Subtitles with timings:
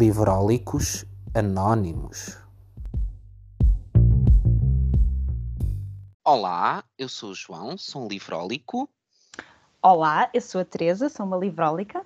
[0.00, 2.38] Livrólicos Anónimos.
[6.24, 8.88] Olá, eu sou o João, sou um livrólico.
[9.82, 12.02] Olá, eu sou a Teresa, sou uma livrólica.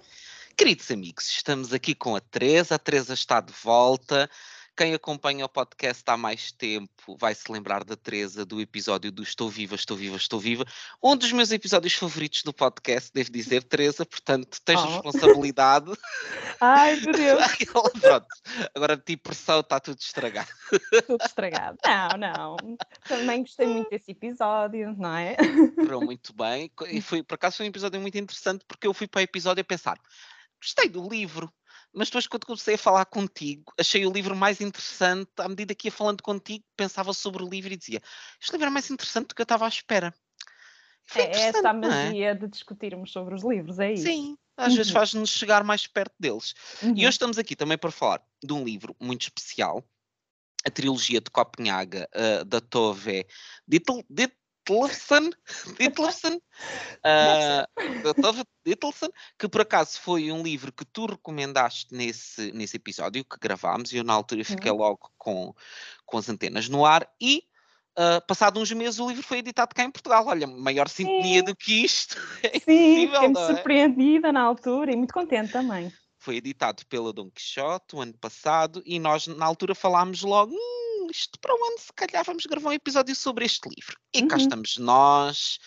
[0.56, 4.28] Queridos amigos, estamos aqui com a Teresa, a Teresa está de volta
[4.76, 9.22] quem acompanha o podcast há mais tempo vai se lembrar da Teresa do episódio do
[9.22, 10.64] Estou Viva, Estou Viva, Estou Viva.
[11.02, 14.86] Um dos meus episódios favoritos do podcast, devo dizer, Teresa, portanto, tens oh.
[14.86, 15.92] responsabilidade.
[16.60, 17.44] Ai, meu Deus.
[18.00, 18.26] Pronto,
[18.74, 20.48] agora de pressão está tudo estragado.
[21.06, 21.78] Tudo estragado.
[21.84, 22.56] Não, não.
[23.06, 25.36] Também gostei muito desse episódio, não é?
[25.76, 26.70] Correu muito bem.
[26.88, 29.60] E foi, por acaso foi um episódio muito interessante porque eu fui para o episódio
[29.60, 29.98] a pensar
[30.64, 31.52] gostei do livro,
[31.94, 35.88] mas depois quando comecei a falar contigo, achei o livro mais interessante, à medida que
[35.88, 38.02] ia falando contigo, pensava sobre o livro e dizia,
[38.40, 40.12] este livro é mais interessante do que eu estava à espera.
[41.14, 41.72] É, é essa a é?
[41.72, 42.34] magia é?
[42.34, 44.04] de discutirmos sobre os livros, é isso?
[44.04, 44.76] Sim, às uhum.
[44.76, 46.54] vezes faz-nos chegar mais perto deles.
[46.82, 46.94] Uhum.
[46.96, 49.84] E hoje estamos aqui também para falar de um livro muito especial,
[50.66, 53.26] a trilogia de Copenhaga, uh, da Tove
[54.64, 55.30] Ditlevsen,
[55.78, 56.40] Ditlevsen,
[57.04, 57.66] uh,
[59.38, 63.98] que por acaso foi um livro que tu recomendaste nesse, nesse episódio que gravámos e
[63.98, 64.78] eu na altura fiquei uhum.
[64.78, 65.54] logo com,
[66.06, 67.44] com as antenas no ar e
[67.96, 70.26] Uh, passado uns meses o livro foi editado cá em Portugal.
[70.26, 71.44] Olha, maior sintonia Sim.
[71.44, 72.16] do que isto.
[72.42, 73.46] É Sim, fiquei-me é?
[73.46, 75.92] surpreendida na altura e muito contente também.
[76.18, 80.52] Foi editado pela Dom Quixote o ano passado e nós na altura falámos logo.
[80.52, 83.98] Hum, isto para onde se calhar vamos gravar um episódio sobre este livro.
[84.14, 84.28] E uhum.
[84.28, 85.58] cá estamos nós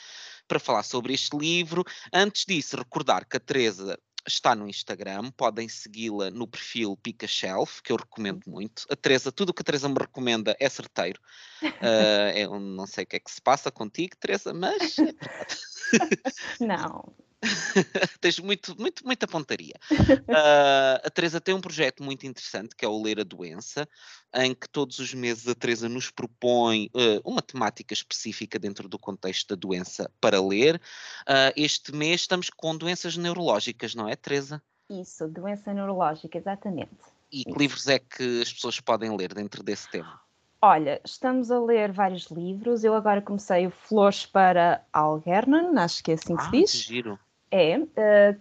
[0.48, 1.84] para falar sobre este livro.
[2.14, 7.82] Antes disso, recordar que a Teresa está no Instagram, podem segui-la no perfil Pica Shelf,
[7.82, 8.86] que eu recomendo muito.
[8.90, 11.20] A Teresa, tudo o que a Teresa me recomenda é certeiro.
[11.64, 11.64] Uh,
[12.36, 17.16] eu não sei o que é que se passa contigo, Teresa, mas é não,
[18.20, 19.76] Tens muito, muito, muita pontaria.
[19.92, 23.88] Uh, a Teresa tem um projeto muito interessante que é o Ler a Doença,
[24.34, 28.98] em que todos os meses a Teresa nos propõe uh, uma temática específica dentro do
[28.98, 30.82] contexto da doença para ler.
[31.28, 34.62] Uh, este mês estamos com doenças neurológicas, não é, Teresa?
[34.90, 36.96] Isso, doença neurológica, exatamente.
[37.32, 37.60] E que Isso.
[37.60, 40.20] livros é que as pessoas podem ler dentro desse tema?
[40.62, 42.84] Olha, estamos a ler vários livros.
[42.84, 46.72] Eu agora comecei o Flores para Algernon, acho que é assim que se diz.
[46.72, 47.20] Que giro.
[47.50, 47.88] É, uh,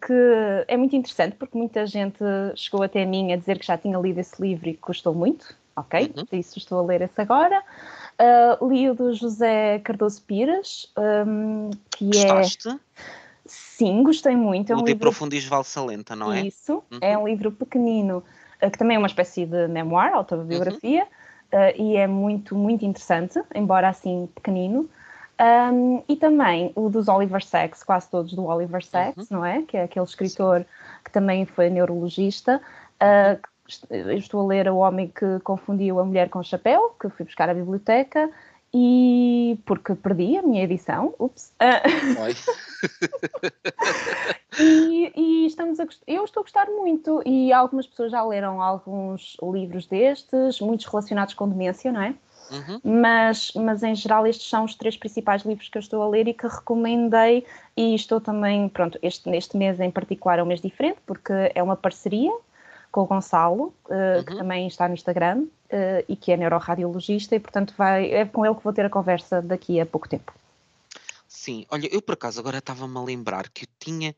[0.04, 2.18] que é muito interessante porque muita gente
[2.56, 5.14] chegou até a mim a dizer que já tinha lido esse livro e que gostou
[5.14, 5.54] muito.
[5.76, 6.24] Ok, uhum.
[6.24, 7.62] por isso estou a ler esse agora.
[8.18, 12.68] Uh, li o do José Cardoso Pires, um, que é Gostaste?
[12.70, 12.78] é.
[13.44, 14.72] Sim, gostei muito.
[14.72, 15.02] É um o de livro...
[15.02, 16.40] Profundis Valsalenta, não é?
[16.40, 16.98] Isso, uhum.
[17.00, 18.24] é um livro pequenino,
[18.62, 21.06] uh, que também é uma espécie de memoir, autobiografia,
[21.52, 21.60] uhum.
[21.76, 24.88] e é muito, muito interessante, embora assim pequenino.
[25.38, 29.38] Um, e também o dos Oliver Sacks, quase todos do Oliver Sacks, uhum.
[29.38, 29.62] não é?
[29.62, 30.64] Que é aquele escritor
[31.04, 32.60] que também foi neurologista.
[33.02, 33.38] Uh,
[33.90, 37.24] eu estou a ler O Homem que Confundiu a Mulher com o Chapéu, que fui
[37.24, 38.30] buscar à biblioteca,
[38.72, 41.52] e porque perdi a minha edição, ups.
[44.58, 49.36] e, e, estamos a eu estou a gostar muito, e algumas pessoas já leram alguns
[49.42, 52.14] livros destes, muitos relacionados com demência, não é?
[52.50, 52.80] Uhum.
[52.82, 56.28] Mas, mas em geral estes são os três principais livros que eu estou a ler
[56.28, 57.44] e que recomendei
[57.76, 61.62] e estou também, pronto, este, neste mês em particular é um mês diferente porque é
[61.62, 62.32] uma parceria
[62.92, 64.24] com o Gonçalo, uh, uhum.
[64.24, 68.46] que também está no Instagram uh, e que é neuroradiologista e portanto vai, é com
[68.46, 70.32] ele que vou ter a conversa daqui a pouco tempo.
[71.28, 74.14] Sim, olha, eu por acaso agora estava-me a lembrar que eu tinha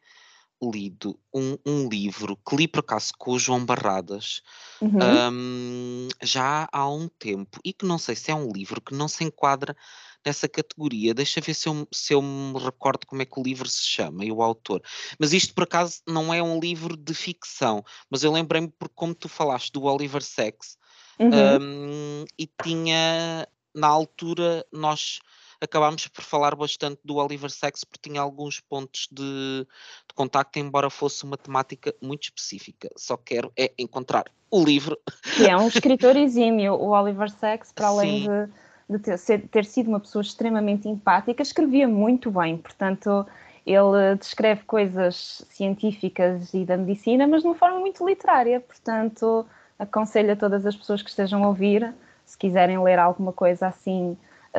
[0.62, 4.42] lido um, um, livro que li por acaso com o João Barradas
[4.80, 4.98] uhum.
[5.32, 9.06] um, já há um tempo e que não sei se é um livro que não
[9.06, 9.76] se enquadra
[10.24, 11.14] nessa categoria.
[11.14, 14.24] Deixa ver se eu, se eu me recordo como é que o livro se chama
[14.24, 14.82] e o autor.
[15.18, 19.14] Mas isto por acaso não é um livro de ficção, mas eu lembrei-me porque como
[19.14, 20.76] tu falaste do Oliver Sacks
[21.18, 21.28] uhum.
[21.60, 25.20] um, e tinha na altura nós
[25.60, 30.90] acabámos por falar bastante do Oliver Sacks porque tinha alguns pontos de, de contacto, embora
[30.90, 32.88] fosse uma temática muito específica.
[32.96, 34.98] Só quero é encontrar o livro.
[35.36, 38.28] Que é um escritor exímio, o Oliver Sacks, para além Sim.
[38.28, 43.26] de, de ter, ser, ter sido uma pessoa extremamente empática, escrevia muito bem, portanto
[43.66, 48.60] ele descreve coisas científicas e da medicina, mas de uma forma muito literária.
[48.60, 49.44] Portanto,
[49.78, 51.94] aconselho a todas as pessoas que estejam a ouvir,
[52.24, 54.16] se quiserem ler alguma coisa assim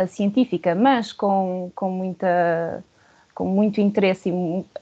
[0.07, 2.83] científica, mas com, com, muita,
[3.33, 4.31] com muito interesse e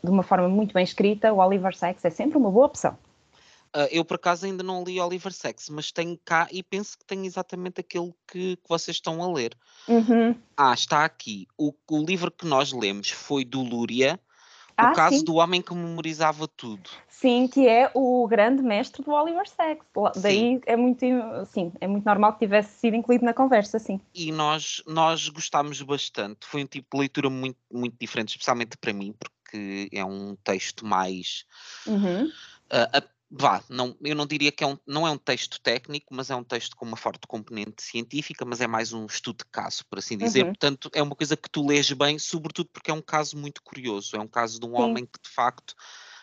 [0.04, 2.98] de uma forma muito bem escrita, o Oliver Sacks é sempre uma boa opção.
[3.75, 7.06] Uh, eu, por acaso, ainda não li Oliver Sacks, mas tenho cá e penso que
[7.06, 9.56] tenho exatamente aquele que, que vocês estão a ler.
[9.88, 10.36] Uhum.
[10.56, 11.48] Ah, está aqui.
[11.57, 14.19] O, o livro que nós lemos foi do Lúria,
[14.78, 15.26] Ah, o caso sim.
[15.26, 16.88] do homem que memorizava tudo.
[17.08, 19.88] Sim, que é o grande mestre do Oliver Sacks.
[20.22, 21.04] Daí é muito,
[21.48, 24.00] sim, é muito normal que tivesse sido incluído na conversa, sim.
[24.14, 26.46] E nós, nós gostámos bastante.
[26.46, 30.86] Foi um tipo de leitura muito, muito diferente, especialmente para mim, porque é um texto
[30.86, 31.46] mais.
[31.88, 32.26] Uhum.
[32.26, 36.30] Uh, vá, não, eu não diria que é um, não é um texto técnico, mas
[36.30, 39.86] é um texto com uma forte componente científica, mas é mais um estudo de caso,
[39.90, 40.44] por assim dizer.
[40.44, 40.52] Uhum.
[40.52, 44.16] Portanto, é uma coisa que tu lês bem, sobretudo porque é um caso muito curioso.
[44.16, 44.82] É um caso de um Sim.
[44.82, 45.76] homem que de facto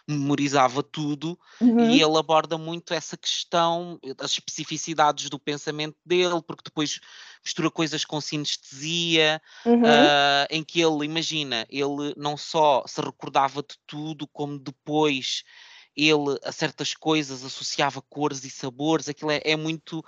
[0.06, 1.91] memorizava tudo uhum.
[1.91, 7.01] e ele aborda muito essa questão das especificidades do pensamento dele, porque depois
[7.43, 9.83] mistura coisas com sinestesia, uhum.
[9.83, 15.43] uh, em que ele, imagina, ele não só se recordava de tudo, como depois
[15.96, 20.05] ele a certas coisas associava cores e sabores, aquilo é, é muito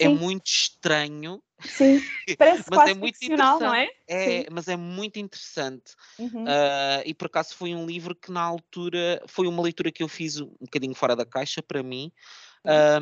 [0.00, 1.42] é muito estranho.
[1.60, 2.00] Sim,
[2.38, 3.60] parece mas quase é muito interessante.
[3.60, 3.88] não é?
[4.08, 5.92] É, mas é muito interessante.
[6.18, 6.44] Uhum.
[6.44, 10.08] Uh, e por acaso foi um livro que na altura foi uma leitura que eu
[10.08, 12.10] fiz um bocadinho fora da caixa para mim,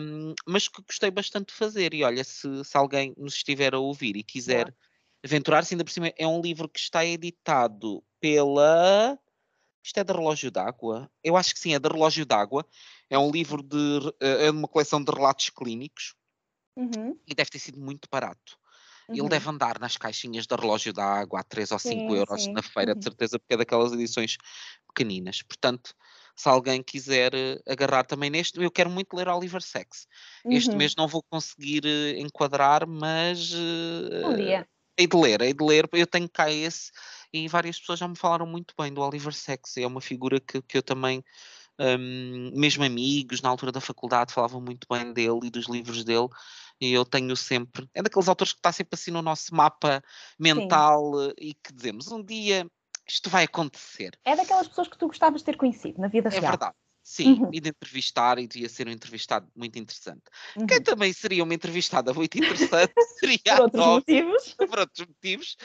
[0.00, 1.94] um, mas que gostei bastante de fazer.
[1.94, 4.74] E olha, se, se alguém nos estiver a ouvir e quiser
[5.24, 9.18] aventurar-se, ainda por cima é um livro que está editado pela
[9.88, 11.10] isto é de relógio d'água?
[11.24, 12.64] Eu acho que sim, é de relógio d'água.
[13.08, 14.14] É um livro de.
[14.20, 16.14] Eh, é uma coleção de relatos clínicos
[16.76, 17.18] uhum.
[17.26, 18.58] e deve ter sido muito barato.
[19.08, 19.16] Uhum.
[19.16, 22.52] Ele deve andar nas caixinhas de relógio d'água a 3 ou 5 sim, euros sim.
[22.52, 24.36] na feira, de certeza, porque é daquelas edições
[24.88, 25.40] pequeninas.
[25.40, 25.94] Portanto,
[26.36, 30.06] se alguém quiser eh, agarrar também neste, eu quero muito ler Oliver Sacks.
[30.44, 30.76] Este uhum.
[30.76, 33.54] mês não vou conseguir uh, enquadrar, mas.
[33.54, 34.68] Um dia.
[34.98, 36.90] Hei de ler, hei de ler, eu tenho cá esse
[37.32, 40.60] e várias pessoas já me falaram muito bem do Oliver Sacks, é uma figura que,
[40.62, 41.24] que eu também,
[41.78, 46.28] um, mesmo amigos na altura da faculdade falavam muito bem dele e dos livros dele,
[46.80, 50.02] e eu tenho sempre, é daqueles autores que está sempre assim no nosso mapa
[50.38, 51.32] mental Sim.
[51.38, 52.66] e que dizemos, um dia
[53.08, 54.18] isto vai acontecer.
[54.24, 56.44] É daquelas pessoas que tu gostavas de ter conhecido na vida é real.
[56.44, 56.74] É verdade.
[57.10, 57.50] Sim, uhum.
[57.54, 60.24] e de entrevistar, e devia ser um entrevistado muito interessante.
[60.54, 60.66] Uhum.
[60.66, 64.54] Quem também seria uma entrevistada muito interessante seria por outros Tovi, motivos.
[64.68, 65.56] Por outros motivos,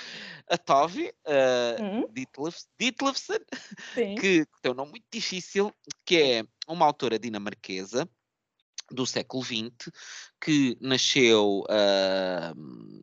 [0.49, 2.07] a Tovi uh, uhum.
[2.79, 3.39] Ditlevsen,
[3.93, 5.73] que tem um nome muito difícil,
[6.05, 8.07] que é uma autora dinamarquesa
[8.93, 9.91] do século XX,
[10.39, 12.53] que nasceu uh,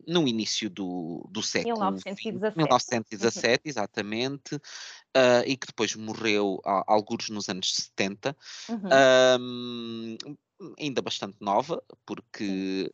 [0.06, 3.58] no início do, do século 1917, 1917 uhum.
[3.64, 8.36] exatamente, uh, e que depois morreu a, alguns nos anos 70,
[8.68, 8.76] uhum.
[8.76, 10.36] uh,
[10.78, 12.92] ainda bastante nova, porque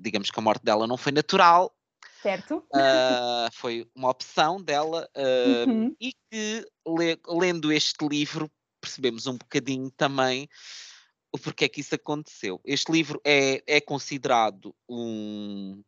[0.00, 1.72] digamos que a morte dela não foi natural,
[2.20, 2.64] Certo.
[3.52, 5.94] foi uma opção dela, uhum.
[6.00, 8.50] e que le, lendo este livro
[8.80, 10.48] percebemos um bocadinho também
[11.34, 12.60] o porquê que isso aconteceu.
[12.64, 15.82] Este livro é, é considerado um,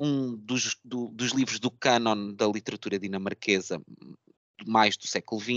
[0.00, 3.78] um dos, do, dos livros do canon da literatura dinamarquesa
[4.66, 5.52] mais do século XX,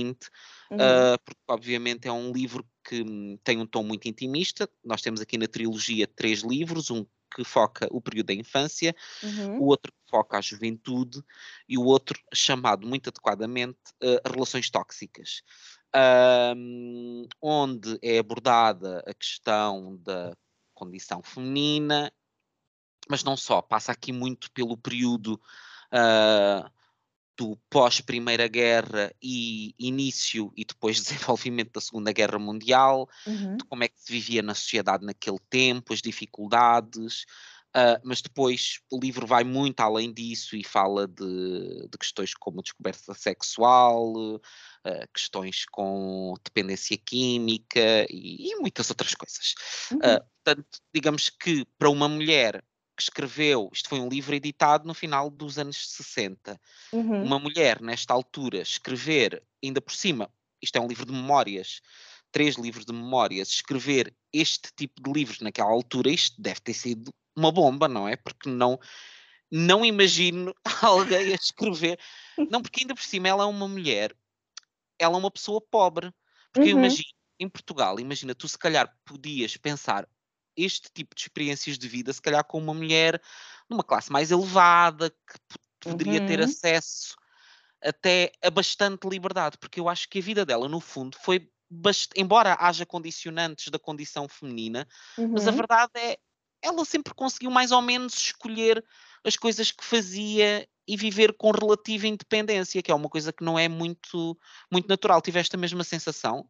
[0.69, 0.77] uhum.
[0.77, 3.01] uh, porque obviamente é um livro que
[3.45, 4.69] tem um tom muito intimista.
[4.83, 8.93] Nós temos aqui na trilogia três livros, um que foca o período da infância,
[9.23, 9.59] uhum.
[9.59, 11.23] o outro que foca a juventude
[11.69, 15.43] e o outro chamado muito adequadamente uh, relações tóxicas
[15.95, 20.35] um, onde é abordada a questão da
[20.73, 22.11] condição feminina,
[23.09, 25.41] mas não só, passa aqui muito pelo período
[25.93, 26.69] uh,
[27.37, 33.57] do pós-Primeira Guerra e início e depois desenvolvimento da Segunda Guerra Mundial, uhum.
[33.57, 37.25] de como é que se vivia na sociedade naquele tempo, as dificuldades,
[37.75, 42.63] Uh, mas depois o livro vai muito além disso e fala de, de questões como
[42.63, 44.41] descoberta sexual,
[44.87, 49.55] uh, questões com dependência química e, e muitas outras coisas.
[49.91, 49.97] Uhum.
[49.97, 52.63] Uh, portanto, digamos que para uma mulher
[52.95, 56.59] que escreveu, isto foi um livro editado no final dos anos 60,
[56.91, 57.23] uhum.
[57.23, 61.81] uma mulher nesta altura escrever, ainda por cima, isto é um livro de memórias,
[62.31, 67.13] três livros de memórias, escrever este tipo de livros naquela altura, isto deve ter sido
[67.35, 68.15] uma bomba, não é?
[68.15, 68.79] Porque não,
[69.51, 71.99] não imagino alguém a escrever.
[72.49, 74.15] Não, porque ainda por cima ela é uma mulher,
[74.99, 76.11] ela é uma pessoa pobre.
[76.51, 76.79] Porque uhum.
[76.79, 80.07] imagino, em Portugal, imagina, tu se calhar podias pensar
[80.55, 83.21] este tipo de experiências de vida, se calhar com uma mulher
[83.69, 86.27] numa classe mais elevada, que poderia uhum.
[86.27, 87.15] ter acesso
[87.81, 92.19] até a bastante liberdade, porque eu acho que a vida dela, no fundo, foi bastante,
[92.19, 94.87] embora haja condicionantes da condição feminina,
[95.17, 95.29] uhum.
[95.33, 95.57] mas a uhum.
[95.57, 96.17] verdade é
[96.59, 98.83] ela sempre conseguiu mais ou menos escolher
[99.23, 103.59] as coisas que fazia e viver com relativa independência, que é uma coisa que não
[103.59, 104.37] é muito,
[104.71, 105.21] muito natural.
[105.21, 106.45] Tiveste a mesma sensação?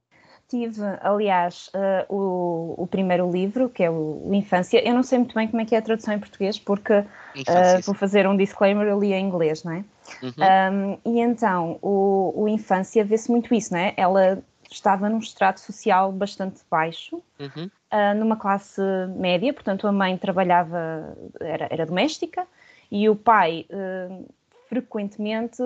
[0.47, 4.79] tive, aliás, uh, o, o, primeiro livro, que é o, o, Infância.
[4.87, 7.05] Eu não sei muito bem como é que é a tradução em português, porque uh,
[7.85, 9.83] vou fazer um disclaimer, eu li em inglês, não é?
[10.23, 10.97] Uhum.
[11.03, 13.93] Um, e então, o, o Infância vê-se muito isso, não é?
[13.97, 14.41] Ela
[14.71, 17.69] estava num estrato social bastante baixo, uhum.
[17.91, 18.81] uh, numa classe
[19.17, 22.47] média, portanto a mãe trabalhava, era, era doméstica,
[22.91, 23.65] e o pai
[24.69, 25.61] frequentemente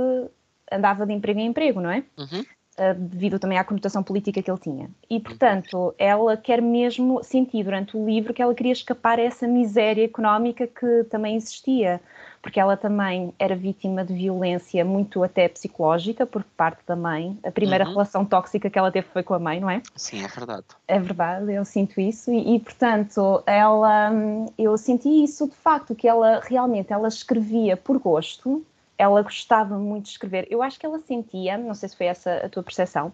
[0.72, 2.04] andava de emprego em emprego, não é?
[2.18, 2.46] Uhum.
[2.78, 4.90] Uh, devido também à conotação política que ele tinha.
[5.10, 9.46] E, portanto, ela quer mesmo sentir durante o livro que ela queria escapar a essa
[9.46, 12.00] miséria económica que também existia,
[12.42, 17.38] porque ela também era vítima de violência muito até psicológica por parte da mãe.
[17.44, 17.92] A primeira uhum.
[17.92, 19.82] relação tóxica que ela teve foi com a mãe, não é?
[19.96, 20.66] Sim, é verdade.
[20.88, 24.12] É verdade, eu sinto isso e, e portanto, ela,
[24.58, 28.66] eu senti isso de facto, que ela realmente, ela escrevia por gosto,
[29.02, 30.46] ela gostava muito de escrever.
[30.48, 33.12] Eu acho que ela sentia, não sei se foi essa a tua percepção,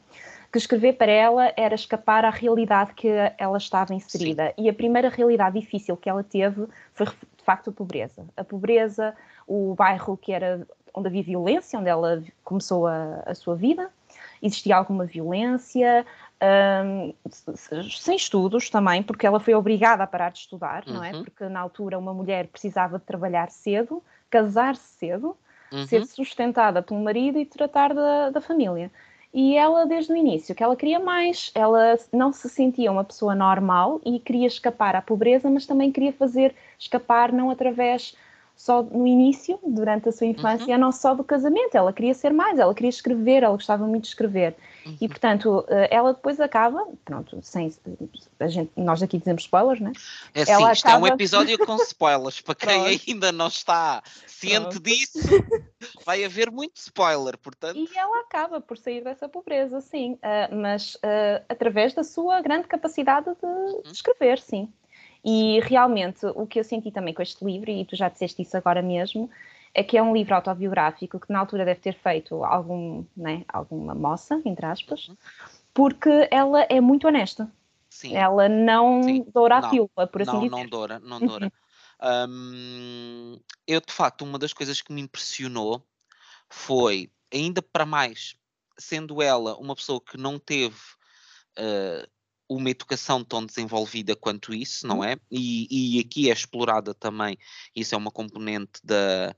[0.51, 4.47] que escrever para ela era escapar à realidade que ela estava inserida.
[4.47, 4.65] Sim.
[4.65, 8.25] E a primeira realidade difícil que ela teve foi, de facto, a pobreza.
[8.35, 9.15] A pobreza,
[9.47, 13.89] o bairro que era onde havia violência, onde ela começou a, a sua vida,
[14.41, 16.05] existia alguma violência,
[16.85, 17.13] um,
[17.89, 20.95] sem estudos também, porque ela foi obrigada a parar de estudar, uhum.
[20.95, 21.13] não é?
[21.13, 21.23] Uhum.
[21.23, 25.37] Porque na altura uma mulher precisava de trabalhar cedo, casar-se cedo,
[25.71, 25.85] uhum.
[25.85, 28.91] ser sustentada pelo marido e tratar da, da família.
[29.33, 33.35] E ela, desde o início, que ela queria mais, ela não se sentia uma pessoa
[33.35, 38.15] normal e queria escapar à pobreza, mas também queria fazer escapar não através
[38.57, 40.81] só no início, durante a sua infância, uhum.
[40.81, 44.09] não só do casamento, ela queria ser mais, ela queria escrever, ela gostava muito de
[44.09, 44.55] escrever.
[44.83, 44.97] Uhum.
[44.99, 47.71] E, portanto, eh, ela depois acaba, pronto, sem,
[48.39, 49.91] a gente, nós aqui dizemos spoilers, né?
[50.33, 51.07] É sim, ela isto acaba...
[51.07, 55.19] é um episódio com spoilers, para quem ainda não está ciente disso,
[56.03, 57.77] vai haver muito spoiler, portanto...
[57.77, 62.67] E ela acaba por sair dessa pobreza, sim, uh, mas uh, através da sua grande
[62.67, 63.81] capacidade de, uhum.
[63.83, 64.67] de escrever, sim.
[65.29, 68.55] E realmente o que eu senti também com este livro, e tu já disseste isso
[68.55, 69.29] agora mesmo,
[69.73, 73.93] é que é um livro autobiográfico que na altura deve ter feito algum, né, alguma
[73.93, 75.17] moça, entre aspas, uhum.
[75.73, 77.51] porque ela é muito honesta.
[77.89, 78.15] Sim.
[78.15, 79.25] Ela não Sim.
[79.33, 80.51] doura a pílula, por assim não, dizer.
[80.51, 81.51] Não doura, não doura.
[82.29, 85.85] Hum, eu, de facto, uma das coisas que me impressionou
[86.49, 88.37] foi, ainda para mais,
[88.77, 90.77] sendo ela uma pessoa que não teve
[91.59, 92.07] uh,
[92.49, 95.03] uma educação tão desenvolvida quanto isso, não uhum.
[95.03, 95.17] é?
[95.29, 97.37] E, e aqui é explorada também,
[97.75, 99.35] isso é uma componente da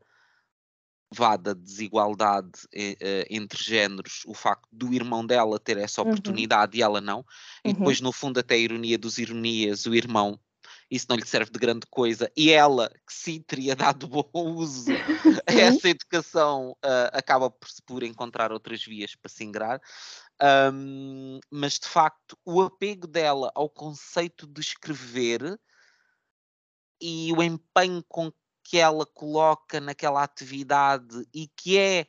[1.11, 6.09] vá da desigualdade eh, entre géneros, o facto do irmão dela ter essa uhum.
[6.09, 6.79] oportunidade uhum.
[6.79, 7.25] e ela não,
[7.65, 8.05] e depois uhum.
[8.05, 10.39] no fundo até a ironia dos ironias, o irmão
[10.89, 14.91] isso não lhe serve de grande coisa, e ela, que sim teria dado bom uso
[15.47, 19.79] a essa educação, uh, acaba por, por encontrar outras vias para se ingrar.
[20.41, 25.59] Um, mas de facto, o apego dela ao conceito de escrever
[27.01, 28.31] e o empenho com
[28.63, 32.07] que ela coloca naquela atividade e que é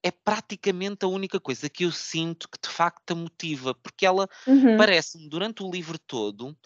[0.00, 4.28] é praticamente a única coisa que eu sinto que de facto a motiva, porque ela
[4.46, 4.76] uhum.
[4.76, 6.56] parece-me durante o livro todo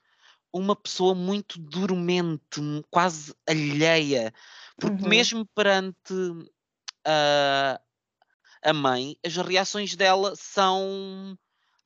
[0.52, 4.34] uma pessoa muito dormente, quase alheia,
[4.78, 5.08] porque uhum.
[5.08, 7.80] mesmo perante uh,
[8.62, 11.37] a mãe, as reações dela são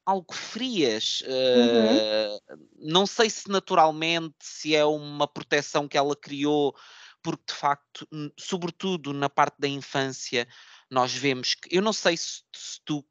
[0.05, 1.23] algo frias.
[1.23, 2.69] Uh, uhum.
[2.79, 6.75] Não sei se naturalmente, se é uma proteção que ela criou,
[7.23, 10.47] porque de facto, sobretudo na parte da infância,
[10.91, 11.77] nós vemos que.
[11.77, 13.05] Eu não sei se, se tu.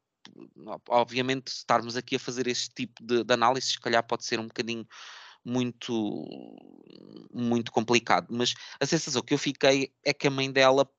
[0.88, 4.48] Obviamente, estarmos aqui a fazer este tipo de, de análise, se calhar pode ser um
[4.48, 4.84] bocadinho
[5.44, 6.24] muito
[7.32, 10.90] muito complicado, mas a sensação que eu fiquei é que a mãe dela,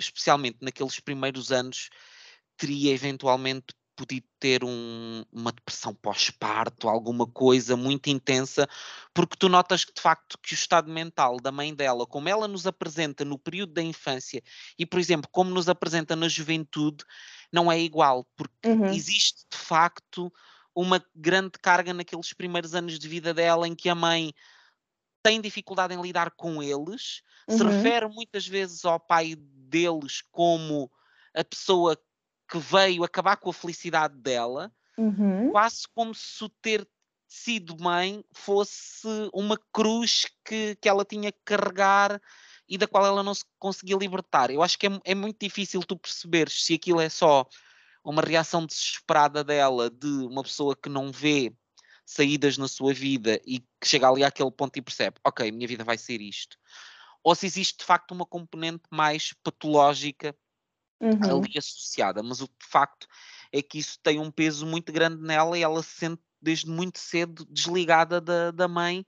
[0.00, 1.90] especialmente naqueles primeiros anos,
[2.56, 8.68] teria eventualmente podido ter um, uma depressão pós-parto, alguma coisa muito intensa,
[9.14, 12.48] porque tu notas que de facto que o estado mental da mãe dela, como ela
[12.48, 14.42] nos apresenta no período da infância
[14.78, 17.04] e, por exemplo, como nos apresenta na juventude,
[17.52, 18.86] não é igual, porque uhum.
[18.86, 20.32] existe de facto
[20.74, 24.32] uma grande carga naqueles primeiros anos de vida dela em que a mãe
[25.22, 27.58] tem dificuldade em lidar com eles, uhum.
[27.58, 30.90] se refere muitas vezes ao pai deles como
[31.34, 31.96] a pessoa
[32.52, 35.50] que veio acabar com a felicidade dela, uhum.
[35.52, 36.86] quase como se o ter
[37.26, 42.20] sido mãe fosse uma cruz que, que ela tinha que carregar
[42.68, 44.50] e da qual ela não se conseguia libertar.
[44.50, 47.46] Eu acho que é, é muito difícil tu perceberes se aquilo é só
[48.04, 51.54] uma reação desesperada dela de uma pessoa que não vê
[52.04, 55.84] saídas na sua vida e que chega ali àquele ponto e percebe, ok, minha vida
[55.84, 56.58] vai ser isto.
[57.24, 60.36] Ou se existe de facto uma componente mais patológica
[61.02, 61.42] uhum.
[61.42, 63.06] ali associada, mas o facto
[63.52, 66.98] é que isso tem um peso muito grande nela e ela se sente desde muito
[66.98, 69.04] cedo desligada da, da mãe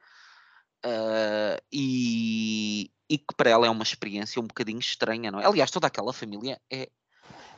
[0.84, 5.46] uh, e, e que para ela é uma experiência um bocadinho estranha, não é?
[5.46, 6.88] Aliás, toda aquela família é,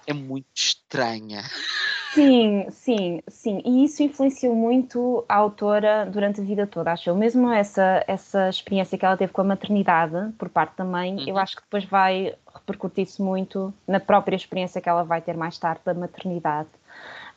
[0.06, 1.42] é muito estranha.
[2.16, 3.60] Sim, sim, sim.
[3.62, 7.14] E isso influenciou muito a autora durante a vida toda, acho eu.
[7.14, 11.24] Mesmo essa, essa experiência que ela teve com a maternidade por parte da mãe, uhum.
[11.28, 15.58] eu acho que depois vai repercutir-se muito na própria experiência que ela vai ter mais
[15.58, 16.70] tarde da maternidade.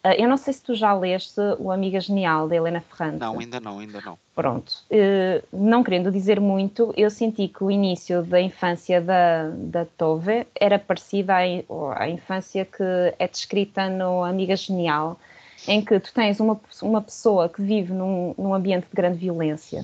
[0.03, 3.20] Uh, eu não sei se tu já leste O Amiga Genial, da Helena Ferrante.
[3.20, 4.18] Não, ainda não, ainda não.
[4.34, 4.72] Pronto.
[4.89, 10.48] Uh, não querendo dizer muito, eu senti que o início da infância da, da Tove
[10.56, 12.84] era parecida à, à infância que
[13.18, 15.20] é descrita no Amiga Genial,
[15.68, 19.84] em que tu tens uma, uma pessoa que vive num, num ambiente de grande violência.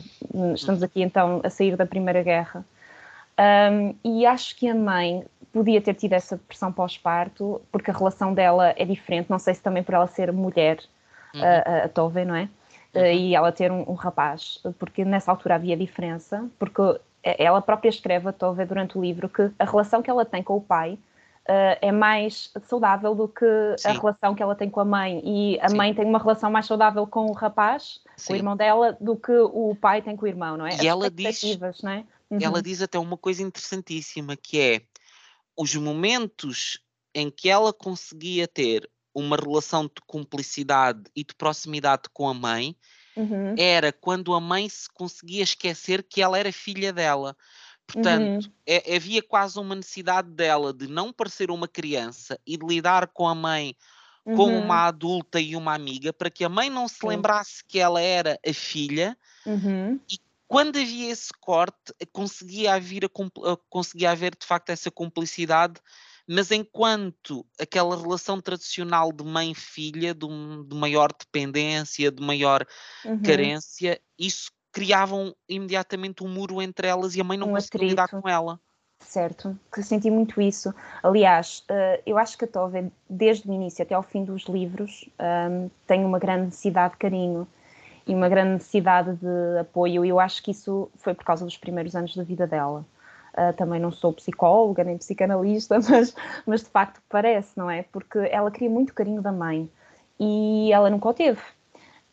[0.53, 2.65] Estamos aqui então a sair da Primeira Guerra.
[3.38, 8.33] Um, e acho que a mãe podia ter tido essa depressão pós-parto, porque a relação
[8.33, 10.79] dela é diferente, não sei se também por ela ser mulher,
[11.33, 11.41] uhum.
[11.41, 12.50] a, a Tove, não é?
[12.93, 13.05] Uhum.
[13.05, 16.81] E ela ter um, um, rapaz, porque nessa altura havia diferença, porque
[17.24, 20.57] ela própria escreve a Tove durante o livro que a relação que ela tem com
[20.57, 21.00] o pai
[21.47, 23.45] Uh, é mais saudável do que
[23.77, 23.89] Sim.
[23.89, 25.21] a relação que ela tem com a mãe.
[25.24, 25.77] E a Sim.
[25.77, 28.25] mãe tem uma relação mais saudável com o rapaz, Sim.
[28.25, 30.71] com o irmão dela, do que o pai tem com o irmão, não é?
[30.71, 32.03] E As ela diz, é?
[32.31, 32.39] Uhum.
[32.41, 34.81] ela diz até uma coisa interessantíssima que é
[35.57, 36.79] os momentos
[37.13, 42.75] em que ela conseguia ter uma relação de cumplicidade e de proximidade com a mãe
[43.15, 43.55] uhum.
[43.57, 47.35] era quando a mãe se conseguia esquecer que ela era filha dela.
[47.88, 48.51] Portanto, uhum.
[48.65, 53.27] é, havia quase uma necessidade dela de não parecer uma criança e de lidar com
[53.27, 53.75] a mãe
[54.25, 54.35] uhum.
[54.35, 58.01] como uma adulta e uma amiga, para que a mãe não se lembrasse que ela
[58.01, 60.00] era a filha uhum.
[60.09, 60.17] e
[60.48, 63.10] quando havia esse corte, conseguia haver, a,
[63.70, 65.80] conseguia haver de facto essa cumplicidade,
[66.28, 70.28] mas enquanto aquela relação tradicional de mãe-filha, de,
[70.68, 72.66] de, maior dependência, de maior
[73.04, 73.22] uhum.
[73.22, 77.90] carência, isso criava um, imediatamente um muro entre elas e a mãe não um conseguia
[77.90, 78.60] lidar com ela.
[79.00, 80.74] Certo, que senti muito isso.
[81.04, 85.08] Aliás, uh, eu acho que a Tove, desde o início até ao fim dos livros,
[85.20, 87.48] um, tem uma grande necessidade de carinho
[88.07, 91.57] e uma grande necessidade de apoio, e eu acho que isso foi por causa dos
[91.57, 92.85] primeiros anos da vida dela.
[93.33, 96.15] Uh, também não sou psicóloga nem psicanalista, mas,
[96.46, 97.83] mas de facto parece, não é?
[97.83, 99.70] Porque ela queria muito carinho da mãe
[100.20, 101.41] e ela nunca o teve.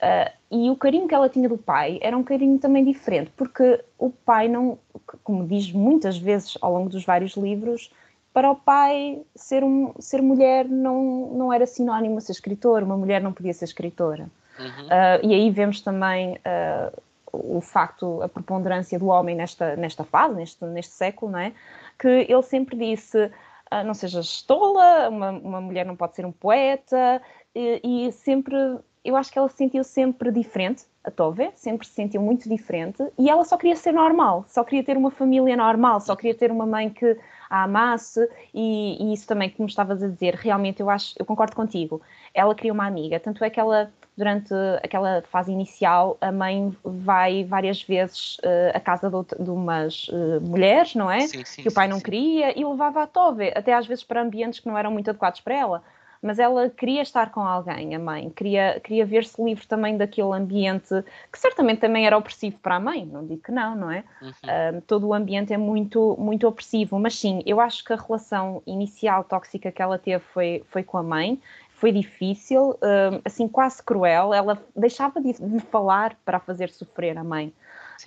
[0.03, 3.85] Uh, e o carinho que ela tinha do pai era um carinho também diferente, porque
[3.97, 4.79] o pai não,
[5.23, 7.93] como diz muitas vezes ao longo dos vários livros,
[8.33, 12.97] para o pai ser, um, ser mulher não, não era sinónimo a ser escritor, uma
[12.97, 14.29] mulher não podia ser escritora.
[14.59, 14.87] Uhum.
[14.87, 20.35] Uh, e aí vemos também uh, o facto, a preponderância do homem nesta, nesta fase,
[20.35, 21.53] neste, neste século, não é?
[21.99, 26.33] Que ele sempre disse: uh, não sejas tola, uma, uma mulher não pode ser um
[26.33, 27.21] poeta,
[27.55, 28.57] e, e sempre,
[29.05, 33.03] eu acho que ela se sentiu sempre diferente, a Tove, sempre se sentiu muito diferente,
[33.19, 36.51] e ela só queria ser normal, só queria ter uma família normal, só queria ter
[36.53, 37.19] uma mãe que
[37.51, 41.57] a amasse, e, e isso também, como estavas a dizer, realmente eu acho, eu concordo
[41.57, 42.01] contigo,
[42.33, 47.45] ela queria uma amiga, tanto é que ela durante aquela fase inicial, a mãe vai
[47.45, 51.21] várias vezes uh, à casa de, de umas uh, mulheres, não é?
[51.23, 54.05] Sim, sim, que o pai sim, não queria e levava a Tove, até às vezes
[54.05, 55.83] para ambientes que não eram muito adequados para ela.
[56.21, 61.03] Mas ela queria estar com alguém, a mãe, queria, queria ver-se livre também daquele ambiente
[61.33, 64.05] que certamente também era opressivo para a mãe, não digo que não, não é?
[64.23, 64.29] Uhum.
[64.29, 68.63] Uh, todo o ambiente é muito, muito opressivo, mas sim, eu acho que a relação
[68.65, 71.41] inicial tóxica que ela teve foi, foi com a mãe
[71.83, 74.33] foi difícil, hum, assim, quase cruel.
[74.33, 75.35] Ela deixava de,
[75.69, 77.53] falar para fazer sofrer a mãe.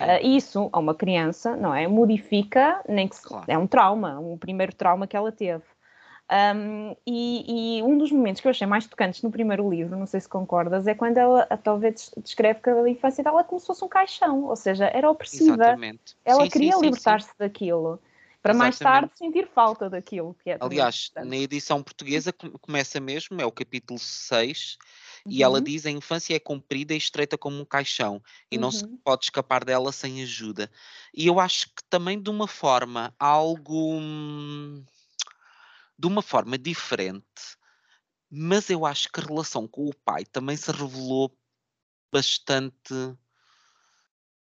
[0.00, 1.86] Uh, isso, a uma criança, não é?
[1.86, 3.44] Modifica, nem que claro.
[3.46, 5.62] é um trauma, um primeiro trauma que ela teve.
[6.32, 10.06] Um, e, e, um dos momentos que eu achei mais tocantes no primeiro livro, não
[10.06, 13.84] sei se concordas, é quando ela talvez descreve que a infância dela como se fosse
[13.84, 15.54] um caixão, ou seja, era opressiva.
[15.54, 16.16] Exatamente.
[16.24, 18.00] Ela sim, queria libertar-se daquilo
[18.46, 20.58] para mais tarde sentir falta daquilo que é.
[20.60, 24.78] Aliás, na edição portuguesa começa mesmo, é o capítulo 6,
[25.24, 25.32] uhum.
[25.32, 28.62] e ela diz a infância é comprida e estreita como um caixão e uhum.
[28.62, 28.96] não se uhum.
[29.02, 30.70] pode escapar dela sem ajuda.
[31.12, 34.00] E eu acho que também de uma forma algo
[35.98, 37.24] de uma forma diferente,
[38.30, 41.34] mas eu acho que a relação com o pai também se revelou
[42.12, 42.94] bastante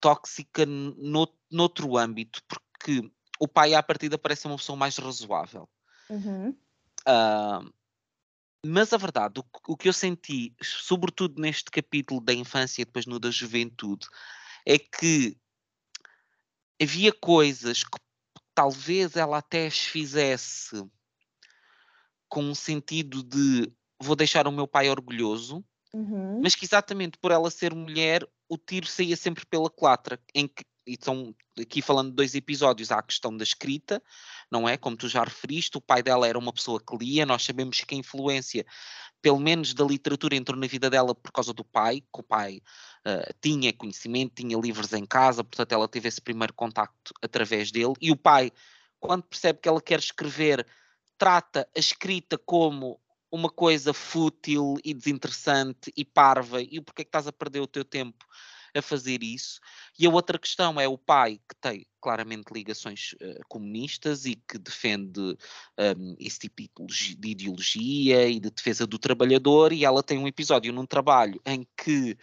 [0.00, 5.68] tóxica no, noutro âmbito, porque o pai à partida parece uma pessoa mais razoável.
[6.08, 6.50] Uhum.
[7.06, 7.72] Uh,
[8.64, 13.06] mas a verdade, o, o, que eu senti, sobretudo neste capítulo da infância e depois
[13.06, 14.06] no da juventude,
[14.66, 15.36] é que
[16.80, 17.98] havia coisas que
[18.54, 20.84] talvez ela até as fizesse
[22.28, 26.40] com um sentido de vou deixar o meu pai orgulhoso, Uhum.
[26.42, 30.64] mas que exatamente por ela ser mulher, o tiro saía sempre pela culatra, em que
[30.86, 34.02] e estão aqui falando de dois episódios, há a questão da escrita,
[34.50, 34.76] não é?
[34.76, 37.94] Como tu já referiste, o pai dela era uma pessoa que lia, nós sabemos que
[37.94, 38.64] a influência,
[39.20, 42.60] pelo menos da literatura, entrou na vida dela por causa do pai, que o pai
[43.06, 47.94] uh, tinha conhecimento, tinha livros em casa, portanto ela teve esse primeiro contacto através dele,
[48.00, 48.52] e o pai,
[49.00, 50.66] quando percebe que ela quer escrever,
[51.18, 57.08] trata a escrita como uma coisa fútil e desinteressante e parva, e porquê é que
[57.08, 58.24] estás a perder o teu tempo
[58.76, 59.60] a fazer isso.
[59.98, 64.58] E a outra questão é o pai, que tem claramente ligações uh, comunistas e que
[64.58, 65.36] defende
[65.78, 70.72] um, esse tipo de ideologia e de defesa do trabalhador, e ela tem um episódio
[70.72, 72.16] num trabalho em que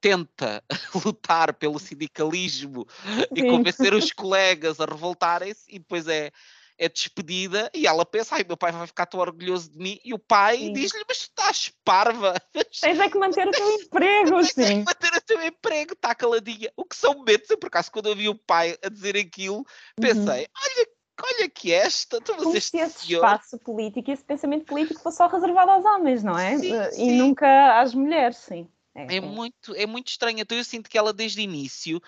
[0.00, 0.62] tenta
[1.04, 3.26] lutar pelo sindicalismo Sim.
[3.34, 6.30] e convencer os colegas a revoltarem-se e depois é
[6.78, 10.12] é despedida e ela pensa, ai, meu pai vai ficar tão orgulhoso de mim, e
[10.12, 12.34] o pai diz-lhe, mas tu estás parva.
[12.80, 14.54] Tens é que manter o teu emprego, sim.
[14.54, 16.70] Tens é que manter o teu emprego, está caladinha.
[16.76, 19.64] O que são momentos, eu por acaso, quando eu vi o pai a dizer aquilo,
[19.98, 20.76] pensei, uhum.
[20.78, 20.88] olha,
[21.24, 23.24] olha que esta, tu Como se esse senhor...
[23.24, 26.58] espaço político, esse pensamento político fosse só reservado aos homens, não é?
[26.58, 27.18] Sim, e sim.
[27.18, 28.68] nunca às mulheres, sim.
[28.94, 32.00] É, é, muito, é muito estranho, então eu sinto que ela desde o início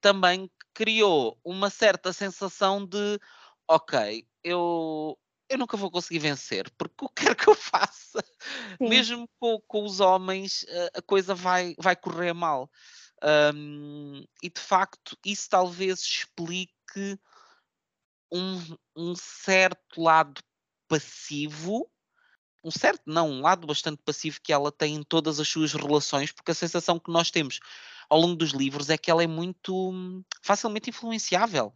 [0.00, 3.20] também criou uma certa sensação de
[3.70, 5.16] ok, eu,
[5.48, 8.20] eu nunca vou conseguir vencer, porque o que quer que eu faça,
[8.78, 8.88] Sim.
[8.88, 12.68] mesmo com, com, os homens, eh, a coisa vai, vai correr mal.
[13.54, 17.18] Um, e de facto, isso talvez explique
[18.32, 20.42] um, um certo lado
[20.88, 21.88] passivo
[22.62, 26.30] um certo, não, um lado bastante passivo que ela tem em todas as suas relações,
[26.30, 27.58] porque a sensação que nós temos
[28.08, 31.72] ao longo dos livros é que ela é muito hum, facilmente influenciável.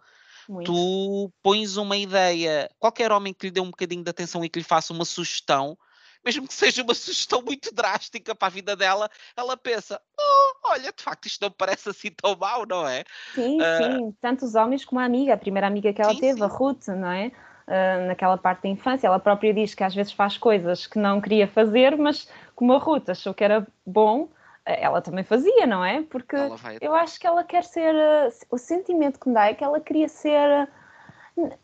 [0.49, 0.73] Muito.
[0.73, 4.59] Tu pões uma ideia, qualquer homem que lhe dê um bocadinho de atenção e que
[4.59, 5.77] lhe faça uma sugestão,
[6.25, 10.93] mesmo que seja uma sugestão muito drástica para a vida dela, ela pensa: oh, olha,
[10.93, 13.05] de facto, isto não parece assim tão mau, não é?
[13.35, 13.99] Sim, uh...
[13.99, 16.45] sim, tanto os homens como a amiga, a primeira amiga que ela sim, teve, sim.
[16.45, 17.31] a Ruth, não é?
[17.67, 21.21] Uh, naquela parte da infância, ela própria diz que às vezes faz coisas que não
[21.21, 24.29] queria fazer, mas como a Ruth achou que era bom,
[24.65, 26.03] ela também fazia, não é?
[26.03, 26.37] Porque
[26.81, 27.95] eu acho que ela quer ser.
[28.51, 30.69] O sentimento que me dá é que ela queria ser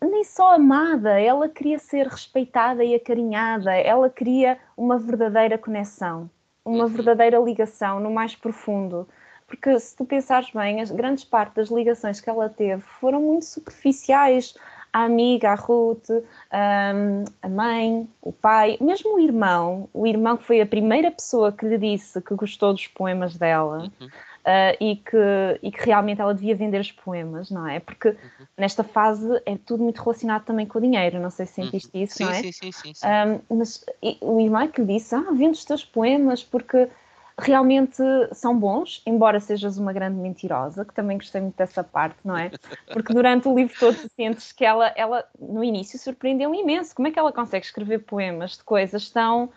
[0.02, 6.28] nem só amada, ela queria ser respeitada e acarinhada, ela queria uma verdadeira conexão,
[6.64, 6.90] uma uhum.
[6.90, 9.08] verdadeira ligação no mais profundo.
[9.46, 13.44] Porque se tu pensares bem, as grandes partes das ligações que ela teve foram muito
[13.44, 14.54] superficiais
[14.92, 20.44] a amiga, a Ruth, um, a mãe, o pai, mesmo o irmão, o irmão que
[20.44, 23.90] foi a primeira pessoa que lhe disse que gostou dos poemas dela.
[24.00, 24.08] Uhum.
[24.40, 27.78] Uh, e, que, e que realmente ela devia vender os poemas, não é?
[27.78, 28.46] Porque uhum.
[28.56, 32.02] nesta fase é tudo muito relacionado também com o dinheiro, não sei se sentiste uhum.
[32.02, 32.42] isso, sim, não é?
[32.42, 32.94] Sim, sim, sim.
[32.94, 33.06] sim.
[33.50, 36.88] Um, mas e, o irmão é que lhe disse: Ah, vende os teus poemas porque
[37.40, 42.36] realmente são bons, embora sejas uma grande mentirosa, que também gostei muito dessa parte, não
[42.36, 42.50] é?
[42.92, 46.94] Porque durante o livro todo sentes que ela, ela no início surpreendeu imenso.
[46.94, 49.50] Como é que ela consegue escrever poemas de coisas tão.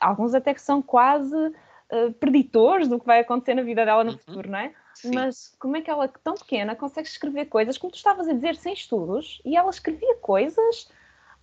[0.00, 4.12] alguns até que são quase uh, preditores do que vai acontecer na vida dela no
[4.12, 4.18] uhum.
[4.18, 4.72] futuro, não é?
[4.94, 5.14] Sim.
[5.14, 8.56] Mas como é que ela, tão pequena, consegue escrever coisas, como tu estavas a dizer,
[8.56, 10.88] sem estudos, e ela escrevia coisas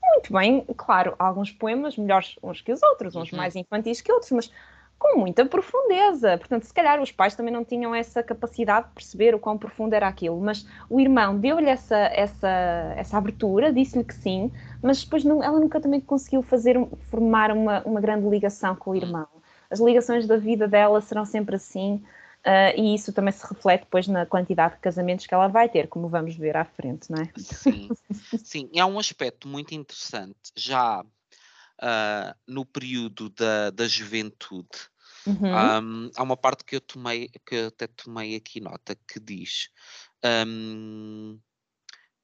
[0.01, 3.37] muito bem, claro, alguns poemas melhores uns que os outros, uns uhum.
[3.37, 4.51] mais infantis que outros, mas
[4.99, 6.38] com muita profundeza.
[6.38, 9.93] Portanto, se calhar os pais também não tinham essa capacidade de perceber o quão profundo
[9.93, 14.51] era aquilo, mas o irmão deu-lhe essa, essa, essa abertura, disse-lhe que sim,
[14.83, 16.77] mas depois não, ela nunca também conseguiu fazer,
[17.09, 19.27] formar uma, uma grande ligação com o irmão.
[19.71, 22.03] As ligações da vida dela serão sempre assim,
[22.39, 25.89] Uh, e isso também se reflete depois na quantidade de casamentos que ela vai ter,
[25.89, 27.29] como vamos ver à frente, não é?
[27.35, 27.89] Sim,
[28.41, 28.69] sim.
[28.71, 31.03] E há um aspecto muito interessante já
[31.79, 34.69] uh, no período da, da juventude.
[35.25, 35.47] Uhum.
[35.47, 39.69] Um, há uma parte que eu tomei, que eu até tomei aqui nota, que diz:
[40.47, 41.39] um,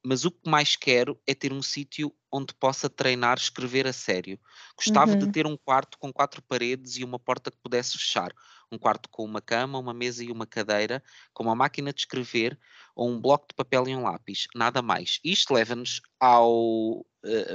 [0.03, 4.39] Mas o que mais quero é ter um sítio onde possa treinar, escrever a sério.
[4.75, 5.19] Gostava uhum.
[5.19, 8.33] de ter um quarto com quatro paredes e uma porta que pudesse fechar.
[8.71, 12.57] Um quarto com uma cama, uma mesa e uma cadeira, com uma máquina de escrever
[12.95, 14.47] ou um bloco de papel e um lápis.
[14.55, 15.19] Nada mais.
[15.23, 17.05] Isto leva-nos ao uh,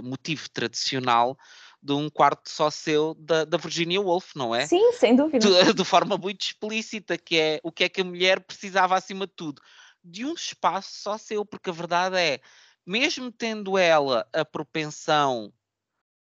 [0.03, 1.37] motivo tradicional
[1.83, 4.67] de um quarto só seu da, da Virginia Woolf, não é?
[4.67, 5.39] Sim, sem dúvida.
[5.39, 9.27] De, de, forma muito explícita, que é o que é que a mulher precisava acima
[9.27, 9.63] de tudo.
[10.05, 12.41] De um espaço só seu, porque a verdade é,
[12.87, 15.53] mesmo tendo ela a propensão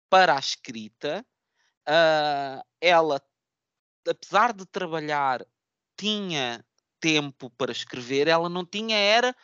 [0.09, 1.25] para a escrita,
[1.89, 3.21] uh, ela,
[4.09, 5.45] apesar de trabalhar,
[5.97, 6.65] tinha
[7.01, 9.35] tempo para escrever, ela não tinha era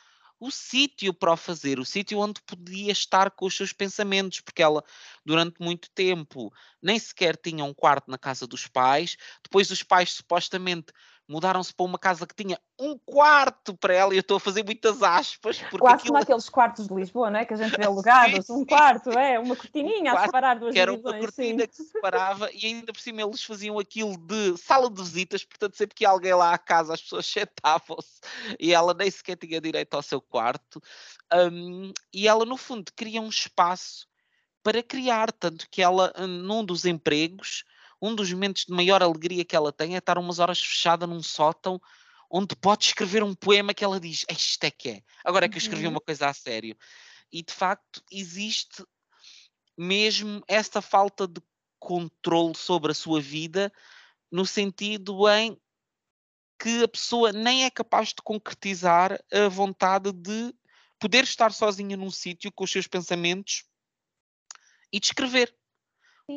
[0.40, 4.62] o sítio para o fazer, o sítio onde podia estar com os seus pensamentos, porque
[4.62, 4.84] ela,
[5.24, 9.16] durante muito tempo, nem sequer tinha um quarto na casa dos pais.
[9.42, 10.92] Depois, os pais supostamente
[11.28, 14.64] mudaram-se para uma casa que tinha um quarto para ela, e eu estou a fazer
[14.64, 15.58] muitas aspas.
[15.58, 16.14] Porque Quase aquilo...
[16.14, 17.44] como aqueles quartos de Lisboa, não é?
[17.44, 20.72] Que a gente vê alugados, sim, um quarto, é, uma cortininha um a separar duas
[20.72, 21.68] que era uma cortina sim.
[21.68, 25.76] que se separava, e ainda por cima eles faziam aquilo de sala de visitas, portanto
[25.76, 28.20] sempre que alguém lá à casa as pessoas sentavam-se,
[28.58, 30.80] e ela nem sequer tinha direito ao seu quarto,
[31.52, 34.08] um, e ela no fundo queria um espaço
[34.62, 37.64] para criar, tanto que ela, hum, num dos empregos,
[38.00, 41.22] um dos momentos de maior alegria que ela tem é estar umas horas fechada num
[41.22, 41.80] sótão
[42.30, 45.02] onde pode escrever um poema que ela diz: Isto é que é.
[45.24, 45.92] Agora é que eu escrevi uhum.
[45.92, 46.76] uma coisa a sério.
[47.32, 48.84] E de facto existe
[49.76, 51.40] mesmo esta falta de
[51.78, 53.72] controle sobre a sua vida,
[54.30, 55.58] no sentido em
[56.58, 60.52] que a pessoa nem é capaz de concretizar a vontade de
[60.98, 63.64] poder estar sozinha num sítio com os seus pensamentos
[64.92, 65.54] e de escrever.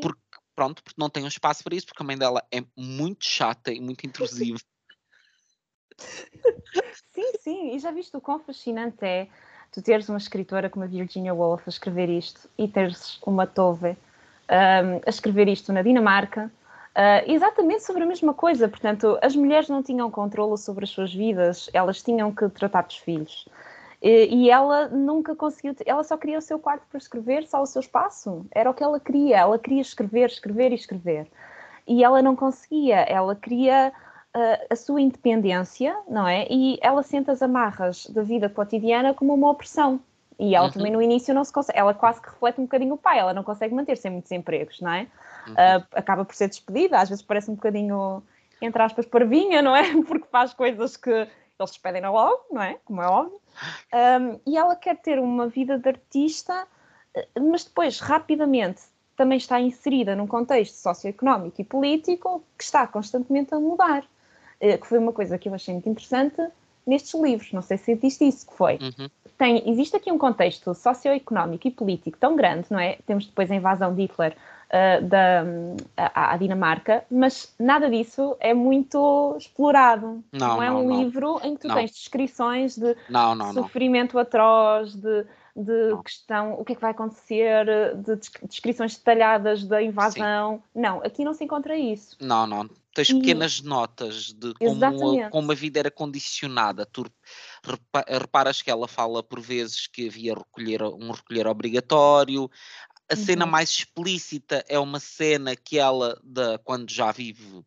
[0.02, 0.31] Porque
[0.62, 3.72] pronto, porque não tem um espaço para isso, porque a mãe dela é muito chata
[3.72, 4.60] e muito intrusiva.
[7.12, 9.28] sim, sim, e já viste o quão fascinante é
[9.72, 13.90] tu teres uma escritora como a Virginia Woolf a escrever isto e teres uma Tove
[13.90, 16.52] um, a escrever isto na Dinamarca,
[16.96, 18.68] uh, exatamente sobre a mesma coisa.
[18.68, 22.98] Portanto, as mulheres não tinham controle sobre as suas vidas, elas tinham que tratar dos
[22.98, 23.48] filhos.
[24.02, 27.80] E ela nunca conseguiu, ela só queria o seu quarto para escrever, só o seu
[27.80, 28.46] espaço.
[28.52, 29.38] Era o que ela queria.
[29.38, 31.28] Ela queria escrever, escrever e escrever.
[31.88, 33.02] E ela não conseguia.
[33.02, 33.94] Ela queria
[34.36, 36.48] uh, a sua independência, não é?
[36.50, 40.00] E ela sente as amarras da vida cotidiana como uma opressão.
[40.40, 40.72] E ela uhum.
[40.72, 43.32] também no início não se consegue, ela quase que reflete um bocadinho o pai, ela
[43.32, 45.06] não consegue manter-se em muitos empregos, não é?
[45.48, 45.54] Uhum.
[45.54, 48.24] Uh, acaba por ser despedida, às vezes parece um bocadinho,
[48.60, 49.84] entre aspas, parvinha, não é?
[50.02, 51.28] Porque faz coisas que
[51.62, 52.78] eles despedem logo, não é?
[52.86, 53.40] Como é óbvio.
[53.94, 56.68] Um, e ela quer ter uma vida de artista,
[57.14, 58.82] eh, mas depois, rapidamente,
[59.16, 64.04] também está inserida num contexto socioeconómico e político que está constantemente a mudar.
[64.60, 66.42] Eh, que foi uma coisa que eu achei muito interessante
[66.86, 67.52] nestes livros.
[67.52, 68.80] Não sei se existe isso que foi.
[68.82, 69.10] Uhum.
[69.38, 72.98] Tem, existe aqui um contexto socioeconómico e político tão grande, não é?
[73.06, 74.36] Temos depois a invasão de Hitler
[74.72, 75.44] uh, da,
[75.98, 80.24] à, Dinamarca, mas nada disso é muito explorado.
[80.32, 81.04] Não, não é um não.
[81.04, 82.96] livro em que tu tens descrições de
[83.54, 87.66] sofrimento atroz, de, de questão, o que é que vai acontecer,
[87.98, 88.16] de
[88.48, 90.64] descrições detalhadas da invasão.
[90.74, 90.82] Sim.
[90.82, 92.16] Não, aqui não se encontra isso.
[92.20, 92.70] Não, não.
[92.94, 93.20] Tens e...
[93.20, 94.86] pequenas notas de como
[95.22, 96.86] a, como a vida era condicionada.
[96.86, 97.06] Tu
[98.08, 102.50] reparas que ela fala por vezes que havia recolher, um recolher obrigatório,
[103.10, 103.26] a uhum.
[103.26, 107.64] cena mais explícita é uma cena que ela, da, quando já vive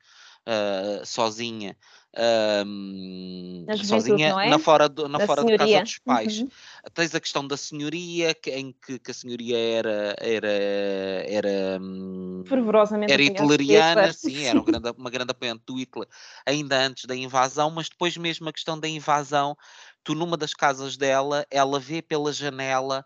[0.47, 1.77] uh, sozinha,
[2.17, 4.49] uh, sozinha é?
[4.49, 6.41] na fora, do, na fora da casa dos pais.
[6.41, 6.49] Uhum.
[6.93, 10.53] Tens a questão da senhoria, que, em que, que, a senhoria era, era,
[11.29, 16.09] era, hum, Fervorosamente era hitleriana, sim, era uma grande, uma grande apoiante do Hitler,
[16.47, 19.57] ainda antes da invasão, mas depois mesmo a questão da invasão,
[20.03, 23.05] tu numa das casas dela, ela vê pela janela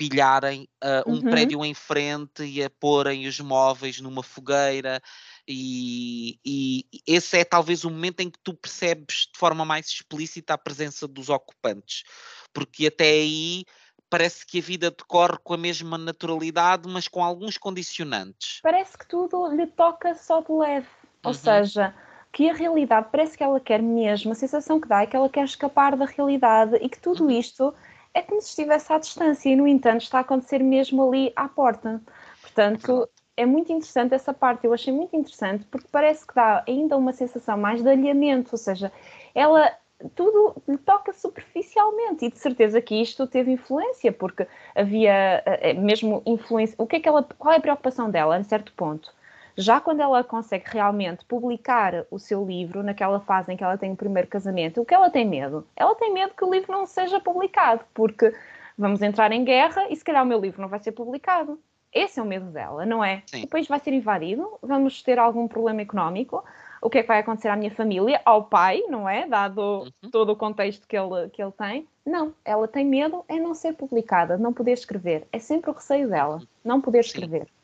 [0.00, 1.20] pilharem uh, um uhum.
[1.20, 4.98] prédio em frente e a porem os móveis numa fogueira
[5.46, 10.54] e, e, esse é talvez o momento em que tu percebes de forma mais explícita
[10.54, 12.04] a presença dos ocupantes,
[12.50, 13.66] porque até aí
[14.08, 18.60] parece que a vida decorre com a mesma naturalidade, mas com alguns condicionantes.
[18.62, 20.88] Parece que tudo lhe toca só de leve,
[21.22, 21.34] ou uhum.
[21.34, 21.94] seja,
[22.32, 25.28] que a realidade parece que ela quer mesmo, a sensação que dá é que ela
[25.28, 27.30] quer escapar da realidade e que tudo uhum.
[27.30, 27.74] isto
[28.14, 31.48] é como se estivesse à distância e, no entanto, está a acontecer mesmo ali à
[31.48, 32.02] porta.
[32.40, 36.96] Portanto, é muito interessante essa parte, eu achei muito interessante, porque parece que dá ainda
[36.96, 38.92] uma sensação mais de alinhamento, ou seja,
[39.34, 39.74] ela
[40.14, 45.74] tudo lhe toca superficialmente e de certeza que isto teve influência, porque havia eh, eh,
[45.74, 46.74] mesmo influência.
[46.78, 49.12] O que é que ela, qual é a preocupação dela, a certo ponto?
[49.60, 53.92] Já quando ela consegue realmente publicar o seu livro, naquela fase em que ela tem
[53.92, 55.66] o primeiro casamento, o que ela tem medo?
[55.76, 58.34] Ela tem medo que o livro não seja publicado, porque
[58.76, 61.58] vamos entrar em guerra e se calhar o meu livro não vai ser publicado.
[61.92, 63.22] Esse é o medo dela, não é?
[63.26, 63.46] Sim.
[63.46, 66.42] País vai ser invadido, vamos ter algum problema económico,
[66.80, 69.26] o que é que vai acontecer à minha família, ao pai, não é?
[69.26, 70.10] Dado uhum.
[70.10, 71.86] todo o contexto que ele, que ele tem.
[72.06, 75.26] Não, ela tem medo é não ser publicada, não poder escrever.
[75.32, 77.42] É sempre o receio dela, não poder escrever.
[77.42, 77.59] Sim.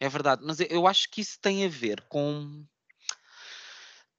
[0.00, 2.64] É verdade, mas eu acho que isso tem a ver com.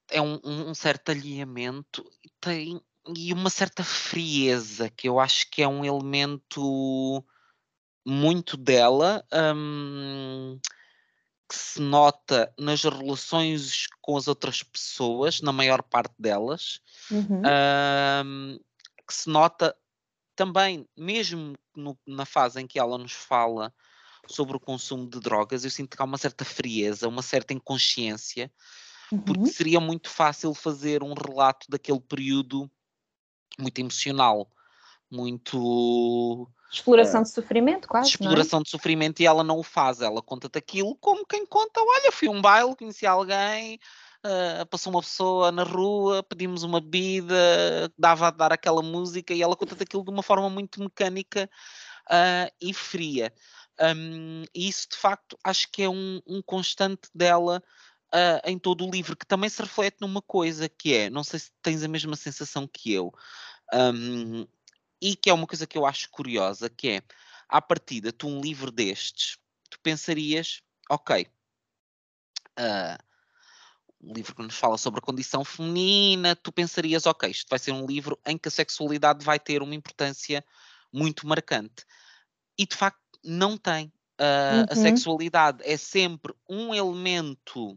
[0.08, 2.08] É um, um certo alinhamento
[2.40, 2.80] tem,
[3.14, 7.24] e uma certa frieza, que eu acho que é um elemento
[8.04, 10.60] muito dela, hum,
[11.48, 17.42] que se nota nas relações com as outras pessoas, na maior parte delas, uhum.
[18.24, 18.60] hum,
[19.06, 19.76] que se nota
[20.36, 23.72] também, mesmo no, na fase em que ela nos fala
[24.28, 28.50] sobre o consumo de drogas, eu sinto que há uma certa frieza, uma certa inconsciência,
[29.10, 29.20] uhum.
[29.20, 32.70] porque seria muito fácil fazer um relato daquele período
[33.58, 34.50] muito emocional,
[35.10, 36.48] muito.
[36.70, 38.08] Exploração uh, de sofrimento, quase.
[38.08, 38.10] É?
[38.10, 38.62] Exploração é?
[38.62, 40.00] de sofrimento e ela não o faz.
[40.00, 43.78] Ela conta-te aquilo como quem conta: olha, fui a um baile, conheci alguém,
[44.24, 49.42] uh, passou uma pessoa na rua, pedimos uma bebida, dava a dar aquela música e
[49.42, 51.48] ela conta-te aquilo de uma forma muito mecânica
[52.10, 53.32] uh, e fria.
[53.80, 57.62] Um, e isso, de facto, acho que é um, um constante dela
[58.14, 61.40] uh, em todo o livro, que também se reflete numa coisa que é, não sei
[61.40, 63.12] se tens a mesma sensação que eu,
[63.72, 64.46] um,
[65.00, 67.02] e que é uma coisa que eu acho curiosa, que é,
[67.48, 71.26] à partida, tu um livro destes, tu pensarias, ok,
[72.58, 73.04] uh,
[74.00, 77.72] um livro que nos fala sobre a condição feminina, tu pensarias, ok, isto vai ser
[77.72, 80.44] um livro em que a sexualidade vai ter uma importância
[80.92, 81.84] muito marcante.
[82.58, 83.92] E de facto não tem.
[84.18, 84.66] Uh, uhum.
[84.70, 87.72] A sexualidade é sempre um elemento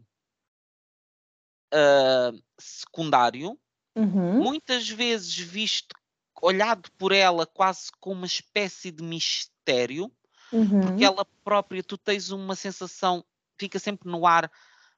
[1.74, 3.58] uh, secundário,
[3.94, 4.42] uhum.
[4.42, 5.94] muitas vezes visto,
[6.40, 10.10] olhado por ela quase como uma espécie de mistério,
[10.50, 10.80] uhum.
[10.80, 13.22] porque ela própria, tu tens uma sensação,
[13.58, 14.50] fica sempre no ar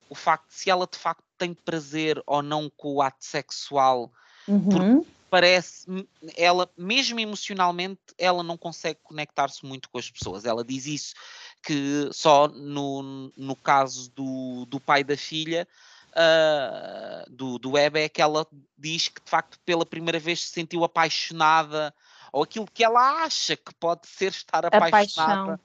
[0.08, 4.12] o facto de se ela de facto tem prazer ou não com o ato sexual,
[4.44, 5.86] porque parece,
[6.36, 10.44] ela, mesmo emocionalmente, ela não consegue conectar-se muito com as pessoas.
[10.44, 11.14] Ela diz isso,
[11.62, 15.66] que só no, no caso do, do pai da filha,
[16.10, 20.50] uh, do, do Web, é que ela diz que de facto pela primeira vez se
[20.50, 21.94] sentiu apaixonada,
[22.30, 25.58] ou aquilo que ela acha que pode ser estar apaixonada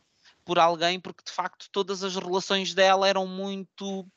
[0.45, 4.07] por alguém, porque de facto todas as relações dela eram muito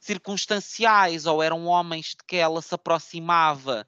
[0.00, 3.86] circunstanciais, ou eram homens de que ela se aproximava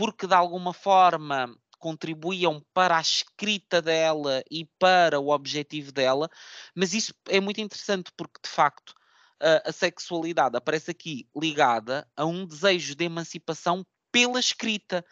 [0.00, 6.30] porque de alguma forma contribuíam para a escrita dela e para o objetivo dela,
[6.74, 8.94] mas isso é muito interessante porque de facto
[9.38, 15.04] a, a sexualidade aparece aqui ligada a um desejo de emancipação pela escrita.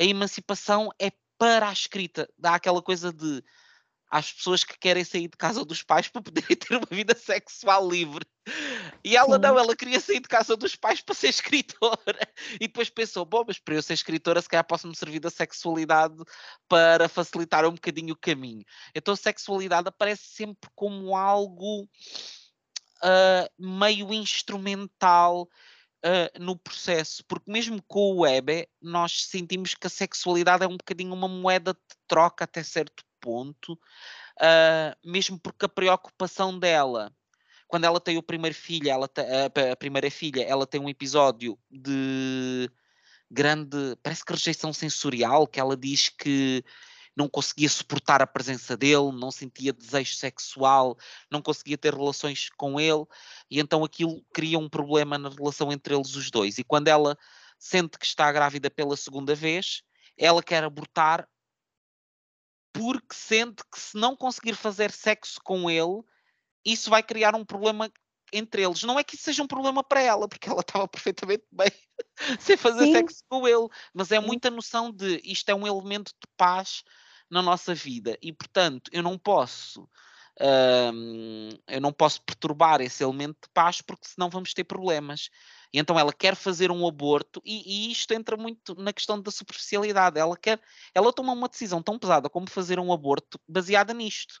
[0.00, 3.42] A emancipação é para a escrita, dá aquela coisa de
[4.10, 7.88] às pessoas que querem sair de casa dos pais para poderem ter uma vida sexual
[7.88, 8.26] livre.
[9.04, 9.42] E ela Sim.
[9.42, 12.18] não, ela queria sair de casa dos pais para ser escritora.
[12.54, 16.16] E depois pensou: bom, mas para eu ser escritora, se calhar posso-me servir da sexualidade
[16.68, 18.64] para facilitar um bocadinho o caminho.
[18.94, 25.48] Então a sexualidade aparece sempre como algo uh, meio instrumental.
[25.98, 30.76] Uh, no processo, porque mesmo com o web nós sentimos que a sexualidade é um
[30.76, 37.12] bocadinho uma moeda de troca até certo ponto, uh, mesmo porque a preocupação dela,
[37.66, 39.08] quando ela tem o primeiro filho, ela
[39.72, 42.70] a primeira filha, ela tem um episódio de
[43.30, 46.64] grande, parece que rejeição sensorial, que ela diz que
[47.18, 50.96] não conseguia suportar a presença dele, não sentia desejo sexual,
[51.28, 53.04] não conseguia ter relações com ele,
[53.50, 56.58] e então aquilo cria um problema na relação entre eles os dois.
[56.58, 57.18] E quando ela
[57.58, 59.82] sente que está grávida pela segunda vez,
[60.16, 61.28] ela quer abortar
[62.78, 66.02] porque sente que se não conseguir fazer sexo com ele,
[66.64, 67.90] isso vai criar um problema
[68.32, 68.84] entre eles.
[68.84, 71.72] Não é que isso seja um problema para ela, porque ela estava perfeitamente bem
[72.38, 72.92] sem fazer Sim.
[72.92, 76.84] sexo com ele, mas é muita noção de isto é um elemento de paz
[77.28, 79.88] na nossa vida e, portanto, eu não posso.
[80.40, 85.30] Um, eu não posso perturbar esse elemento de paz porque senão vamos ter problemas.
[85.72, 89.30] E então ela quer fazer um aborto e, e, isto entra muito na questão da
[89.30, 90.18] superficialidade.
[90.18, 90.60] Ela quer,
[90.94, 94.38] ela toma uma decisão tão pesada como fazer um aborto baseada nisto.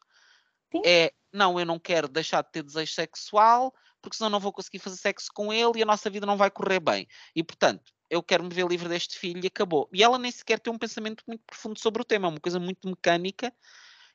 [0.72, 0.82] Sim.
[0.84, 4.78] É, não, eu não quero deixar de ter desejo sexual porque senão não vou conseguir
[4.78, 7.06] fazer sexo com ele e a nossa vida não vai correr bem.
[7.34, 9.88] E portanto, eu quero me ver livre deste filho e acabou.
[9.92, 12.58] E ela nem sequer tem um pensamento muito profundo sobre o tema, é uma coisa
[12.58, 13.52] muito mecânica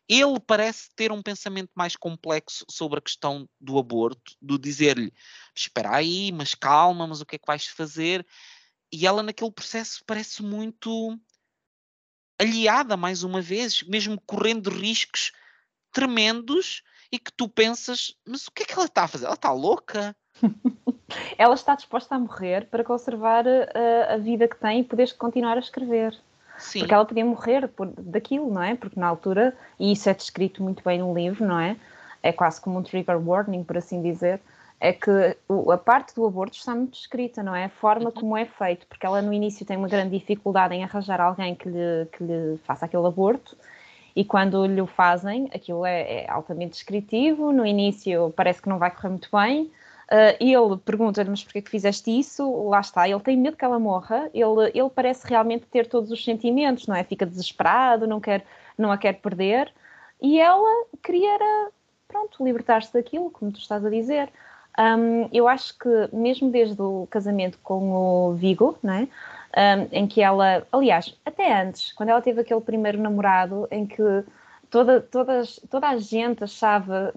[0.07, 5.13] ele parece ter um pensamento mais complexo sobre a questão do aborto, do dizer-lhe:
[5.55, 8.25] espera aí, mas calma, mas o que é que vais fazer?
[8.91, 11.19] E ela, naquele processo, parece muito
[12.39, 15.31] aliada, mais uma vez, mesmo correndo riscos
[15.91, 19.25] tremendos e que tu pensas: mas o que é que ela está a fazer?
[19.25, 20.15] Ela está louca?
[21.37, 25.15] ela está disposta a morrer para conservar a, eh, a vida que tem e poder
[25.15, 26.19] continuar a escrever.
[26.57, 26.79] Sim.
[26.79, 28.75] Porque ela podia morrer por, daquilo, não é?
[28.75, 31.75] Porque na altura, e isso é descrito muito bem no livro, não é?
[32.21, 34.39] É quase como um trigger warning, por assim dizer,
[34.79, 35.09] é que
[35.71, 37.65] a parte do aborto está muito descrita, não é?
[37.65, 38.11] A forma uhum.
[38.11, 41.69] como é feito, porque ela no início tem uma grande dificuldade em arranjar alguém que
[41.69, 43.57] lhe, que lhe faça aquele aborto,
[44.15, 48.77] e quando lhe o fazem, aquilo é, é altamente descritivo, no início parece que não
[48.77, 49.71] vai correr muito bem,
[50.11, 52.67] Uh, ele pergunta-lhe, mas porquê que fizeste isso?
[52.67, 56.23] Lá está, ele tem medo que ela morra, ele, ele parece realmente ter todos os
[56.23, 57.03] sentimentos, não é?
[57.03, 58.45] Fica desesperado, não, quer,
[58.77, 59.73] não a quer perder,
[60.21, 61.37] e ela queria,
[62.07, 64.29] pronto, libertar-se daquilo, como tu estás a dizer.
[64.79, 69.07] Um, eu acho que mesmo desde o casamento com o Vigo, não é?
[69.55, 74.01] Um, em que ela, aliás, até antes, quando ela teve aquele primeiro namorado, em que
[74.73, 77.13] toda, todas, toda a gente achava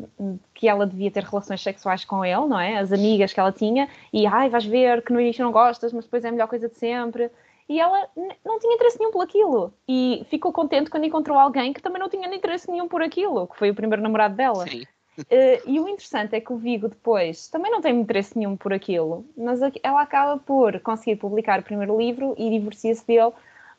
[0.53, 2.77] que ela devia ter relações sexuais com ele, não é?
[2.77, 6.05] As amigas que ela tinha, e ai, vais ver que no início não gostas, mas
[6.05, 7.31] depois é a melhor coisa de sempre.
[7.67, 8.07] E ela
[8.45, 9.73] não tinha interesse nenhum por aquilo.
[9.89, 13.57] E ficou contente quando encontrou alguém que também não tinha interesse nenhum por aquilo, que
[13.57, 14.67] foi o primeiro namorado dela.
[14.69, 14.83] Sim.
[15.19, 18.75] Uh, e o interessante é que o Vigo depois também não tem interesse nenhum por
[18.75, 23.33] aquilo, mas ela acaba por conseguir publicar o primeiro livro e divorcia-se dele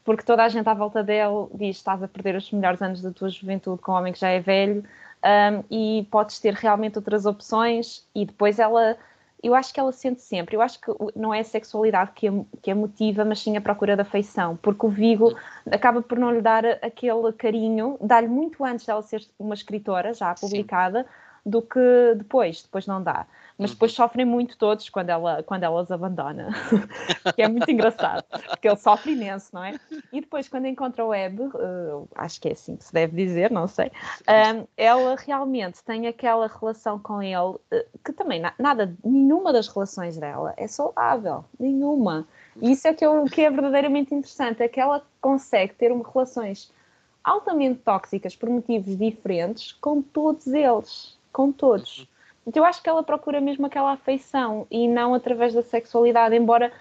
[0.07, 3.11] porque toda a gente à volta dele diz estás a perder os melhores anos da
[3.11, 4.81] tua juventude com um homem que já é velho.
[5.17, 8.95] Um, e podes ter realmente outras opções e depois ela
[9.43, 12.31] eu acho que ela sente sempre, eu acho que não é a sexualidade que a,
[12.61, 15.35] que a motiva, mas sim a procura da afeição, porque o Vigo
[15.69, 20.33] acaba por não lhe dar aquele carinho, dá-lhe muito antes dela ser uma escritora já
[20.33, 21.09] publicada, sim.
[21.45, 23.27] do que depois, depois não dá
[23.57, 23.95] mas depois uhum.
[23.95, 26.49] sofrem muito todos quando ela, quando ela os abandona,
[27.35, 29.79] que é muito engraçado, porque ele sofre imenso, não é?
[30.13, 33.49] E depois, quando encontra o Web, uh, acho que é assim que se deve dizer,
[33.51, 33.91] não sei,
[34.27, 37.59] um, ela realmente tem aquela relação com ele uh,
[38.05, 42.27] que também na, nada, nenhuma das relações dela é saudável, nenhuma.
[42.61, 46.07] E isso é que, eu, que é verdadeiramente interessante, é que ela consegue ter uma,
[46.07, 46.71] relações
[47.23, 52.07] altamente tóxicas por motivos diferentes com todos eles, com todos.
[52.47, 52.49] Uhum.
[52.49, 56.71] Então eu acho que ela procura mesmo aquela afeição e não através da sexualidade, embora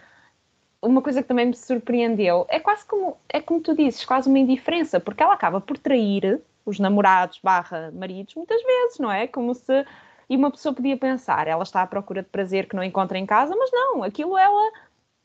[0.80, 4.38] uma coisa que também me surpreendeu é quase como, é como tu dizes, quase uma
[4.38, 9.26] indiferença, porque ela acaba por trair os namorados barra maridos muitas vezes, não é?
[9.26, 9.84] Como se
[10.28, 13.24] e uma pessoa podia pensar, ela está à procura de prazer que não encontra em
[13.24, 14.72] casa, mas não, aquilo ela,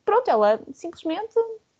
[0.06, 1.34] pronto, ela simplesmente,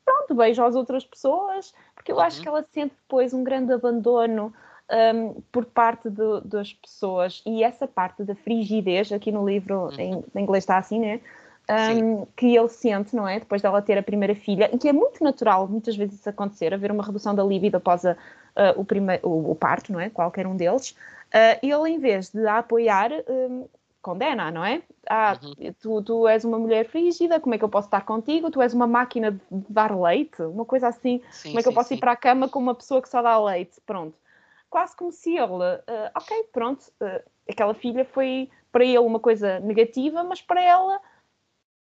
[0.04, 2.24] pronto, beija as outras pessoas, porque eu uhum.
[2.24, 4.52] acho que ela sente depois um grande abandono
[4.92, 10.00] um, por parte de, das pessoas e essa parte da frigidez, aqui no livro uhum.
[10.00, 11.22] em, em, inglês está assim, né?
[11.70, 13.40] Um, que ele sente, não é?
[13.40, 16.74] Depois dela ter a primeira filha, e que é muito natural muitas vezes isso acontecer,
[16.74, 18.18] haver uma redução da libido após a,
[18.76, 20.10] o, primeiro, o, o, parto, não é?
[20.10, 20.92] Qualquer um deles.
[21.34, 23.66] Uh, ele, em vez de a apoiar, um,
[24.02, 24.82] condena, não é?
[25.10, 25.74] Ah, uhum.
[25.80, 28.52] tu, tu és uma mulher frígida, como é que eu posso estar contigo?
[28.52, 29.40] Tu és uma máquina de
[29.70, 31.22] dar leite, uma coisa assim.
[31.32, 31.96] Sim, como é que sim, eu posso sim.
[31.96, 33.80] ir para a cama com uma pessoa que só dá leite?
[33.86, 34.16] Pronto
[34.72, 39.60] quase como se ele, uh, ok, pronto, uh, aquela filha foi para ele uma coisa
[39.60, 41.00] negativa, mas para ela,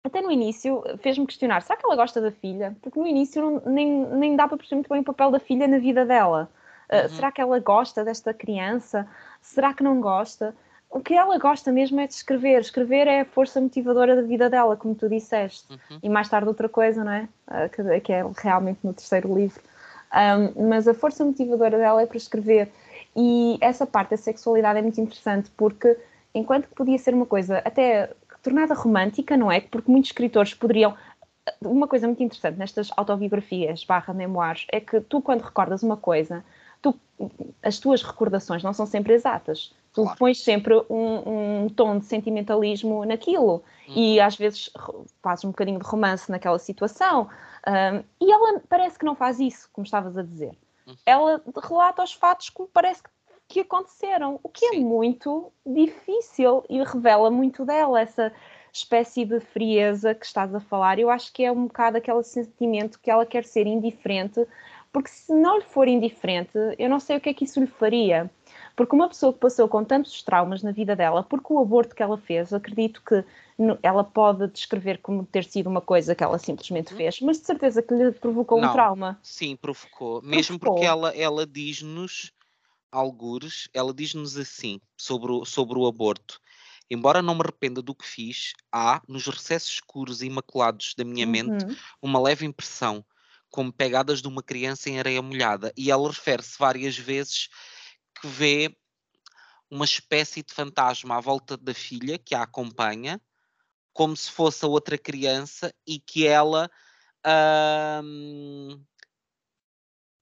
[0.05, 2.77] até no início, fez-me questionar: será que ela gosta da filha?
[2.83, 5.67] Porque no início não, nem, nem dá para perceber muito bem o papel da filha
[5.69, 6.51] na vida dela.
[6.91, 7.09] Uh, uhum.
[7.11, 9.09] Será que ela gosta desta criança?
[9.41, 10.55] Será que não gosta?
[10.91, 12.61] O que ela gosta mesmo é de escrever.
[12.61, 15.73] Escrever é a força motivadora da vida dela, como tu disseste.
[15.73, 15.99] Uhum.
[16.03, 17.29] E mais tarde outra coisa, não é?
[17.49, 19.63] Uh, que, é realmente no terceiro livro.
[20.13, 22.71] Um, mas a força motivadora dela é para escrever.
[23.17, 25.97] E essa parte da sexualidade é muito interessante porque,
[26.35, 28.11] enquanto que podia ser uma coisa até
[28.43, 29.61] tornada romântica, não é?
[29.61, 30.95] Porque muitos escritores poderiam.
[31.61, 36.45] Uma coisa muito interessante nestas autobiografias barra memoirs é que tu, quando recordas uma coisa,
[36.81, 36.95] tu,
[37.63, 39.75] as tuas recordações não são sempre exatas.
[39.93, 40.19] Tu claro.
[40.19, 43.93] pões sempre um, um, tom de sentimentalismo naquilo hum.
[43.95, 44.71] e às vezes
[45.23, 47.29] fazes um bocadinho de romance naquela situação.
[47.67, 50.57] Um, e ela parece que não faz isso, como estavas a dizer.
[50.87, 50.95] Uhum.
[51.05, 53.03] Ela relata os fatos como parece
[53.47, 54.77] que aconteceram, o que é Sim.
[54.77, 58.33] é muito difícil e revela muito dela, essa
[58.73, 60.99] espécie de frieza que estás a falar.
[60.99, 64.47] Eu acho que é um bocado aquele sentimento que ela quer ser indiferente,
[64.91, 67.67] porque se não lhe for indiferente, eu não sei o que é que isso lhe
[67.67, 68.31] faria.
[68.75, 72.03] Porque uma pessoa que passou com tantos traumas na vida dela, porque o aborto que
[72.03, 73.25] ela fez, acredito que
[73.83, 76.97] ela pode descrever como ter sido uma coisa que ela simplesmente uhum.
[76.97, 79.19] fez, mas de certeza que lhe provocou Não, um trauma.
[79.23, 80.21] Sim, provocou.
[80.21, 80.23] provocou.
[80.23, 82.33] Mesmo porque ela, ela diz-nos,
[82.91, 86.41] algures, ela diz-nos assim, sobre o, sobre o aborto.
[86.91, 91.25] Embora não me arrependa do que fiz, há, nos recessos escuros e imaculados da minha
[91.25, 91.33] uhum.
[91.33, 93.05] mente, uma leve impressão,
[93.51, 95.73] como pegadas de uma criança em areia molhada.
[95.77, 97.49] E ela refere-se várias vezes
[98.23, 98.75] que vê
[99.69, 103.21] uma espécie de fantasma à volta da filha que a acompanha,
[103.93, 106.71] como se fosse a outra criança e que ela
[108.05, 108.81] hum,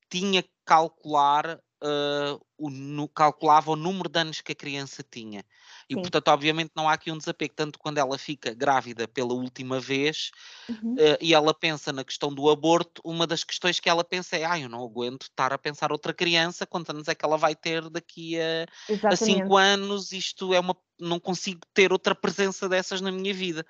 [0.09, 5.45] tinha que calcular uh, o, no, calculava o número de anos que a criança tinha.
[5.89, 6.03] E, Sim.
[6.03, 7.55] portanto, obviamente não há aqui um desapego.
[7.55, 10.31] Tanto quando ela fica grávida pela última vez
[10.69, 10.95] uhum.
[10.95, 14.45] uh, e ela pensa na questão do aborto, uma das questões que ela pensa é:
[14.45, 17.55] ah, eu não aguento estar a pensar outra criança, quantos anos é que ela vai
[17.55, 18.67] ter daqui a,
[19.09, 20.13] a cinco anos?
[20.13, 20.77] Isto é uma.
[20.99, 23.65] Não consigo ter outra presença dessas na minha vida.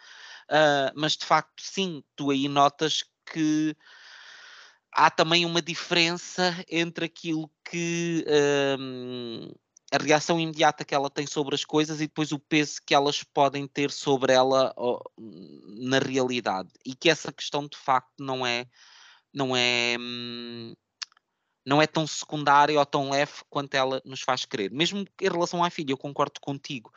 [0.51, 3.77] Uh, mas de facto, sim, tu aí notas que
[4.93, 8.25] há também uma diferença entre aquilo que
[8.79, 9.51] um,
[9.93, 13.23] a reação imediata que ela tem sobre as coisas e depois o peso que elas
[13.23, 14.75] podem ter sobre ela
[15.67, 18.67] na realidade e que essa questão de facto não é
[19.33, 20.75] não é hum,
[21.65, 24.71] não é tão secundária ou tão leve quanto ela nos faz crer.
[24.73, 26.91] Mesmo em relação à filha, eu concordo contigo.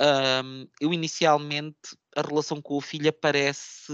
[0.00, 3.92] Um, eu inicialmente a relação com a filha parece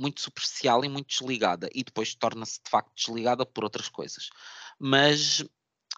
[0.00, 4.30] muito superficial e muito desligada, e depois torna-se de facto desligada por outras coisas.
[4.78, 5.44] Mas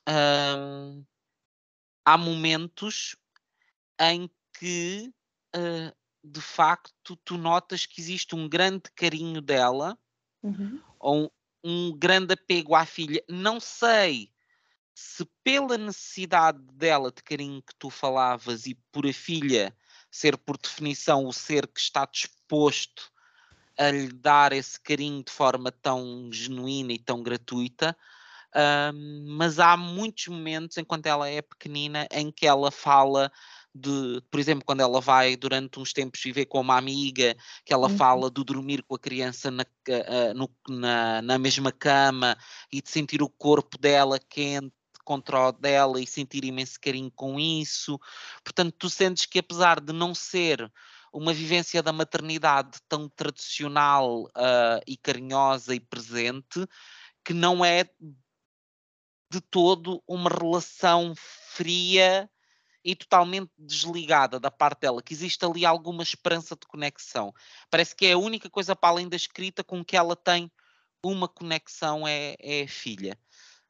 [0.09, 1.05] hum,
[2.05, 3.14] há momentos
[4.00, 4.28] em
[4.59, 5.12] que
[5.55, 9.96] uh, de facto tu notas que existe um grande carinho dela
[10.42, 10.80] uhum.
[10.98, 11.32] ou
[11.62, 13.22] um, um grande apego à filha.
[13.28, 14.32] Não sei
[14.94, 19.76] se pela necessidade dela de carinho que tu falavas e por a filha
[20.11, 23.11] ser por definição o ser que está disposto
[23.86, 27.96] a lhe dar esse carinho de forma tão genuína e tão gratuita.
[28.54, 33.32] Um, mas há muitos momentos enquanto ela é pequenina em que ela fala
[33.74, 37.88] de, por exemplo, quando ela vai durante uns tempos viver com uma amiga, que ela
[37.88, 37.96] uhum.
[37.96, 42.36] fala de dormir com a criança na, uh, no, na, na mesma cama
[42.70, 44.74] e de sentir o corpo dela quente
[45.04, 47.98] contra o dela e sentir imenso carinho com isso.
[48.44, 50.70] Portanto, tu sentes que apesar de não ser
[51.12, 56.66] uma vivência da maternidade tão tradicional uh, e carinhosa e presente,
[57.24, 57.84] que não é
[59.30, 62.28] de todo uma relação fria
[62.84, 67.32] e totalmente desligada da parte dela, que existe ali alguma esperança de conexão.
[67.70, 70.50] Parece que é a única coisa para além da escrita com que ela tem
[71.04, 73.18] uma conexão é, é a filha.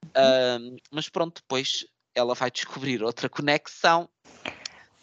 [0.07, 4.09] Uh, mas pronto, depois ela vai descobrir outra conexão.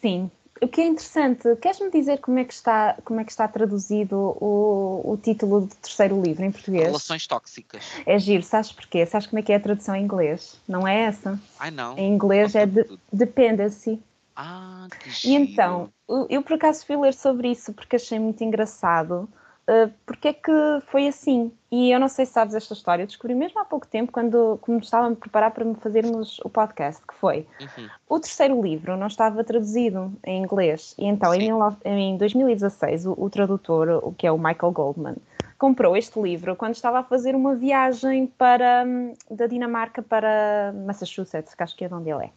[0.02, 0.32] Sim,
[0.62, 4.16] o que é interessante, queres-me dizer como é que está, como é que está traduzido
[4.16, 6.86] o, o título do terceiro livro em português?
[6.86, 7.84] Relações tóxicas.
[8.06, 9.06] É giro, sabes porquê?
[9.06, 10.60] Sabes como é que é a tradução em inglês?
[10.68, 11.40] Não é essa?
[11.60, 11.98] Ai não.
[11.98, 14.02] Em inglês é de, dependency.
[14.36, 15.34] Ah, que giro.
[15.34, 15.94] E então,
[16.30, 19.30] eu por acaso fui ler sobre isso porque achei muito engraçado
[19.70, 20.52] uh, porque é que
[20.88, 21.52] foi assim.
[21.72, 24.60] E eu não sei se sabes esta história, eu descobri mesmo há pouco tempo, quando,
[24.82, 27.88] estava a me preparar para fazermos o podcast, que foi uhum.
[28.10, 30.96] o terceiro livro não estava traduzido em inglês.
[30.98, 31.52] E então, em,
[31.86, 35.16] em, 2016, o, o tradutor, o que é o Michael Goldman,
[35.60, 41.54] comprou este livro quando estava a fazer uma viagem para, hum, da Dinamarca para Massachusetts,
[41.54, 42.30] que acho que é de onde ele é.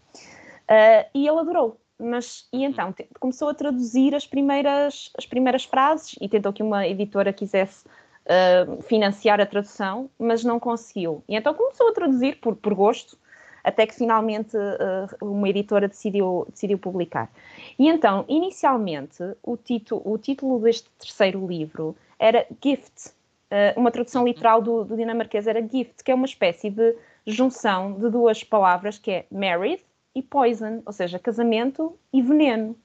[0.62, 6.16] Uh, e ele adorou mas e então começou a traduzir as primeiras, as primeiras frases
[6.20, 11.22] e tentou que uma editora quisesse uh, financiar a tradução, mas não conseguiu.
[11.28, 13.16] E então começou a traduzir por, por gosto,
[13.64, 17.30] até que finalmente uh, uma editora decidiu, decidiu publicar.
[17.78, 24.24] E então, inicialmente, o, tito, o título deste terceiro livro era Gift, uh, uma tradução
[24.24, 28.98] literal do, do dinamarquês era Gift, que é uma espécie de junção de duas palavras
[28.98, 29.80] que é married
[30.14, 32.76] e poison, ou seja, casamento e veneno.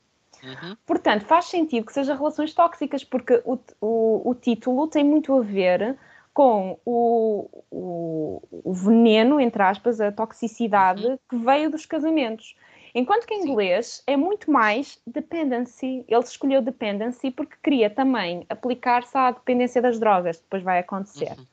[0.44, 0.78] Uhum.
[0.86, 5.42] Portanto, faz sentido que seja relações tóxicas, porque o, o, o título tem muito a
[5.42, 5.98] ver
[6.34, 11.18] com o, o, o, veneno, entre aspas, a toxicidade uhum.
[11.28, 12.56] que veio dos casamentos.
[12.94, 16.06] Enquanto que em inglês é muito mais dependency.
[16.08, 21.32] Ele escolheu dependency porque queria também aplicar-se à dependência das drogas, depois vai acontecer.
[21.38, 21.46] Uhum.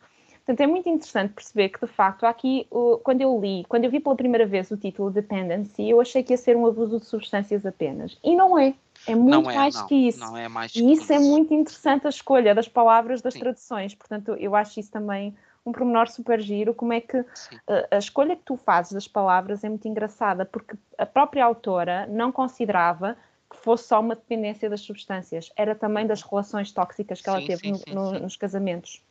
[0.45, 2.67] Portanto, é muito interessante perceber que, de facto, aqui,
[3.03, 6.35] quando eu li, quando eu vi pela primeira vez o título Dependency, eu achei que
[6.35, 8.19] ia ser um abuso de substâncias apenas.
[8.23, 8.75] E não é.
[9.07, 10.21] É muito é, mais não, que isso.
[10.21, 13.41] Não é mais e isso, isso, é muito interessante, a escolha das palavras das Sim.
[13.41, 13.95] traduções.
[13.95, 15.35] Portanto, eu acho isso também
[15.65, 17.25] um pormenor super giro, como é que a,
[17.69, 22.07] eh, a escolha que tu fazes das palavras é muito engraçada, porque a própria autora
[22.07, 23.17] não considerava
[23.51, 27.47] que fosse só uma dependência das substâncias, era também das relações tóxicas que ela sim,
[27.47, 29.03] teve sim, no, no, nos casamentos.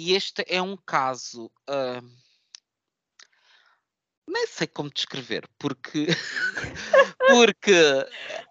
[0.00, 1.50] E este é um caso.
[1.68, 2.08] Uh,
[4.28, 6.06] nem sei como descrever, porque.
[7.26, 8.06] porque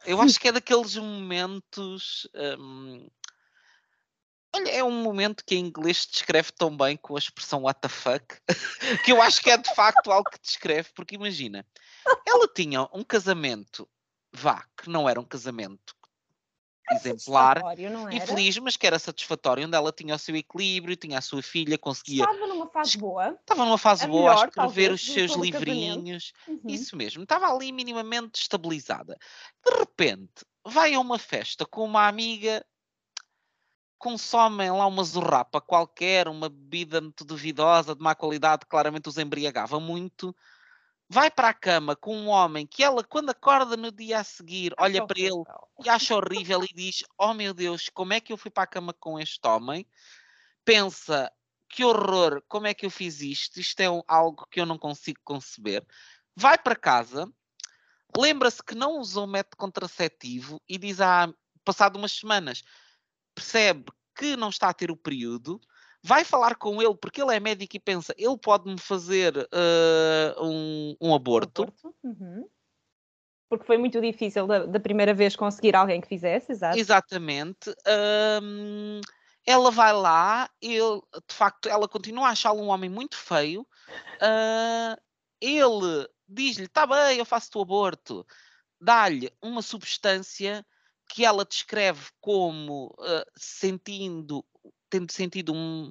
[0.05, 2.27] eu acho que é daqueles momentos.
[2.35, 3.09] Um,
[4.53, 7.87] olha, é um momento que em inglês descreve tão bem com a expressão what the
[7.87, 8.25] fuck,
[9.05, 11.65] que eu acho que é de facto algo que descreve, porque imagina,
[12.25, 13.87] ela tinha um casamento,
[14.33, 15.95] vá, que não era um casamento
[16.91, 17.61] exemplar,
[18.11, 21.77] infeliz, mas que era satisfatório, onde ela tinha o seu equilíbrio, tinha a sua filha,
[21.77, 22.23] conseguia.
[22.23, 23.29] Estava numa fase boa.
[23.31, 26.33] Estava numa fase a boa melhor, a escrever talvez, os seus livrinhos.
[26.47, 26.61] Uhum.
[26.67, 29.17] Isso mesmo, estava ali minimamente estabilizada.
[29.65, 32.65] De repente, vai a uma festa com uma amiga
[33.97, 39.79] consomem lá uma zurrapa qualquer, uma bebida muito duvidosa, de má qualidade, claramente os embriagava
[39.79, 40.35] muito,
[41.09, 44.73] vai para a cama com um homem que ela, quando acorda no dia a seguir,
[44.77, 45.43] olha para ele
[45.83, 48.67] e acha horrível e diz: Oh meu Deus, como é que eu fui para a
[48.67, 49.87] cama com este homem?
[50.65, 51.31] Pensa,
[51.69, 53.59] que horror, como é que eu fiz isto?
[53.59, 55.85] Isto é algo que eu não consigo conceber.
[56.35, 57.31] Vai para casa,
[58.15, 61.31] lembra-se que não usou método contraceptivo e diz: Ah,
[61.63, 62.63] passado umas semanas
[63.33, 65.61] percebe que não está a ter o período,
[66.07, 70.95] vai falar com ele, porque ele é médico e pensa, ele pode-me fazer uh, um,
[71.01, 71.63] um, aborto.
[71.63, 71.93] aborto.
[72.01, 72.47] Uhum.
[73.49, 76.77] Porque foi muito difícil da, da, primeira vez conseguir alguém que fizesse, exato.
[76.77, 77.75] Exatamente.
[78.41, 79.01] Um,
[79.45, 83.61] ela vai lá, ele, de facto, ela continua a achá-lo um homem muito feio.
[84.21, 85.01] Uh,
[85.41, 88.25] ele diz-lhe: Está bem, eu faço o aborto.
[88.79, 90.65] Dá-lhe uma substância
[91.09, 94.45] que ela descreve como uh, sentindo,
[94.89, 95.89] tendo sentido um,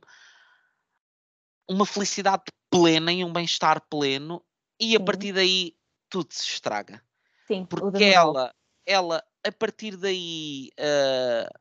[1.68, 4.44] uma felicidade plena e um bem-estar pleno,
[4.80, 5.04] e a Sim.
[5.04, 5.76] partir daí
[6.08, 7.02] tudo se estraga.
[7.46, 11.58] Sim, porque ela, ela, a partir daí, uh,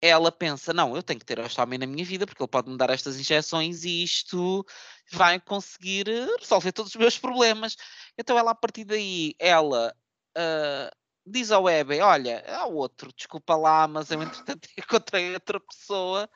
[0.00, 2.70] ela pensa: não, eu tenho que ter este homem na minha vida porque ele pode
[2.70, 4.64] me dar estas injeções e isto
[5.12, 6.06] vai conseguir
[6.38, 7.76] resolver todos os meus problemas.
[8.18, 9.94] Então, ela, a partir daí, ela.
[10.36, 16.28] Uh, diz ao Webber, olha, há outro, desculpa lá, mas eu entretanto encontrei outra pessoa.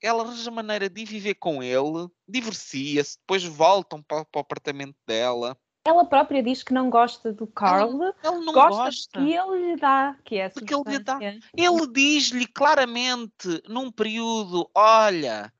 [0.00, 5.56] Ela arranja maneira de viver com ele, divorcia-se, depois voltam para, para, o apartamento dela.
[5.86, 9.76] Ela própria diz que não gosta do Carl, ela não gosta, gosta que ele lhe
[9.76, 11.18] dá, que é Porque ele lhe dá.
[11.56, 15.50] Ele diz-lhe claramente, num período, olha,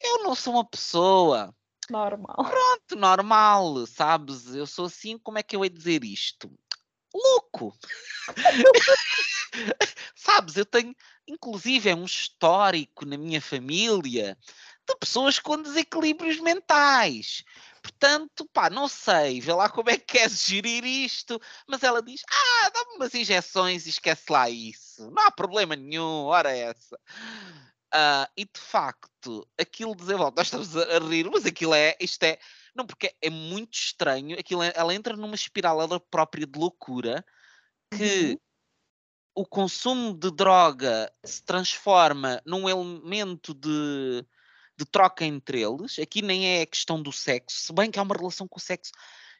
[0.00, 1.54] eu não sou uma pessoa
[1.90, 2.36] normal.
[2.36, 4.54] Pronto, normal, sabes?
[4.54, 6.50] Eu sou assim, como é que eu ia dizer isto?
[7.18, 7.76] Louco.
[10.14, 10.94] Sabes, eu tenho,
[11.26, 14.36] inclusive, é um histórico na minha família
[14.88, 17.44] de pessoas com desequilíbrios mentais.
[17.82, 21.40] Portanto, pá, não sei, vê lá como é que queres gerir isto.
[21.66, 25.10] Mas ela diz: Ah, dá-me umas injeções e esquece lá isso.
[25.10, 26.96] Não há problema nenhum, ora essa.
[27.94, 30.36] Uh, e de facto, aquilo desenvolve.
[30.36, 31.96] Nós estamos a rir, mas aquilo é.
[32.00, 32.38] Isto é
[32.78, 34.38] não, porque é muito estranho.
[34.38, 37.24] Aquilo, é, ela entra numa espiral ela própria de loucura
[37.90, 39.42] que uhum.
[39.42, 44.24] o consumo de droga se transforma num elemento de,
[44.76, 45.98] de troca entre eles.
[45.98, 48.62] Aqui nem é a questão do sexo, se bem que há uma relação com o
[48.62, 48.92] sexo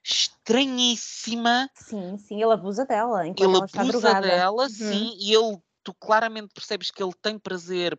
[0.04, 1.70] estranhíssima.
[1.74, 3.26] Sim, sim, ele abusa dela.
[3.26, 4.68] Ele abusa dela, uhum.
[4.68, 7.98] sim, e ele, tu claramente percebes que ele tem prazer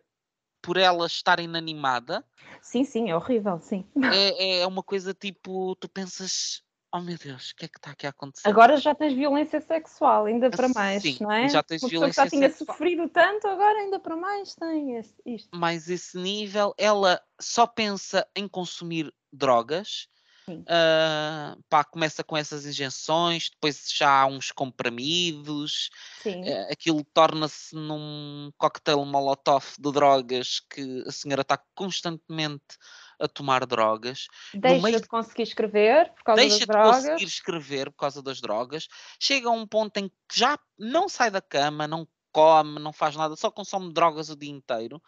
[0.62, 2.24] por ela estar inanimada.
[2.60, 3.84] Sim, sim, é horrível, sim.
[4.14, 7.90] É, é uma coisa tipo, tu pensas, oh meu Deus, o que é que está
[7.92, 8.48] aqui a acontecer?
[8.48, 11.48] Agora já tens violência sexual, ainda para mais, Sim, não é?
[11.48, 15.48] Já tens Uma violência que já tinha sofrido tanto, agora ainda para mais tem isto.
[15.52, 20.09] Mas esse nível, ela só pensa em consumir drogas
[20.58, 25.90] Uh, pá, começa com essas injeções, depois já há uns comprimidos,
[26.26, 32.78] uh, aquilo torna-se num coquetel molotov de drogas que a senhora está constantemente
[33.18, 34.26] a tomar drogas.
[34.54, 35.00] Deixa meio...
[35.00, 36.90] de conseguir escrever por causa Deixa das drogas.
[36.90, 38.88] Deixa de conseguir escrever por causa das drogas.
[39.18, 43.16] Chega a um ponto em que já não sai da cama, não come, não faz
[43.16, 45.02] nada, só consome drogas o dia inteiro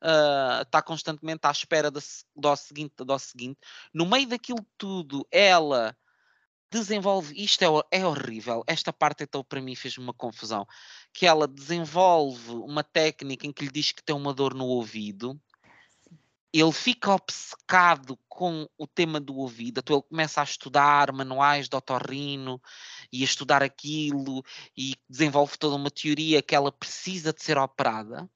[0.00, 2.00] está ah, uh, constantemente à espera da
[2.34, 3.58] dose seguinte, dose seguinte.
[3.92, 5.96] No meio daquilo tudo, ela
[6.70, 10.66] desenvolve, isto é, é horrível, esta parte então para mim fez uma confusão,
[11.12, 15.38] que ela desenvolve uma técnica em que lhe diz que tem uma dor no ouvido,
[16.52, 21.76] ele fica obcecado com o tema do ouvido, então ele começa a estudar manuais de
[21.76, 22.60] otorrino
[23.12, 24.42] e a estudar aquilo
[24.76, 28.28] e desenvolve toda uma teoria que ela precisa de ser operada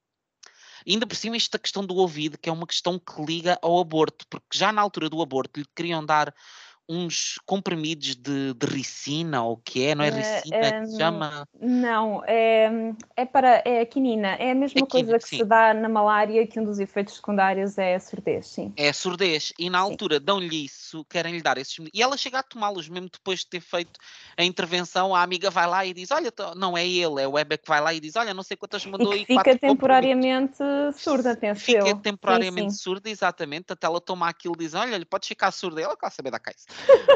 [0.93, 4.25] ainda por cima, esta questão do ouvido, que é uma questão que liga ao aborto,
[4.29, 6.33] porque já na altura do aborto lhe queriam dar
[6.87, 10.87] uns comprimidos de, de ricina, ou o que é, não é eh, ricina é, que
[10.87, 11.47] se chama?
[11.59, 15.37] Não, é, é para é a quinina, é a mesma é coisa que sim.
[15.37, 18.73] se dá na malária, que um dos efeitos secundários é a surdez, sim.
[18.77, 22.43] É a surdez, e na altura dão-lhe isso, querem-lhe dar esses e ela chega a
[22.43, 23.99] tomá-los mesmo depois de ter feito
[24.37, 27.59] a intervenção, a amiga vai lá e diz, olha, não é ele, é o Weber
[27.59, 30.57] que vai lá e diz, olha, não sei quantas mandou e, fica temporariamente
[30.95, 32.83] surda, penso Fica temporariamente sim, sim.
[32.83, 36.11] surda, exatamente, até ela toma aquilo e diz, olha, ele pode ficar surda, ela quer
[36.11, 36.65] saber da caixa.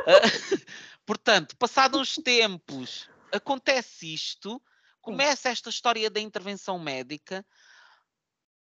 [1.05, 4.61] Portanto, passados uns tempos, acontece isto.
[5.01, 7.45] Começa esta história da intervenção médica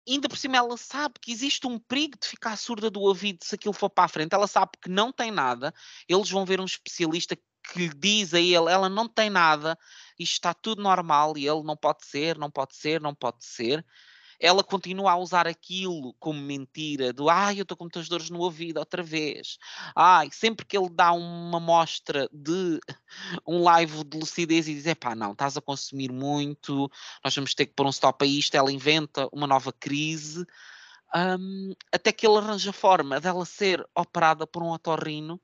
[0.09, 3.55] ainda por cima ela sabe que existe um perigo de ficar surda do ouvido se
[3.55, 4.35] aquilo for para a frente.
[4.35, 5.73] Ela sabe que não tem nada.
[6.09, 7.37] Eles vão ver um especialista
[7.73, 9.79] que diz a ele, ela não tem nada,
[10.19, 13.83] isto está tudo normal e ele não pode ser, não pode ser, não pode ser
[14.45, 18.41] ela continua a usar aquilo como mentira, do ai, eu estou com muitas dores no
[18.41, 19.57] ouvido outra vez.
[19.97, 22.79] Ai, sempre que ele dá uma mostra de
[23.49, 26.91] um live de lucidez e diz, pá, não, estás a consumir muito,
[27.25, 30.45] nós vamos ter que pôr um stop a isto, ela inventa uma nova crise,
[31.17, 35.41] um, até que ele arranja forma dela ser operada por um otorrino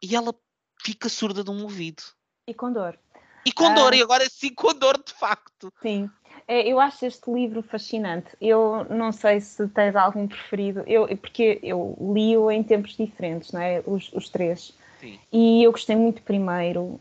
[0.00, 0.32] e ela
[0.80, 2.04] fica surda de um ouvido.
[2.46, 2.96] E com dor.
[3.44, 3.96] E com dor, uh...
[3.96, 5.72] e agora sim com dor de facto.
[5.82, 6.08] Sim.
[6.50, 8.26] É, eu acho este livro fascinante.
[8.40, 13.60] Eu não sei se tens algum preferido, eu, porque eu li-o em tempos diferentes, não
[13.60, 13.80] é?
[13.86, 14.76] Os, os três.
[14.98, 15.16] Sim.
[15.32, 16.98] E eu gostei muito do primeiro,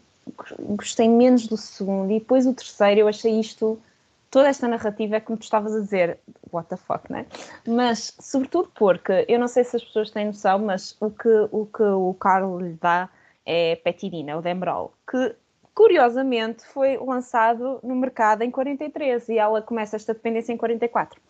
[0.59, 3.81] gostei menos do segundo, e depois o terceiro eu achei isto.
[4.29, 6.19] Toda esta narrativa é como tu estavas a dizer,
[6.51, 7.25] what the fuck, né?
[7.67, 11.65] Mas, sobretudo porque, eu não sei se as pessoas têm noção, mas o que o,
[11.65, 13.09] que o Carlos lhe dá
[13.43, 15.33] é petirina, o Dembrol, que
[15.79, 21.17] curiosamente foi lançado no mercado em 43 e ela começa esta dependência em 44.
[21.17, 21.21] Uh,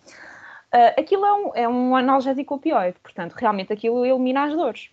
[0.71, 4.89] ah, aquilo é um, é um analgésico opioide, portanto, realmente aquilo elimina as dores.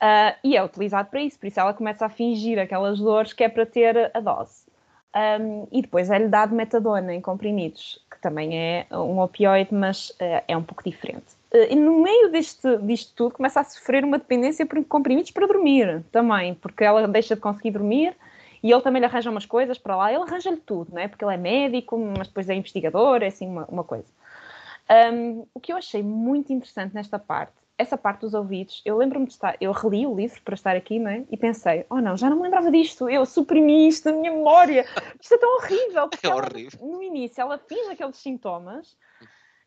[0.00, 3.42] Uh, e é utilizado para isso, por isso ela começa a fingir aquelas dores que
[3.42, 4.64] é para ter a dose.
[5.40, 10.44] Um, e depois é-lhe dado metadona em comprimidos, que também é um opioide, mas uh,
[10.46, 11.26] é um pouco diferente.
[11.52, 15.48] Uh, e no meio deste, disto tudo começa a sofrer uma dependência por comprimidos para
[15.48, 18.14] dormir também, porque ela deixa de conseguir dormir
[18.66, 21.06] e ele também lhe arranja umas coisas para lá, ele arranja-lhe tudo, não é?
[21.06, 24.08] Porque ele é médico, mas depois é investigador, é assim uma, uma coisa.
[25.12, 29.26] Um, o que eu achei muito interessante nesta parte, essa parte dos ouvidos, eu lembro-me
[29.26, 31.24] de estar, eu reli o livro para estar aqui, não é?
[31.30, 34.84] E pensei, oh não, já não me lembrava disto, eu suprimi isto da minha memória,
[35.20, 36.10] isto é tão horrível.
[36.20, 36.80] É horrível.
[36.82, 38.96] Ela, no início ela finge aqueles sintomas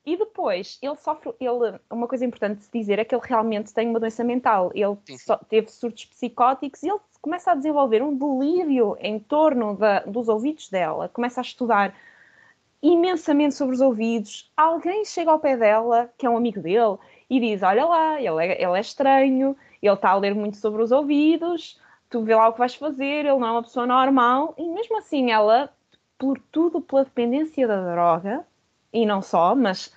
[0.10, 3.72] e depois ele sofre, ele, uma coisa importante de se dizer é que ele realmente
[3.72, 8.16] tem uma doença mental, ele so, teve surtos psicóticos e ele começa a desenvolver um
[8.16, 11.94] delírio em torno da, dos ouvidos dela, começa a estudar
[12.82, 14.52] imensamente sobre os ouvidos.
[14.58, 16.98] Alguém chega ao pé dela, que é um amigo dele,
[17.30, 20.82] e diz: Olha lá, ele é, ele é estranho, ele está a ler muito sobre
[20.82, 21.80] os ouvidos,
[22.10, 24.56] tu vê lá o que vais fazer, ele não é uma pessoa normal.
[24.58, 25.72] E mesmo assim, ela,
[26.18, 28.44] por tudo pela dependência da droga,
[28.92, 29.94] e não só, mas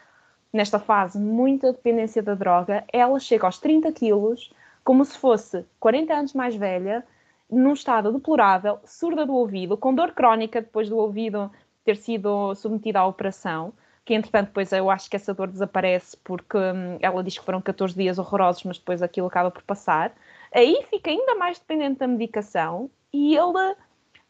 [0.53, 4.53] nesta fase, muita dependência da droga, ela chega aos 30 quilos
[4.85, 7.05] como se fosse 40 anos mais velha,
[7.49, 11.51] num estado deplorável, surda do ouvido, com dor crónica depois do ouvido
[11.85, 13.73] ter sido submetida à operação,
[14.05, 17.61] que entretanto depois eu acho que essa dor desaparece porque hum, ela diz que foram
[17.61, 20.13] 14 dias horrorosos, mas depois aquilo acaba por passar.
[20.53, 23.77] Aí fica ainda mais dependente da medicação e ele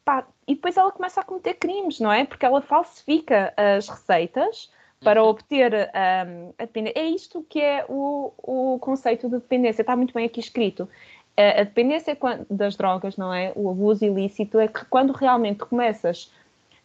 [0.05, 2.25] pá, e depois ela começa a cometer crimes, não é?
[2.27, 4.71] Porque ela falsifica as receitas
[5.03, 5.31] para uhum.
[5.31, 7.01] obter um, a dependência.
[7.01, 10.89] É isto que é o, o conceito de dependência, está muito bem aqui escrito.
[11.37, 12.17] A dependência
[12.51, 13.53] das drogas, não é?
[13.57, 16.31] O abuso ilícito é que quando realmente começas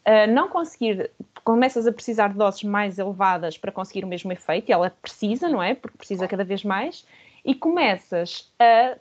[0.05, 1.11] a não conseguir,
[1.43, 5.49] começas a precisar de doses mais elevadas para conseguir o mesmo efeito, e ela precisa,
[5.49, 5.76] não é?
[5.76, 7.05] Porque precisa cada vez mais,
[7.43, 8.97] e começas a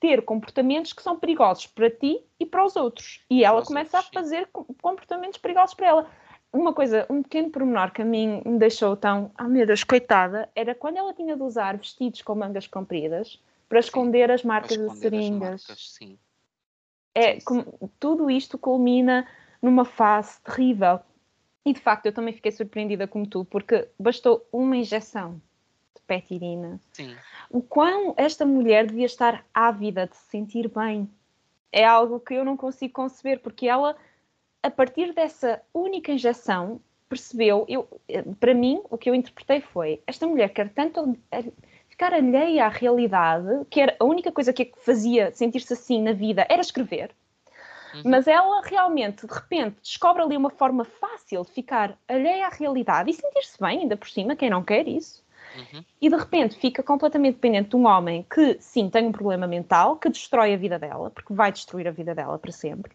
[0.00, 3.24] ter comportamentos que são perigosos para ti e para os outros.
[3.30, 4.48] E ela começa a fazer
[4.80, 6.10] comportamentos perigosos para ela
[6.52, 9.82] uma coisa, um pequeno pormenor que a mim me deixou tão, ah oh, meu Deus,
[9.82, 14.76] coitada, era quando ela tinha de usar vestidos com mangas compridas para esconder as marcas
[14.76, 15.66] de seringas.
[15.66, 16.18] Marcas, sim.
[17.14, 17.62] É, com,
[17.98, 19.26] tudo isto culmina
[19.62, 21.00] numa fase terrível.
[21.64, 25.40] E de facto eu também fiquei surpreendida como tu, porque bastou uma injeção
[25.94, 26.80] de petirina.
[26.92, 27.16] Sim.
[27.48, 31.08] O quão esta mulher devia estar ávida de se sentir bem.
[31.70, 33.96] É algo que eu não consigo conceber, porque ela
[34.62, 37.86] a partir dessa única injeção, percebeu, eu,
[38.40, 41.16] para mim, o que eu interpretei foi: esta mulher quer tanto
[41.88, 46.46] ficar alheia à realidade, que era a única coisa que fazia sentir-se assim na vida
[46.48, 47.10] era escrever.
[47.94, 48.02] Uhum.
[48.06, 53.10] Mas ela realmente, de repente, descobre ali uma forma fácil de ficar alheia à realidade
[53.10, 55.22] e sentir-se bem, ainda por cima, quem não quer isso.
[55.54, 55.84] Uhum.
[56.00, 59.96] E de repente fica completamente dependente de um homem que, sim, tem um problema mental,
[59.96, 62.92] que destrói a vida dela, porque vai destruir a vida dela para sempre.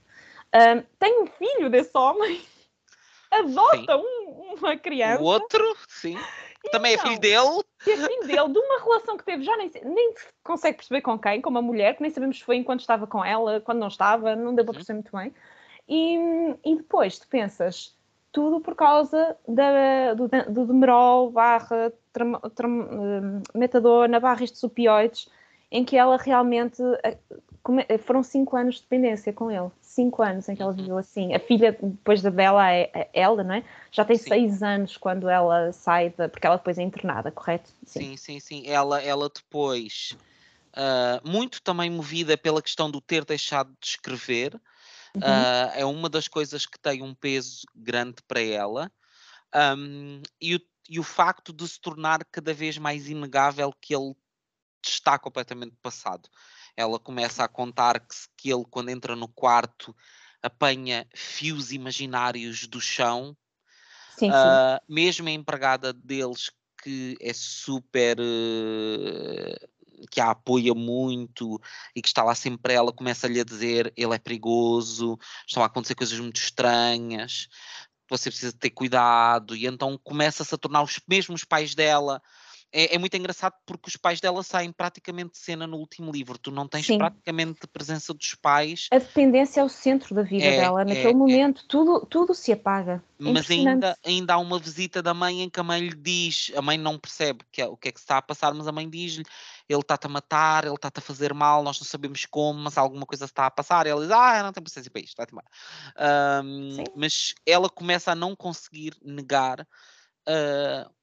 [0.53, 2.41] Um, tem um filho desse homem,
[3.31, 5.21] adota um, uma criança.
[5.21, 6.17] O outro, sim.
[6.71, 7.63] Também é filho dele.
[7.81, 11.41] É filho dele, de uma relação que teve, já nem, nem consegue perceber com quem,
[11.41, 14.35] com uma mulher, que nem sabemos se foi enquanto estava com ela, quando não estava,
[14.35, 14.75] não deu para uhum.
[14.75, 15.33] perceber muito bem.
[15.87, 16.17] E,
[16.65, 17.95] e depois tu pensas,
[18.31, 25.29] tudo por causa da, do, do Demerol barra tram, uh, metadona barra estes opioides,
[25.71, 30.55] em que ela realmente uh, foram cinco anos de dependência com ele 5 anos em
[30.55, 31.33] que ela viveu assim.
[31.33, 33.63] A filha, depois da Bela, é, é ela, não é?
[33.91, 37.71] Já tem 6 anos quando ela sai, da, porque ela depois é internada, correto?
[37.83, 38.39] Sim, sim, sim.
[38.39, 38.67] sim.
[38.67, 40.15] Ela, ela depois,
[40.73, 44.53] uh, muito também movida pela questão do ter deixado de escrever,
[45.15, 45.21] uhum.
[45.21, 48.91] uh, é uma das coisas que tem um peso grande para ela.
[49.75, 54.13] Um, e, o, e o facto de se tornar cada vez mais inegável que ele
[54.85, 56.29] está completamente passado.
[56.77, 59.95] Ela começa a contar que, que ele, quando entra no quarto,
[60.41, 63.35] apanha fios imaginários do chão.
[64.15, 64.37] Sim, sim.
[64.37, 66.51] Uh, mesmo a empregada deles,
[66.83, 68.17] que é super.
[68.19, 69.77] Uh,
[70.11, 71.59] que a apoia muito
[71.95, 75.17] e que está lá sempre ela, começa-lhe a dizer ele é perigoso,
[75.47, 77.47] estão a acontecer coisas muito estranhas,
[78.09, 82.21] você precisa ter cuidado, e então começa-se a tornar os mesmos pais dela
[82.71, 86.37] é, é, muito engraçado porque os pais dela saem praticamente de cena no último livro.
[86.37, 86.97] Tu não tens Sim.
[86.97, 88.87] praticamente a presença dos pais.
[88.91, 90.83] A dependência é o centro da vida é, dela.
[90.83, 91.13] Naquele é, é.
[91.13, 93.01] momento, tudo, tudo se apaga.
[93.19, 96.51] É Mas ainda, ainda há uma visita da mãe em que a mãe lhe diz:
[96.55, 98.71] a mãe não percebe que o que é que se está a passar, mas a
[98.71, 99.25] mãe diz-lhe:
[99.67, 103.05] ele está-te a matar, ele está-te a fazer mal, nós não sabemos como, mas alguma
[103.05, 103.87] coisa está a passar.
[103.87, 105.47] E ela diz: Ah, não tenho paciência para isto, vai-te embora.
[106.43, 109.61] Um, mas ela começa a não conseguir negar.
[110.27, 110.96] Uh,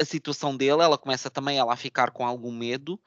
[0.00, 3.00] a situação dele, ela começa também ela a ficar com algum medo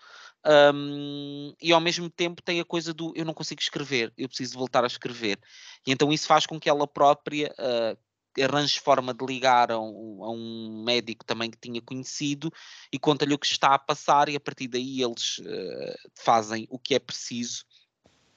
[0.73, 4.57] um, e ao mesmo tempo tem a coisa do eu não consigo escrever, eu preciso
[4.57, 5.39] voltar a escrever.
[5.85, 10.23] E então isso faz com que ela própria uh, arranje forma de ligar a um,
[10.23, 12.51] a um, médico também que tinha conhecido
[12.91, 16.79] e conta-lhe o que está a passar e a partir daí eles uh, fazem o
[16.79, 17.65] que é preciso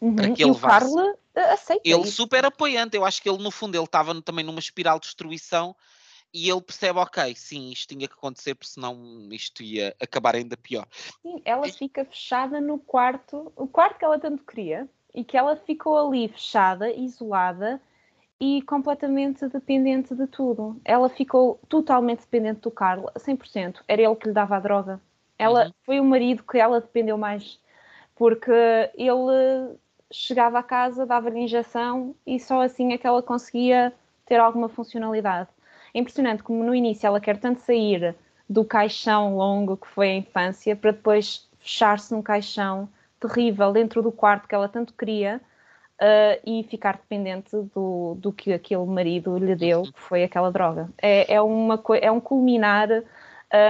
[0.00, 0.16] Uhum.
[0.16, 0.68] Para que ele e o vá...
[0.68, 2.12] Carla aceita Ele isso.
[2.12, 5.74] super apoiante, eu acho que ele no fundo ele estava também numa espiral de destruição
[6.34, 8.98] e ele percebe, ok, sim, isto tinha que acontecer, porque senão
[9.30, 10.84] isto ia acabar ainda pior.
[11.22, 15.54] Sim, ela fica fechada no quarto, o quarto que ela tanto queria, e que ela
[15.54, 17.80] ficou ali fechada, isolada
[18.40, 20.80] e completamente dependente de tudo.
[20.84, 23.76] Ela ficou totalmente dependente do Carlos, 100%.
[23.86, 25.00] Era ele que lhe dava a droga.
[25.38, 25.72] Ela uhum.
[25.86, 27.60] foi o marido que ela dependeu mais,
[28.16, 28.50] porque
[28.96, 29.78] ele
[30.10, 33.92] chegava a casa, dava-lhe injeção e só assim é que ela conseguia
[34.26, 35.48] ter alguma funcionalidade.
[35.94, 38.14] É impressionante como no início ela quer tanto sair
[38.48, 42.88] do caixão longo que foi a infância para depois fechar-se num caixão
[43.18, 45.40] terrível dentro do quarto que ela tanto queria
[46.00, 50.90] uh, e ficar dependente do, do que aquele marido lhe deu, que foi aquela droga.
[51.00, 52.88] É, é, uma, é um culminar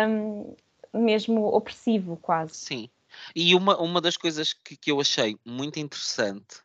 [0.09, 0.55] um,
[0.93, 2.55] mesmo opressivo, quase.
[2.55, 2.91] Sim.
[3.35, 6.63] E uma, uma das coisas que, que eu achei muito interessante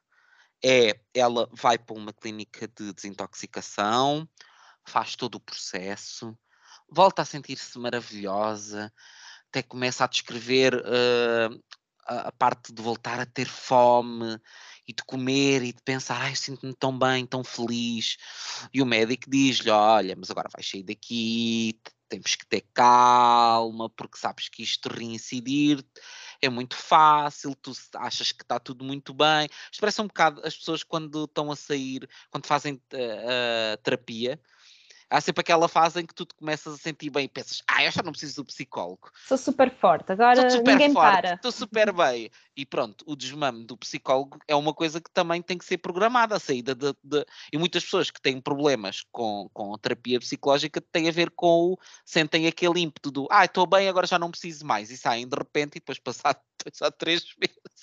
[0.64, 4.28] é ela vai para uma clínica de desintoxicação,
[4.90, 6.38] faz todo o processo,
[6.90, 8.92] volta a sentir-se maravilhosa,
[9.50, 11.64] até começa a descrever uh,
[12.06, 14.40] a, parte de voltar a ter fome
[14.88, 18.18] e de comer e de pensar, ai, sinto-me tão bem, tão feliz.
[18.74, 24.18] E o médico diz-lhe: Olha, mas agora vais sair daqui, temos que ter calma, porque
[24.18, 25.84] sabes que isto reincidir
[26.42, 29.50] é muito fácil, tu achas que está tudo muito bem.
[29.72, 34.40] Isto parece um bocado as pessoas quando estão a sair, quando fazem uh, uh, terapia
[35.10, 37.84] há sempre aquela fase em que tu te começas a sentir bem e pensas, ah,
[37.84, 39.12] eu já não preciso do psicólogo.
[39.28, 41.34] Sou super forte, agora super ninguém forte, para.
[41.36, 42.30] Estou super bem.
[42.56, 46.36] E pronto, o desmame do psicólogo é uma coisa que também tem que ser programada,
[46.36, 47.26] a saída de, de...
[47.52, 51.78] E muitas pessoas que têm problemas com, com terapia psicológica têm a ver com o...
[52.06, 54.92] sentem aquele ímpeto do, ah, estou bem, agora já não preciso mais.
[54.92, 57.80] E saem de repente e depois passado dois ou três meses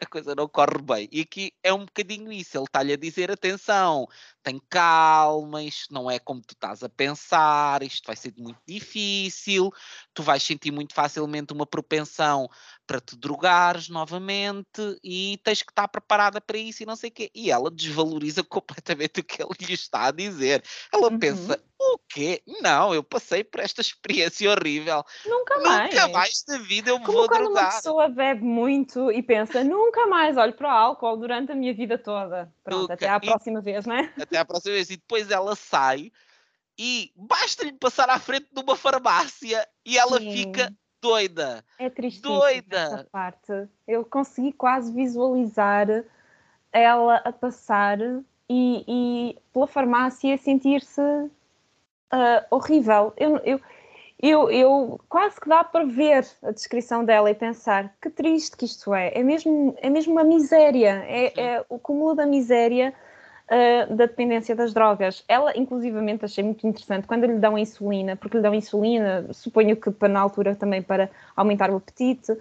[0.00, 1.08] a coisa não corre bem.
[1.12, 4.06] E aqui é um bocadinho isso, ele está-lhe a dizer, atenção,
[4.42, 9.72] tem calma, isto não é como tu estás a pensar, isto vai ser muito difícil,
[10.14, 12.48] tu vais sentir muito facilmente uma propensão
[12.86, 17.12] para te drogares novamente e tens que estar preparada para isso e não sei o
[17.12, 17.30] quê.
[17.34, 20.62] E ela desvaloriza completamente o que ele lhe está a dizer.
[20.92, 21.18] Ela uhum.
[21.18, 22.42] pensa, o quê?
[22.62, 25.04] Não, eu passei por esta experiência horrível.
[25.24, 25.94] Nunca mais.
[25.94, 27.64] Nunca mais na vida eu me Como vou quando drogar.
[27.64, 31.74] uma pessoa bebe muito e pensa, nunca mais olho para o álcool durante a minha
[31.74, 32.52] vida toda.
[32.62, 32.94] Pronto, nunca.
[32.94, 34.12] até à próxima e, vez, não é?
[34.20, 34.90] Até à próxima vez.
[34.90, 36.12] E depois ela sai
[36.78, 40.32] e basta-lhe passar à frente de uma farmácia e ela Sim.
[40.32, 41.64] fica doida.
[41.78, 42.76] É triste doida.
[42.76, 43.68] essa parte.
[43.86, 45.86] Eu consegui quase visualizar
[46.72, 47.98] ela a passar
[48.48, 51.30] e, e pela farmácia sentir-se uh,
[52.50, 53.12] horrível.
[53.16, 53.60] Eu, eu,
[54.20, 58.64] eu, eu, quase que dá para ver a descrição dela e pensar que triste que
[58.64, 59.12] isto é.
[59.14, 61.04] É mesmo, é mesmo uma miséria.
[61.06, 62.94] É, é o cúmulo da miséria
[63.50, 65.24] uh, da dependência das drogas.
[65.28, 69.90] Ela, inclusivamente, achei muito interessante quando lhe dão insulina, porque lhe dão insulina, suponho que
[69.90, 72.32] para, na altura também para aumentar o apetite.
[72.32, 72.38] Uh,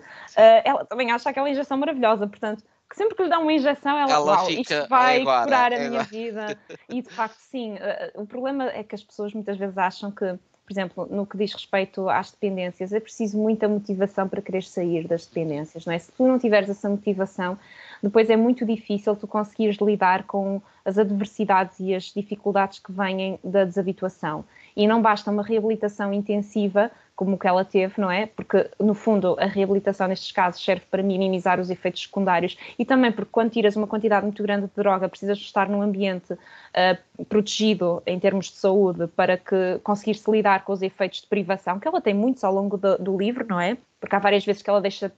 [0.63, 4.11] ela também acha aquela injeção maravilhosa, portanto, que sempre que lhe dá uma injeção, ela,
[4.11, 6.59] Ela isto "É vai agora, curar a minha agora." vida.
[6.87, 10.37] E de facto, sim, eh, o problema é que as pessoas muitas vezes acham que,
[10.65, 15.07] por exemplo, no que diz respeito às dependências, é preciso muita motivação para querer sair
[15.07, 15.99] das dependências, não é?
[15.99, 17.55] Se tu não tiveres essa motivação,
[18.01, 23.39] depois é muito difícil tu conseguires lidar com as adversidades e as dificuldades que vêm
[23.43, 24.43] da desabituação.
[24.75, 28.25] E não basta uma reabilitação intensiva, como o que ela teve, não é?
[28.25, 33.11] Porque, no fundo, a reabilitação nestes casos serve para minimizar os efeitos secundários e também
[33.11, 38.03] porque, quando tiras uma quantidade muito grande de droga, precisas estar num ambiente uh, protegido
[38.05, 42.01] em termos de saúde para que conseguir-se lidar com os efeitos de privação, que ela
[42.01, 43.77] tem muitos ao longo do, do livro, não é?
[43.99, 45.11] Porque há várias vezes que ela deixa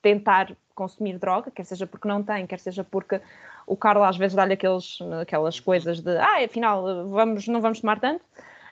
[0.00, 3.20] tentar consumir droga, quer seja porque não tem, quer seja porque
[3.66, 8.24] o Carlos às vezes dá-lhe aquelas coisas de ah, afinal, vamos, não vamos tomar tanto.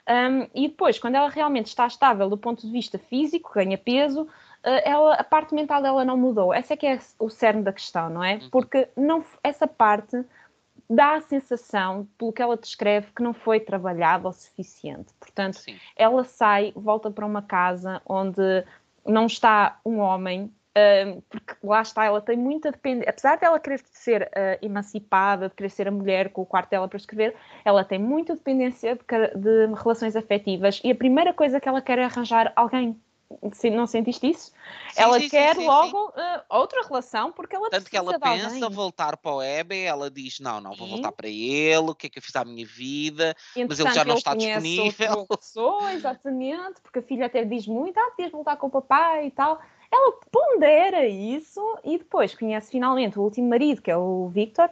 [0.09, 4.23] Um, e depois, quando ela realmente está estável do ponto de vista físico, ganha peso,
[4.23, 6.51] uh, ela, a parte mental dela não mudou.
[6.51, 8.35] Essa é que é o cerne da questão, não é?
[8.35, 8.49] Uhum.
[8.49, 10.25] Porque não, essa parte
[10.89, 15.13] dá a sensação, pelo que ela descreve, que não foi trabalhada o suficiente.
[15.19, 15.77] Portanto, Sim.
[15.95, 18.65] ela sai, volta para uma casa onde
[19.05, 20.51] não está um homem,
[21.29, 25.69] porque lá está, ela tem muita dependência, apesar dela querer ser uh, emancipada, de querer
[25.69, 29.01] ser a mulher com o quarto dela para escrever, ela tem muita dependência de,
[29.39, 32.99] de, relações afetivas e a primeira coisa que ela quer é arranjar alguém.
[33.71, 34.51] Não sentiste isso?
[34.91, 38.47] Sim, ela sim, quer sim, logo uh, outra relação porque ela Tanto que ela pensa
[38.47, 38.69] alguém.
[38.71, 42.09] voltar para o Hebe, ela diz: Não, não, vou voltar para ele, o que é
[42.09, 43.35] que eu fiz à minha vida?
[43.55, 45.27] E, Mas ele já não está conhece disponível.
[45.27, 49.31] pessoa, exatamente, porque a filha até diz muito, ah, devias voltar com o papai e
[49.31, 49.61] tal.
[49.91, 54.69] Ela pondera isso e depois conhece finalmente o último marido, que é o Victor,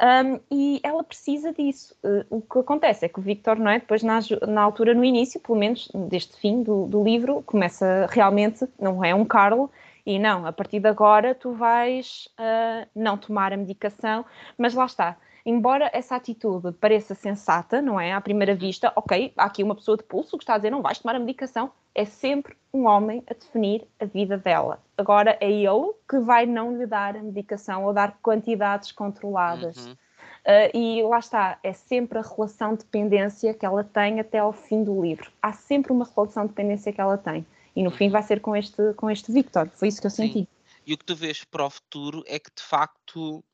[0.00, 1.94] um, e ela precisa disso.
[2.02, 3.80] Uh, o que acontece é que o Victor, não é?
[3.80, 4.18] Depois, na,
[4.48, 9.14] na altura, no início, pelo menos deste fim do, do livro, começa realmente, não é
[9.14, 9.70] um Carlo,
[10.06, 14.24] e não, a partir de agora tu vais uh, não tomar a medicação,
[14.56, 15.16] mas lá está.
[15.44, 18.12] Embora essa atitude pareça sensata, não é?
[18.12, 20.82] À primeira vista, ok, há aqui uma pessoa de pulso que está a dizer não
[20.82, 24.80] vais tomar a medicação, é sempre um homem a definir a vida dela.
[24.96, 29.86] Agora é ele que vai não lhe dar a medicação ou dar quantidades controladas.
[29.86, 29.92] Uhum.
[29.92, 34.52] Uh, e lá está, é sempre a relação de dependência que ela tem até ao
[34.52, 35.30] fim do livro.
[35.42, 37.44] Há sempre uma relação de dependência que ela tem.
[37.76, 39.68] E no fim vai ser com este, com este Victor.
[39.74, 40.26] Foi isso que eu Sim.
[40.26, 40.48] senti.
[40.86, 43.44] E o que tu vês para o futuro é que de facto.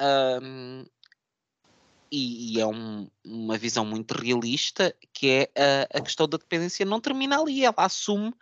[0.00, 0.84] Hum,
[2.10, 6.84] e, e é um- uma visão muito realista, que é a, a questão da dependência
[6.84, 8.34] não termina ali, ela assume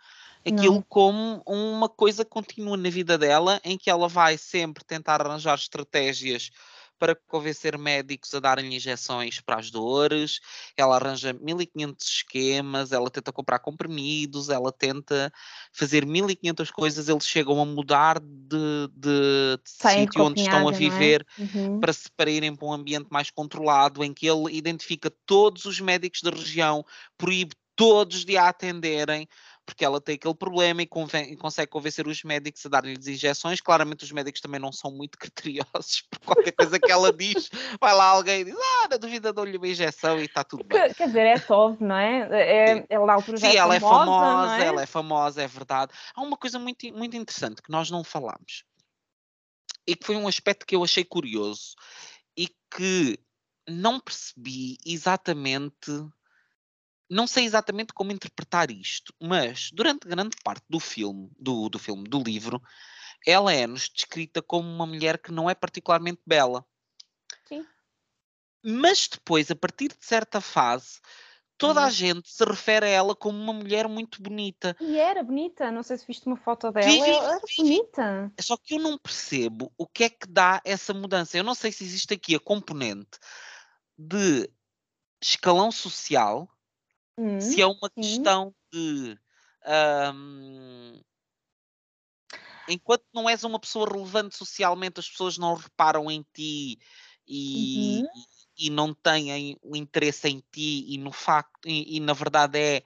[0.45, 0.81] aquilo Não.
[0.83, 5.55] como uma coisa que continua na vida dela, em que ela vai sempre tentar arranjar
[5.55, 6.49] estratégias
[6.99, 10.39] para convencer médicos a darem injeções para as dores,
[10.77, 15.31] ela arranja 1500 esquemas, ela tenta comprar comprimidos, ela tenta
[15.73, 20.73] fazer 1500 coisas, eles chegam a mudar de, de, de sítio onde estão a é?
[20.73, 21.79] viver Uhum.
[21.79, 25.79] para se para irem para um ambiente mais controlado, em que ele identifica todos os
[25.79, 26.83] médicos da região,
[27.17, 29.27] proíbe todos de a atenderem,
[29.69, 33.61] porque ela tem aquele problema e, conven- e consegue convencer os médicos a darem-lhes injeções.
[33.61, 37.51] Claramente os médicos também não são muito criteriosos por qualquer coisa que ela diz.
[37.79, 40.87] Vai lá alguém e diz, ah, na dúvida dou-lhe uma injeção e está tudo bem.
[40.89, 42.27] Que- Quer dizer, é Tove, não é?
[42.31, 44.65] é ela na altura Sim, ela é famosa, famosa, não é?
[44.65, 45.93] ela é famosa, é verdade.
[46.15, 48.63] Há uma coisa muito, muito interessante que nós não falámos
[49.85, 51.75] e que foi um aspecto que eu achei curioso
[52.35, 53.19] e que
[53.67, 55.91] não percebi exatamente,
[57.09, 62.03] não sei exatamente como interpretar isto, mas durante grande parte do filme, do, do filme,
[62.07, 62.61] do livro,
[63.25, 66.65] ela é-nos descrita como uma mulher que não é particularmente bela.
[67.47, 67.65] Sim.
[68.63, 70.99] Mas depois, a partir de certa fase,
[71.57, 71.91] toda a Uhum.
[71.91, 74.75] gente se refere a ela como uma mulher muito bonita.
[74.79, 78.31] E era bonita, não sei se viste uma foto dela, ela era bonita.
[78.39, 81.37] Só que eu não percebo o que é que dá essa mudança.
[81.37, 83.19] Eu não sei se existe aqui a componente
[83.97, 84.49] de
[85.21, 86.49] escalão social,
[87.19, 88.29] Hum, se é uma sim.
[88.29, 89.17] questão de.
[89.65, 91.01] ahm,
[92.67, 96.77] enquanto não és uma pessoa relevante socialmente, as pessoas não reparam em ti
[97.27, 98.09] e, Uhum.
[98.57, 102.83] e não têm o interesse em ti, e no facto, e, e na verdade é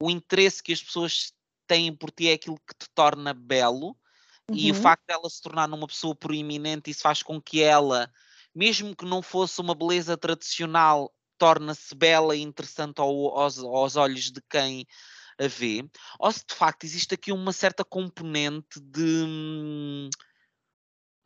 [0.00, 1.32] o interesse que as pessoas
[1.66, 3.96] têm por ti é aquilo que te torna belo
[4.52, 4.74] e o Uhum.
[4.74, 8.12] facto dela se tornar uma pessoa proeminente, isso faz com que ela,
[8.54, 14.30] mesmo que não fosse uma beleza tradicional, torna-se bela e interessante ao- aos, aos olhos
[14.30, 14.86] de quem
[15.38, 15.84] a vê,
[16.18, 20.08] ou se de facto existe aqui uma certa componente de hum,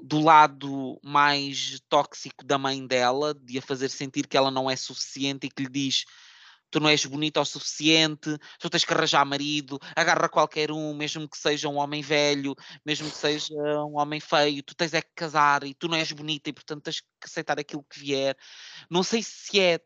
[0.00, 4.76] do lado mais tóxico da mãe dela, de a fazer sentir que ela não é
[4.76, 6.04] suficiente e que lhe diz
[6.70, 11.28] tu não és bonita o suficiente, tu tens que arranjar marido, agarra qualquer um, mesmo
[11.28, 12.54] que seja um homem velho,
[12.84, 16.12] mesmo que seja um homem feio, tu tens é que casar e tu não és
[16.12, 18.36] bonita e portanto tens que aceitar aquilo que vier.
[18.90, 19.80] Não sei se é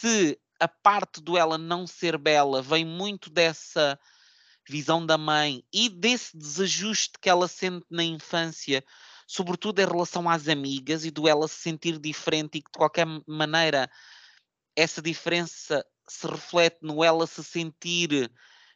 [0.00, 3.98] se a parte do ela não ser bela vem muito dessa
[4.66, 8.82] visão da mãe e desse desajuste que ela sente na infância,
[9.26, 13.06] sobretudo em relação às amigas e do ela se sentir diferente e que de qualquer
[13.26, 13.90] maneira
[14.74, 18.32] essa diferença se reflete no ela se sentir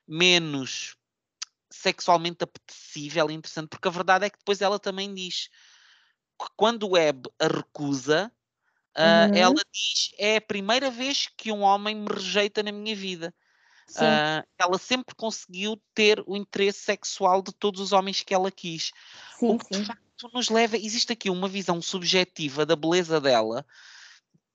[0.07, 0.95] menos
[1.70, 5.49] sexualmente apetecível e interessante, porque a verdade é que depois ela também diz
[6.39, 8.31] que quando o Web a recusa,
[8.97, 9.36] uh, uhum.
[9.36, 13.34] ela diz é a primeira vez que um homem me rejeita na minha vida.
[13.90, 18.92] Uh, ela sempre conseguiu ter o interesse sexual de todos os homens que ela quis.
[19.38, 19.82] Sim, o que sim.
[19.82, 23.64] de facto nos leva, existe aqui uma visão subjetiva da beleza dela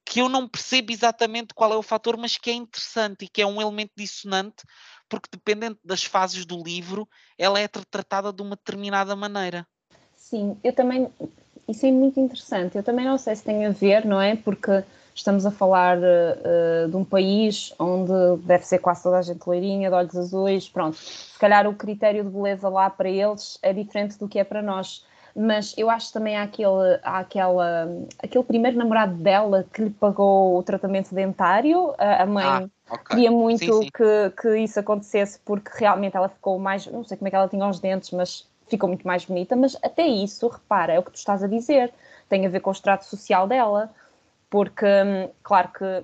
[0.09, 3.43] que eu não percebo exatamente qual é o fator, mas que é interessante e que
[3.43, 4.63] é um elemento dissonante,
[5.07, 9.67] porque dependendo das fases do livro, ela é tratada de uma determinada maneira.
[10.15, 11.13] Sim, eu também,
[11.69, 12.75] isso é muito interessante.
[12.75, 14.35] Eu também não sei se tem a ver, não é?
[14.35, 18.11] Porque estamos a falar uh, de um país onde
[18.43, 20.97] deve ser quase toda a gente loirinha, de olhos azuis, pronto.
[20.97, 24.61] Se calhar o critério de beleza lá para eles é diferente do que é para
[24.61, 25.03] nós
[25.35, 27.87] mas eu acho também há aquele, há aquela,
[28.21, 31.93] aquele primeiro namorado dela que lhe pagou o tratamento dentário.
[31.97, 33.05] A, mãe ah, okay.
[33.09, 33.89] queria muito sim, sim.
[33.93, 37.47] Que, que isso acontecesse porque realmente ela ficou mais, não sei como é que ela
[37.47, 39.55] tinha os dentes, mas ficou muito mais bonita.
[39.55, 41.93] Mas até isso, repara, é o que tu estás a dizer,
[42.27, 43.91] tem a ver com o extrato social dela,
[44.49, 46.03] porque, hum, claro que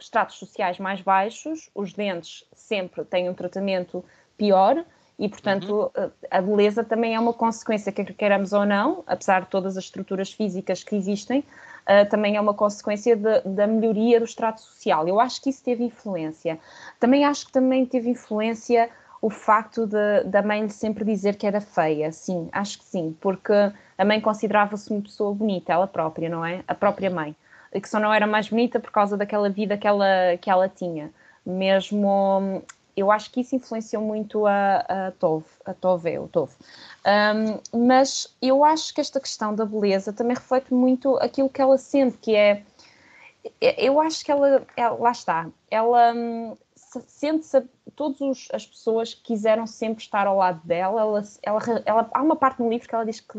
[0.00, 4.04] estratos sociais mais baixos, os dentes sempre têm um tratamento
[4.36, 4.84] pior
[5.18, 6.10] e, portanto, uhum.
[6.30, 10.32] a beleza também é uma consequência, quer queiramos ou não, apesar de todas as estruturas
[10.32, 15.06] físicas que existem, uh, também é uma consequência de, da melhoria do extrato social.
[15.06, 16.58] Eu acho que isso teve influência.
[16.98, 18.90] Também acho que também teve influência
[19.24, 22.12] o facto de, da mãe lhe sempre dizer que era feia.
[22.12, 23.54] Sim, acho que sim, porque
[23.96, 26.62] a mãe considerava-se uma pessoa bonita, ela própria, não é?
[26.68, 27.34] A própria mãe.
[27.72, 30.68] E que só não era mais bonita por causa daquela vida que ela, que ela
[30.68, 31.10] tinha.
[31.44, 32.62] Mesmo
[32.94, 36.52] eu acho que isso influenciou muito a, a Tove, a Tove, o Tove.
[37.72, 41.78] Um, mas eu acho que esta questão da beleza também reflete muito aquilo que ela
[41.78, 42.62] sente, que é,
[43.58, 46.56] eu acho que ela, ela lá está, ela hum,
[47.06, 47.62] sente-se,
[47.94, 52.60] todas as pessoas quiseram sempre estar ao lado dela, ela, ela, ela, há uma parte
[52.60, 53.38] no livro que ela diz que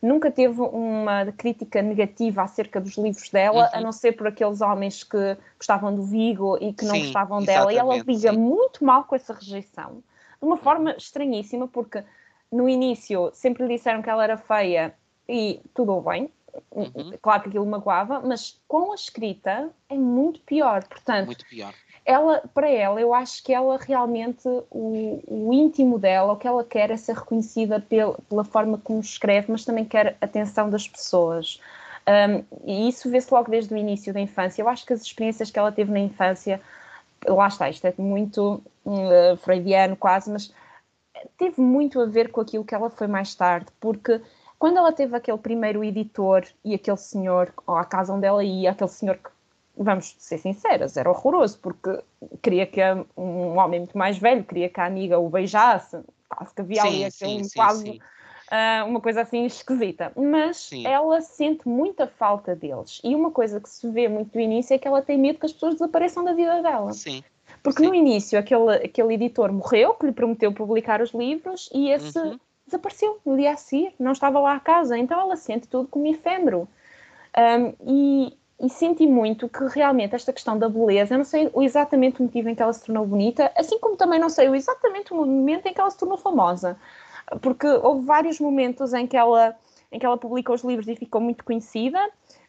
[0.00, 3.78] nunca teve uma crítica negativa acerca dos livros dela, uhum.
[3.78, 7.42] a não ser por aqueles homens que gostavam do Vigo e que não sim, gostavam
[7.42, 7.72] dela.
[7.72, 8.38] E ela liga sim.
[8.38, 10.02] muito mal com essa rejeição,
[10.40, 12.02] de uma forma estranhíssima, porque
[12.50, 14.94] no início sempre lhe disseram que ela era feia
[15.28, 16.30] e tudo bem.
[16.70, 17.12] Uhum.
[17.20, 20.84] Claro que aquilo magoava, mas com a escrita é muito pior.
[20.84, 21.74] Portanto, muito pior
[22.06, 26.62] ela, para ela, eu acho que ela realmente, o, o íntimo dela, o que ela
[26.62, 31.60] quer é ser reconhecida pel, pela forma como escreve, mas também quer atenção das pessoas.
[32.08, 34.62] Um, e isso vê-se logo desde o início da infância.
[34.62, 36.60] Eu acho que as experiências que ela teve na infância,
[37.26, 40.54] lá está, isto é muito uh, freudiano quase, mas
[41.36, 44.20] teve muito a ver com aquilo que ela foi mais tarde, porque
[44.60, 48.70] quando ela teve aquele primeiro editor e aquele senhor, ou a casa onde ela ia,
[48.70, 49.30] aquele senhor que
[49.76, 52.02] vamos ser sinceras, era horroroso, porque
[52.42, 52.80] queria que
[53.16, 55.98] um homem muito mais velho, queria que a amiga o beijasse,
[56.28, 58.00] quase que havia sim, ali aquele sim, quase sim,
[58.50, 60.12] uh, uma coisa assim esquisita.
[60.16, 63.00] Mas ela sente muita falta deles.
[63.04, 65.46] E uma coisa que se vê muito no início é que ela tem medo que
[65.46, 66.92] as pessoas desapareçam da vida dela.
[66.92, 67.22] Sim.
[67.62, 72.18] Porque no início aquele, aquele editor morreu, que lhe prometeu publicar os livros, e esse
[72.18, 72.38] uhum.
[72.64, 74.96] desapareceu no dia a seguir, não estava lá a casa.
[74.96, 76.68] Então ela sente tudo como efêmero.
[77.36, 82.20] Um, e, e senti muito que realmente esta questão da beleza, eu não sei exatamente
[82.20, 85.16] o motivo em que ela se tornou bonita, assim como também não sei exatamente o
[85.16, 86.78] momento em que ela se tornou famosa,
[87.42, 89.54] porque houve vários momentos em que ela,
[89.92, 91.98] em que ela publicou os livros e ficou muito conhecida,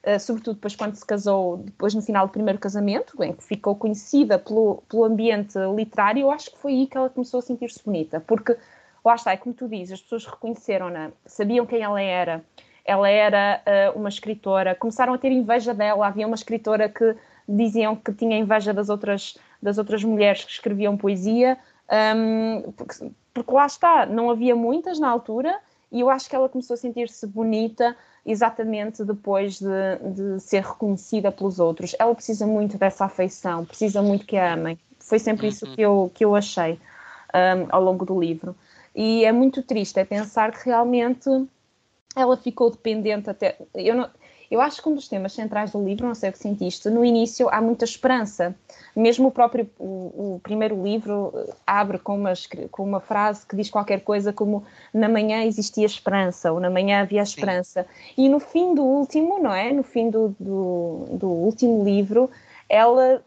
[0.05, 3.75] uh, sobretudo depois quando se casou, depois no final do primeiro casamento, em que ficou
[3.75, 7.83] conhecida pelo, pelo ambiente literário, eu acho que foi aí que ela começou a sentir-se
[7.83, 8.55] bonita, porque
[9.03, 12.45] lá está, é como tu dizes, as pessoas reconheceram-na, sabiam quem ela era,
[12.87, 13.61] ela era
[13.93, 17.15] uh, uma escritora, começaram a ter inveja dela, havia uma escritora que
[17.47, 21.57] diziam que tinha inveja das outras, das outras mulheres que escreviam poesia,
[22.15, 25.59] um, porque, porque, lá está, não havia muitas na altura,
[25.91, 27.95] e eu acho que ela começou a sentir-se bonita
[28.25, 29.67] exatamente depois de,
[30.13, 31.95] de, ser reconhecida pelos outros.
[31.97, 34.77] Ela precisa muito dessa afeição, precisa muito que a amem.
[34.99, 35.75] Foi sempre isso uhum.
[35.75, 36.73] que eu, que eu achei
[37.33, 38.53] um, ao longo do livro.
[38.93, 41.29] E é muito triste é pensar que realmente
[42.17, 43.57] ela ficou dependente até.
[43.73, 44.09] Eu, não,
[44.49, 47.03] Eu acho que um dos temas centrais do livro, não sei o que sentiste, no
[47.03, 48.55] início há muita esperança.
[48.95, 51.33] Mesmo o próprio, o, o primeiro livro
[51.65, 52.33] abre com uma,
[52.71, 54.63] com uma frase que diz qualquer coisa como
[54.93, 57.83] na manhã existia esperança, ou na manhã havia esperança.
[57.83, 58.13] Sim.
[58.25, 59.71] E no fim do último, não é?
[59.71, 62.29] No fim do, do, do último livro,
[62.69, 63.21] ela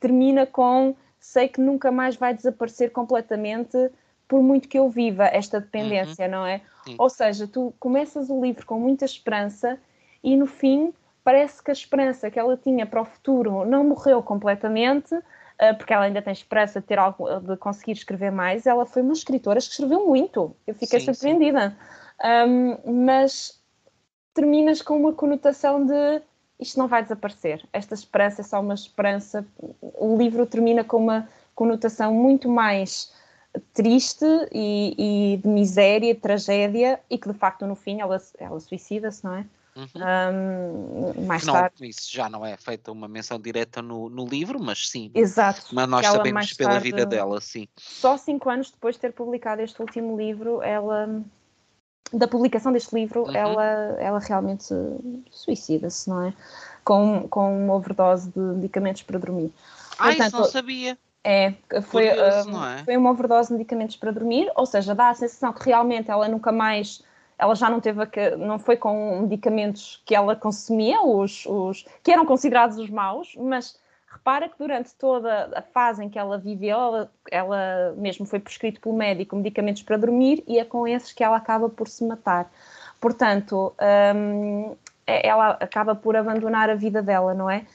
[0.00, 3.90] termina com sei que nunca mais vai desaparecer completamente
[4.28, 6.30] por muito que eu viva esta dependência, uhum.
[6.30, 6.60] não é?
[6.86, 6.94] Sim.
[6.98, 9.78] Ou seja, tu começas o livro com muita esperança
[10.22, 10.94] e no fim
[11.24, 15.92] parece que a esperança que ela tinha para o futuro não morreu completamente, uh, porque
[15.92, 18.66] ela ainda tem esperança de ter algo, de conseguir escrever mais.
[18.66, 20.54] Ela foi uma escritora que escreveu muito.
[20.64, 21.70] Eu fiquei sim, surpreendida.
[21.70, 22.76] Sim.
[22.84, 23.60] Um, mas
[24.32, 26.22] terminas com uma conotação de
[26.60, 27.66] isto não vai desaparecer.
[27.72, 29.44] Esta esperança é só uma esperança.
[29.80, 33.12] O livro termina com uma conotação muito mais
[33.72, 38.60] triste e, e de miséria, de tragédia, e que de facto no fim ela, ela
[38.60, 39.46] suicida-se, não é?
[39.76, 41.12] Uhum.
[41.14, 41.86] Um, mais não, tarde.
[41.86, 45.10] Isso já não é feita uma menção direta no, no livro, mas sim.
[45.14, 45.66] Exato.
[45.70, 47.68] Mas nós sabemos pela tarde, vida dela, sim.
[47.76, 51.22] Só cinco anos depois de ter publicado este último livro, ela.
[52.12, 53.34] Da publicação deste livro, uhum.
[53.34, 53.64] ela,
[53.98, 54.72] ela realmente
[55.30, 56.34] suicida-se, não é?
[56.84, 59.52] Com, com uma overdose de medicamentos para dormir.
[59.98, 60.96] Ah, Portanto, isso não sabia.
[61.28, 62.84] É, foi, Curioso, é?
[62.84, 66.28] foi uma overdose de medicamentos para dormir, ou seja, dá a sensação que realmente ela
[66.28, 67.02] nunca mais,
[67.36, 72.12] ela já não teve, a, não foi com medicamentos que ela consumia, os, os que
[72.12, 73.76] eram considerados os maus, mas
[74.08, 78.80] repara que durante toda a fase em que ela viveu, ela, ela mesmo foi prescrito
[78.80, 82.48] pelo médico medicamentos para dormir e é com esses que ela acaba por se matar.
[83.00, 87.66] Portanto, é, ela acaba por abandonar a vida dela, não é?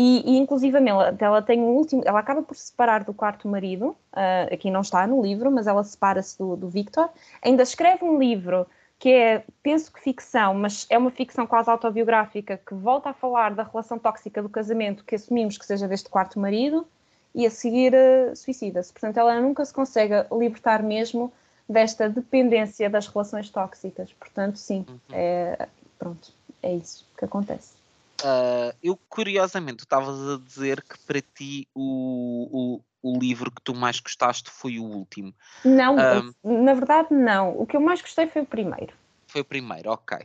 [0.00, 3.48] E, e inclusivamente, ela, ela, tem um último, ela acaba por se separar do quarto
[3.48, 7.10] marido, uh, aqui não está no livro, mas ela separa-se do, do Victor,
[7.42, 8.64] ainda escreve um livro
[8.96, 13.56] que é, penso que ficção, mas é uma ficção quase autobiográfica, que volta a falar
[13.56, 16.86] da relação tóxica do casamento que assumimos que seja deste quarto marido,
[17.34, 18.92] e a seguir uh, suicida-se.
[18.92, 21.32] Portanto, ela nunca se consegue libertar mesmo
[21.68, 24.12] desta dependência das relações tóxicas.
[24.12, 24.98] Portanto, sim, uhum.
[25.10, 25.66] é,
[25.98, 27.77] pronto, é isso que acontece.
[28.20, 33.74] Uh, eu, curiosamente, estavas a dizer que para ti o, o, o, livro que tu
[33.74, 35.32] mais gostaste foi o último.
[35.64, 35.96] Não,
[36.42, 37.56] um, na verdade, não.
[37.56, 38.92] O que eu mais gostei foi o primeiro.
[39.28, 40.18] Foi o primeiro, ok.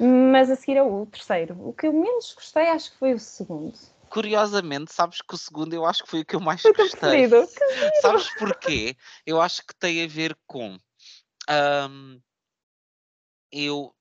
[0.00, 1.56] Mas a seguir é o terceiro.
[1.60, 3.78] O que eu menos gostei, acho que foi o segundo.
[4.10, 7.28] Curiosamente, sabes que o segundo eu acho que foi o que eu mais foi gostei.
[8.00, 8.96] Sabes porquê?
[9.24, 10.76] Eu acho que tem a ver com.
[11.48, 12.20] Um,
[13.52, 13.94] eu,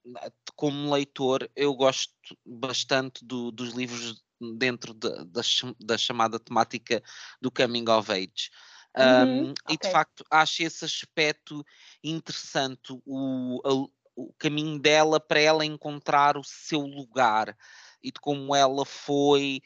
[0.55, 2.13] como leitor, eu gosto
[2.45, 4.23] bastante do, dos livros
[4.57, 5.43] dentro de, da,
[5.79, 7.01] da, chamada temática
[7.41, 8.49] do coming of age.
[8.97, 9.75] Uhum, um, okay.
[9.75, 11.63] E de facto acho esse aspecto
[12.03, 13.73] interessante, o, a,
[14.15, 17.55] o caminho dela para ela encontrar o seu lugar
[18.01, 19.61] e de como ela foi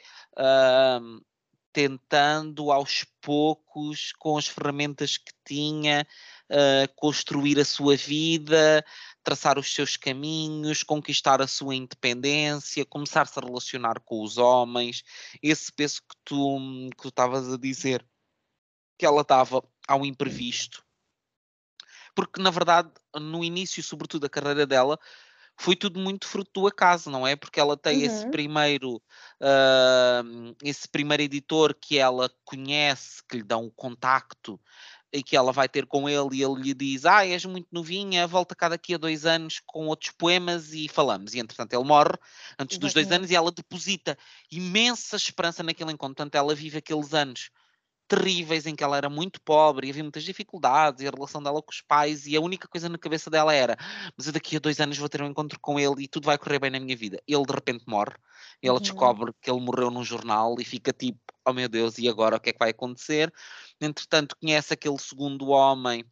[1.02, 1.22] um,
[1.74, 6.06] tentando aos poucos, com as ferramentas que tinha,
[6.50, 8.84] uh, construir a sua vida,
[9.24, 15.04] traçar os seus caminhos, conquistar a sua independência, começar-se a relacionar com os homens,
[15.42, 18.06] esse peso que tu que estavas a dizer
[18.98, 20.84] que ela estava ao imprevisto.
[22.14, 25.00] Porque, na verdade, no início, sobretudo, da carreira dela,
[25.62, 27.36] foi tudo muito fruto do acaso, não é?
[27.36, 28.06] Porque ela tem uhum.
[28.06, 34.60] esse primeiro uh, esse primeiro editor que ela conhece, que lhe dá um contacto
[35.14, 38.26] e que ela vai ter com ele e ele lhe diz: Ah, és muito novinha,
[38.26, 41.36] volta cá daqui a dois anos com outros poemas e falamos.
[41.36, 42.18] E entretanto ele morre
[42.58, 44.18] antes dos dois anos e ela deposita
[44.52, 46.16] imensa esperança naquele encontro.
[46.16, 47.52] Portanto, ela vive aqueles anos
[48.12, 51.62] terríveis em que ela era muito pobre e havia muitas dificuldades e a relação dela
[51.62, 53.78] com os pais e a única coisa na cabeça dela era
[54.18, 56.38] mas eu daqui a dois anos vou ter um encontro com ele e tudo vai
[56.38, 57.22] correr bem na minha vida.
[57.26, 58.16] Ele de repente morre
[58.62, 58.82] e ela uhum.
[58.82, 62.40] descobre que ele morreu num jornal e fica tipo oh meu Deus, e agora o
[62.40, 63.34] que é que vai acontecer?
[63.80, 66.06] Entretanto conhece aquele segundo homem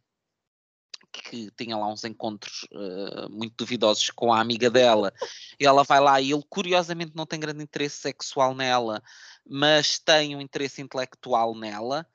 [1.12, 5.12] que tinha lá uns encontros uh, muito duvidosos com a amiga dela.
[5.58, 9.02] E ela vai lá e ele, curiosamente, não tem grande interesse sexual nela,
[9.50, 12.06] mas tem um interesse intelectual nela.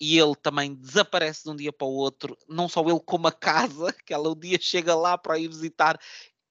[0.00, 3.32] E ele também desaparece de um dia para o outro, não só ele, como a
[3.32, 5.98] casa, que ela um dia chega lá para ir visitar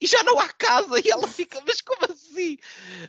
[0.03, 2.57] e já não há casa e ela fica, mas como assim?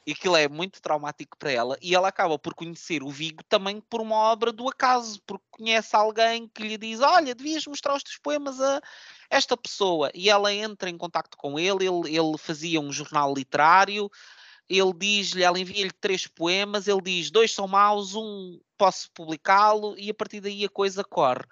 [0.07, 3.81] E aquilo é muito traumático para ela e ela acaba por conhecer o Vigo também
[3.81, 8.03] por uma obra do acaso, porque conhece alguém que lhe diz, olha, devias mostrar os
[8.05, 8.81] teus poemas a
[9.29, 14.09] esta pessoa e ela entra em contato com ele, ele, ele fazia um jornal literário,
[14.69, 20.11] ele diz-lhe, ela envia-lhe três poemas, ele diz, dois são maus, um posso publicá-lo e
[20.11, 21.43] a partir daí a coisa corre.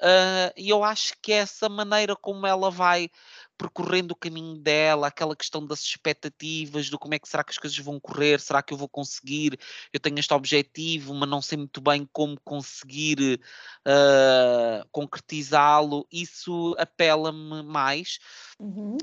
[0.00, 3.08] uh, e eu acho que essa maneira como ela vai
[3.56, 7.58] percorrendo o caminho dela, aquela questão das expectativas, do como é que será que as
[7.58, 9.58] coisas vão correr, será que eu vou conseguir,
[9.92, 13.40] eu tenho este objetivo, mas não sei muito bem como conseguir
[13.86, 18.18] uh, concretizá-lo, isso apela-me mais,
[18.58, 18.98] uhum.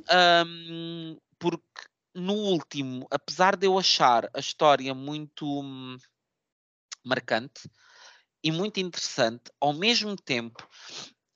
[0.45, 5.97] um, porque no último, apesar de eu achar a história muito hum,
[7.03, 7.69] marcante
[8.43, 10.67] e muito interessante, ao mesmo tempo,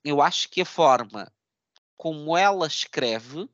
[0.04, 1.32] eu acho que a forma
[1.96, 3.48] como ela escreve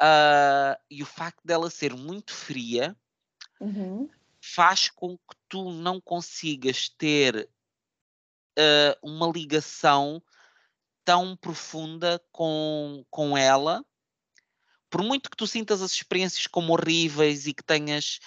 [0.00, 2.96] uh, e o facto dela ser muito fria
[3.60, 4.10] uhum.
[4.40, 7.48] faz com que tu não consigas ter
[8.58, 10.22] uh, uma ligação
[11.04, 13.84] tão profunda com, com ela.
[14.94, 18.20] Por muito que tu sintas as experiências como horríveis e que tenhas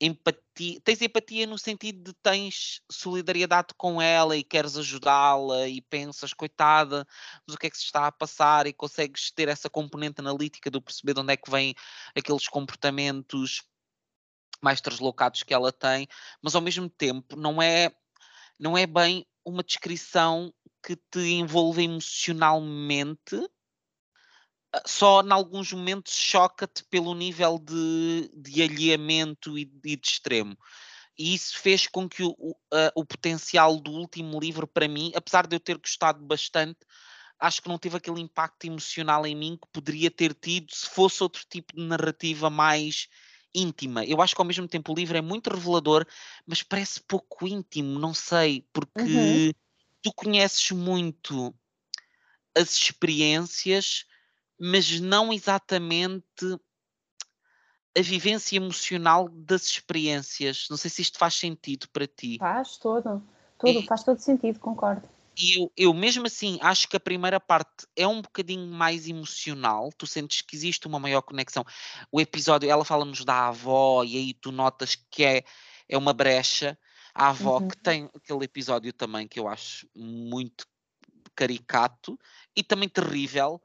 [0.00, 6.32] empatia, tens empatia no sentido de tens solidariedade com ela e queres ajudá-la e pensas,
[6.32, 7.06] coitada,
[7.46, 8.66] mas o que é que se está a passar?
[8.66, 11.74] e consegues ter essa componente analítica do perceber de onde é que vêm
[12.16, 13.62] aqueles comportamentos
[14.62, 16.08] mais translocados que ela tem,
[16.40, 17.94] mas ao mesmo tempo não é
[18.58, 20.50] não é bem uma descrição
[20.82, 23.46] que te envolve emocionalmente
[24.86, 30.56] só em alguns momentos choca-te pelo nível de, de alheamento e, e de extremo.
[31.16, 32.54] E isso fez com que o, o,
[32.96, 36.80] o, potencial do último livro, para mim, apesar de eu ter gostado bastante,
[37.38, 41.22] acho que não teve aquele impacto emocional em mim que poderia ter tido se fosse
[41.22, 43.08] outro tipo de narrativa mais
[43.54, 44.04] íntima.
[44.04, 46.04] Eu acho que ao mesmo tempo o livro é muito revelador,
[46.44, 49.52] mas parece pouco íntimo, não sei, porque uhum.
[50.02, 51.54] tu conheces muito
[52.56, 54.04] as experiências
[54.66, 56.24] mas não exatamente
[57.96, 60.66] a vivência emocional das experiências.
[60.70, 62.38] Não sei se isto faz sentido para ti.
[62.38, 63.22] Faz todo,
[63.58, 65.06] tudo, e, faz todo sentido, concordo.
[65.36, 69.90] E eu, eu mesmo assim acho que a primeira parte é um bocadinho mais emocional,
[69.98, 71.62] tu sentes que existe uma maior conexão.
[72.10, 75.44] O episódio, ela fala-nos da avó, e aí tu notas que é,
[75.86, 76.78] é uma brecha.
[77.14, 77.68] A avó uhum.
[77.68, 80.66] que tem aquele episódio também que eu acho muito
[81.34, 82.18] caricato
[82.56, 83.60] e também terrível,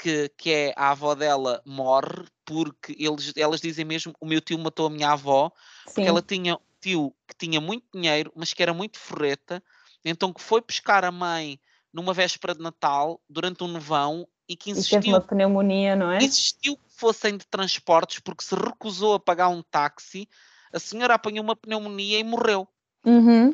[0.00, 4.58] que, que é a avó dela morre porque eles, elas dizem mesmo o meu tio
[4.58, 5.50] matou a minha avó
[5.86, 5.94] Sim.
[5.94, 9.62] porque ela tinha um tio que tinha muito dinheiro, mas que era muito forreta,
[10.04, 11.58] então que foi pescar a mãe
[11.92, 14.98] numa véspera de Natal durante um nevão e que insistiu.
[14.98, 16.18] E teve uma pneumonia, não é?
[16.18, 20.28] Insistiu que fossem de transportes porque se recusou a pagar um táxi.
[20.72, 22.68] A senhora apanhou uma pneumonia e morreu.
[23.04, 23.50] Uhum.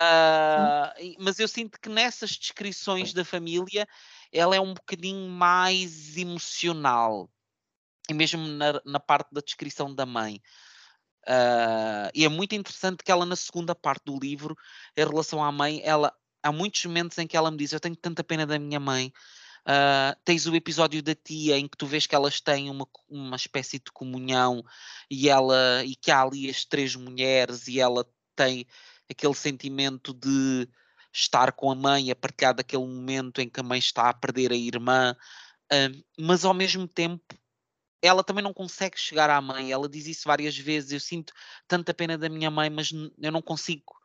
[0.00, 3.88] Uh, mas eu sinto que nessas descrições da família
[4.32, 7.30] ela é um bocadinho mais emocional,
[8.08, 10.40] e mesmo na, na parte da descrição da mãe.
[11.26, 14.56] Uh, e é muito interessante que ela, na segunda parte do livro,
[14.96, 17.96] em relação à mãe, ela há muitos momentos em que ela me diz: Eu tenho
[17.96, 19.12] tanta pena da minha mãe.
[19.66, 23.36] Uh, tens o episódio da tia em que tu vês que elas têm uma, uma
[23.36, 24.64] espécie de comunhão
[25.10, 28.66] e ela e que há ali as três mulheres e ela tem
[29.10, 30.66] aquele sentimento de
[31.20, 34.52] estar com a mãe, a partilhar daquele momento em que a mãe está a perder
[34.52, 35.16] a irmã,
[35.72, 37.36] uh, mas ao mesmo tempo
[38.00, 39.72] ela também não consegue chegar à mãe.
[39.72, 40.92] Ela diz isso várias vezes.
[40.92, 41.32] Eu sinto
[41.66, 43.96] tanta pena da minha mãe, mas eu não consigo,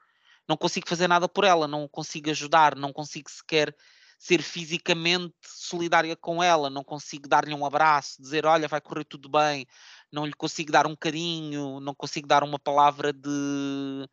[0.47, 3.75] não consigo fazer nada por ela, não consigo ajudar, não consigo sequer
[4.17, 9.27] ser fisicamente solidária com ela, não consigo dar-lhe um abraço, dizer olha, vai correr tudo
[9.27, 9.67] bem,
[10.09, 14.07] não lhe consigo dar um carinho, não consigo dar uma palavra de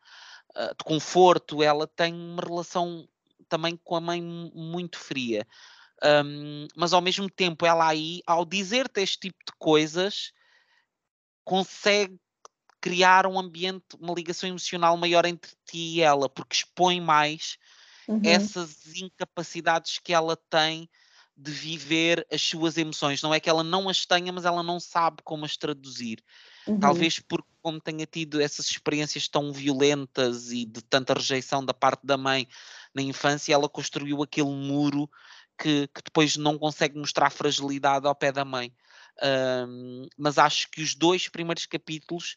[0.55, 3.09] ah, de conforto, ela tem uma relação
[3.49, 5.47] também com a mãe muito fria.
[6.03, 10.33] Um, mas ao mesmo tempo, ela aí, ao dizer-te este tipo de coisas,
[11.45, 12.19] consegue
[12.81, 17.59] criar um ambiente, uma ligação emocional maior entre ti e ela, porque expõe mais
[18.09, 18.23] uhum.
[18.25, 20.89] essas incapacidades que ela tem
[21.37, 23.23] de viver as suas emoções.
[23.23, 26.23] Não é que ela não as tenha, mas ela não sabe como as traduzir.
[26.66, 26.78] Uhum.
[26.78, 32.07] Talvez porque como tenha tido essas experiências tão violentas e de tanta rejeição da parte
[32.07, 32.49] da mãe
[32.95, 35.09] na infância, ela construiu aquele muro
[35.59, 38.73] que, que depois não consegue mostrar fragilidade ao pé da mãe.
[39.23, 42.37] Um, mas acho que os dois primeiros capítulos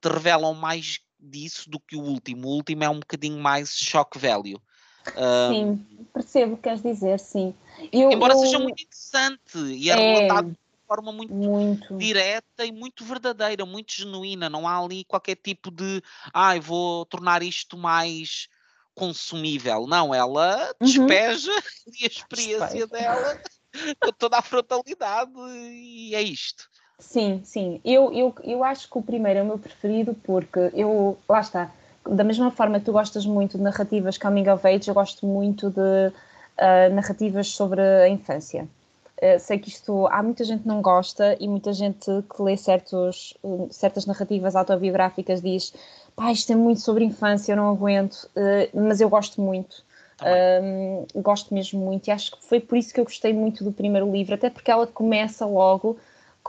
[0.00, 2.48] te revelam mais disso do que o último.
[2.48, 4.60] O último é um bocadinho mais shock value.
[5.16, 7.54] Um, sim, percebo o que queres dizer, sim.
[7.90, 8.38] Eu, embora eu...
[8.38, 10.56] seja muito interessante e é, é relatado
[10.90, 14.50] forma muito, muito, direta e muito verdadeira, muito genuína.
[14.50, 16.02] Não há ali qualquer tipo de,
[16.34, 18.48] ai, ah, vou tornar isto mais
[18.92, 19.86] consumível.
[19.86, 20.86] Não, ela uhum.
[20.86, 21.52] despeja
[21.86, 21.92] uhum.
[22.02, 23.40] a experiência dela
[24.02, 26.68] com toda a frontalidade e é isto.
[26.98, 27.80] Sim, sim.
[27.84, 31.72] Eu, eu, eu acho que o primeiro é o meu preferido porque eu, lá está,
[32.04, 35.70] da mesma forma que tu gostas muito de narrativas coming of age, eu gosto muito
[35.70, 38.68] de uh, narrativas sobre a infância.
[39.22, 42.56] Uh, sei que isto há muita gente que não gosta e muita gente que lê
[42.56, 45.74] certos, uh, certas narrativas autobiográficas diz
[46.16, 48.28] pá, isto é muito sobre infância, eu não aguento,
[48.74, 49.84] mas eu gosto muito.
[50.22, 53.72] Um, gosto mesmo muito e acho que foi por isso que eu gostei muito do
[53.72, 55.96] primeiro livro, até porque ela começa logo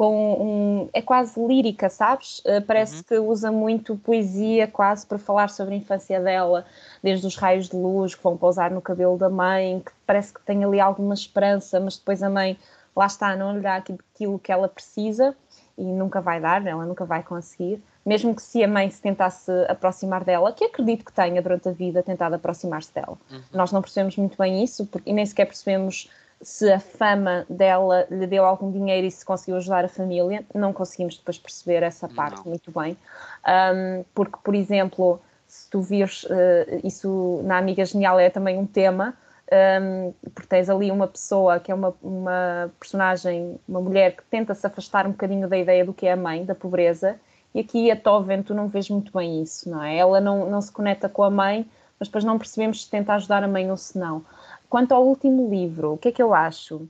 [0.01, 0.89] com um.
[0.93, 2.39] é quase lírica, sabes?
[2.39, 3.03] Uh, parece uhum.
[3.03, 6.65] que usa muito poesia quase para falar sobre a infância dela,
[7.03, 10.41] desde os raios de luz que vão pousar no cabelo da mãe, que parece que
[10.41, 12.57] tem ali alguma esperança, mas depois a mãe,
[12.95, 15.35] lá está, não lhe dá aquilo que ela precisa
[15.77, 17.79] e nunca vai dar, ela nunca vai conseguir.
[18.03, 21.71] Mesmo que se a mãe se tentasse aproximar dela, que acredito que tenha durante a
[21.71, 23.19] vida tentado aproximar-se dela.
[23.31, 23.41] Uhum.
[23.53, 26.09] Nós não percebemos muito bem isso, porque, e nem sequer percebemos
[26.41, 30.73] se a fama dela lhe deu algum dinheiro e se conseguiu ajudar a família, não
[30.73, 32.45] conseguimos depois perceber essa parte não.
[32.45, 32.97] muito bem.
[33.45, 38.65] Um, porque, por exemplo, se tu vires uh, isso na Amiga Genial é também um
[38.65, 39.13] tema,
[39.51, 44.55] um, porque tens ali uma pessoa que é uma, uma personagem, uma mulher que tenta
[44.55, 47.19] se afastar um bocadinho da ideia do que é a mãe, da pobreza,
[47.53, 49.97] e aqui a Toven tu não vês muito bem isso, não é?
[49.97, 51.69] Ela não, não se conecta com a mãe,
[51.99, 54.23] mas depois não percebemos se tenta ajudar a mãe ou se não.
[54.71, 56.87] Quanto ao último livro, o que é que eu acho?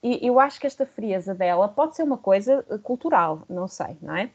[0.00, 4.16] Eu acho que esta frieza dela pode ser uma coisa eh, cultural, não sei, não
[4.16, 4.30] é?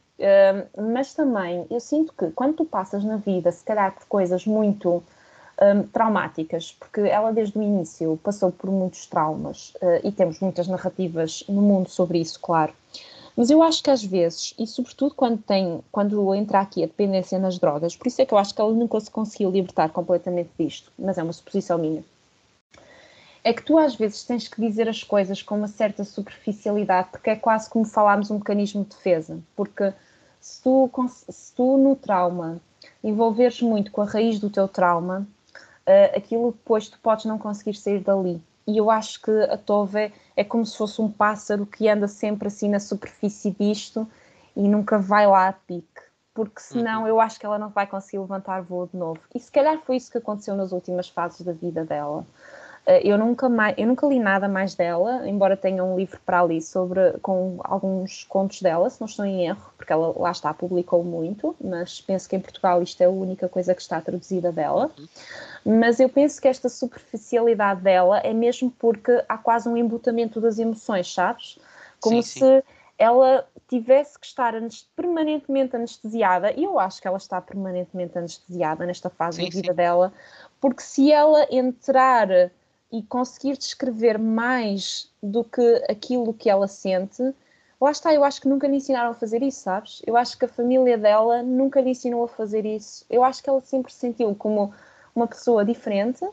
[0.77, 5.01] Mas também eu sinto que quando tu passas na vida, se calhar por coisas muito
[5.61, 10.67] um, traumáticas, porque ela desde o início passou por muitos traumas uh, e temos muitas
[10.67, 12.73] narrativas no mundo sobre isso, claro.
[13.37, 17.39] Mas eu acho que às vezes, e sobretudo quando tem, quando entra aqui a dependência
[17.39, 20.49] nas drogas, por isso é que eu acho que ela nunca se conseguiu libertar completamente
[20.59, 22.03] disto, mas é uma suposição minha
[23.43, 27.31] é que tu às vezes tens que dizer as coisas com uma certa superficialidade, porque
[27.31, 29.39] é quase como falarmos um mecanismo de defesa.
[29.55, 29.93] Porque
[30.39, 32.61] se tu, se tu no trauma
[33.03, 35.27] envolveres muito com a raiz do teu trauma,
[35.87, 38.41] uh, aquilo depois tu podes não conseguir sair dali.
[38.67, 42.47] E eu acho que a Tove é como se fosse um pássaro que anda sempre
[42.47, 44.07] assim na superfície disto
[44.55, 46.01] e nunca vai lá a pique.
[46.33, 47.07] Porque senão uhum.
[47.07, 49.19] eu acho que ela não vai conseguir levantar voo de novo.
[49.35, 52.25] E se calhar foi isso que aconteceu nas últimas fases da vida dela.
[52.85, 56.41] Eh, eu nunca, mais, eu nunca li nada mais dela, embora tenha um livro para
[56.41, 60.53] ali sobre, com alguns contos dela, se não estou em erro, porque ela lá está,
[60.53, 64.51] publicou muito, mas penso que em Portugal isto é a única coisa que está traduzida
[64.51, 64.89] dela.
[65.63, 70.57] Mas eu penso que esta superficialidade dela é mesmo porque há quase um embutamento das
[70.57, 71.59] emoções, sabes?
[71.99, 72.63] Como sim, se sim.
[72.97, 74.55] ela tivesse que estar
[74.95, 79.73] permanentemente anestesiada, e eu acho que ela está permanentemente anestesiada nesta fase sim, da vida
[79.73, 80.11] dela,
[80.59, 82.51] porque se ela entrar
[82.91, 87.33] e conseguir descrever mais do que aquilo que ela sente,
[87.79, 90.01] lá está, eu acho que nunca lhe ensinaram a fazer isso, sabes?
[90.05, 93.05] Eu acho que a família dela nunca lhe ensinou a fazer isso.
[93.09, 94.73] Eu acho que ela sempre se sentiu como
[95.15, 96.25] uma pessoa diferente.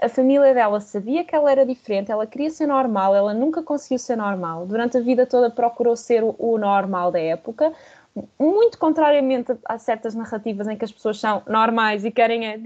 [0.00, 3.98] A família dela sabia que ela era diferente, ela queria ser normal, ela nunca conseguiu
[3.98, 4.64] ser normal.
[4.64, 7.72] Durante a vida toda procurou ser o, normal da época,
[8.38, 12.58] muito contrariamente a certas narrativas em que as pessoas são normais e querem é,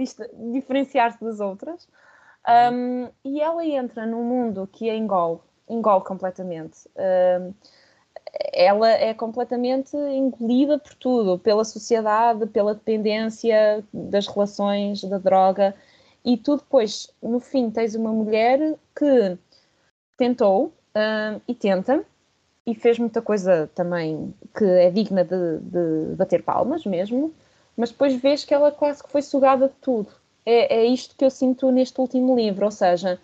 [0.53, 1.89] diferenciar-se das outras.
[2.49, 5.39] Um, e ela entra num mundo que a engole,
[5.69, 6.89] engole completamente.
[6.97, 7.55] Um,
[8.53, 15.75] ela é completamente engolida por tudo, pela sociedade, pela dependência das relações, da droga,
[16.25, 19.39] e tu depois, no fim, tens uma mulher que
[20.17, 22.05] tentou um, e tenta,
[22.65, 27.33] e fez muita coisa também que é digna de, de bater palmas mesmo,
[27.77, 31.25] mas depois vês que ela quase que foi sugada de tudo é, é isto que
[31.25, 33.21] eu sinto neste último livro, ou seja,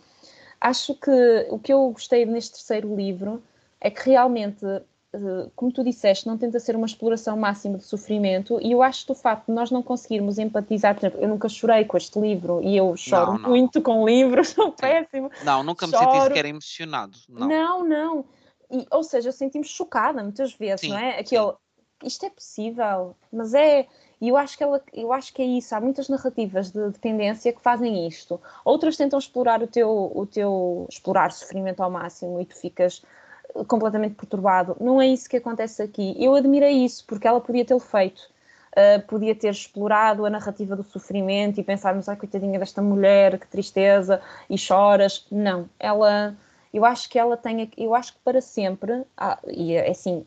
[0.61, 3.43] acho que o que eu gostei neste terceiro livro
[3.81, 8.61] é que realmente, eh, como tu disseste, não tenta ser uma exploração máxima de sofrimento,
[8.61, 11.49] e eu acho que o facto de nós não conseguirmos empatizar, por exemplo, eu nunca
[11.49, 13.51] chorei com este livro e eu choro não, não.
[13.51, 15.31] muito com livros, sou péssimo.
[15.45, 16.11] Não, nunca me Choro.
[16.11, 17.19] senti sequer emocionado.
[17.28, 17.85] Não, não.
[17.85, 18.24] não.
[18.70, 21.19] E, ou seja, eu senti-me chocada muitas vezes, sim, não é?
[21.19, 21.53] Aquele,
[22.05, 23.86] isto é possível, mas é
[24.20, 25.74] e eu acho que ela, eu acho que é isso.
[25.74, 28.40] Há muitas narrativas de dependência que fazem isto.
[28.65, 33.03] Outras tentam explorar o teu, o teu explorar sofrimento ao máximo e tu ficas
[33.55, 34.77] eh, completamente perturbado.
[34.81, 36.16] Não é isso que acontece aqui.
[36.19, 38.20] Eu admirei isso porque ela podia tê-lo feito.
[38.70, 43.47] Uh, podia ter explorado a narrativa do sofrimento e pensarmos, ai, coitadinha desta mulher, que
[43.47, 45.27] tristeza, e choras.
[45.32, 46.36] Não, ela
[46.73, 50.24] eu acho que ela tem, eu acho que para sempre, ah, e é assim,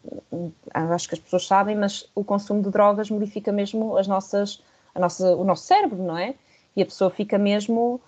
[0.73, 4.61] acho que as pessoas sabem, mas o consumo de drogas modifica mesmo as nossas,
[4.95, 6.35] a nossa, o nosso cérebro, não é?
[6.75, 8.01] E a pessoa fica mesmo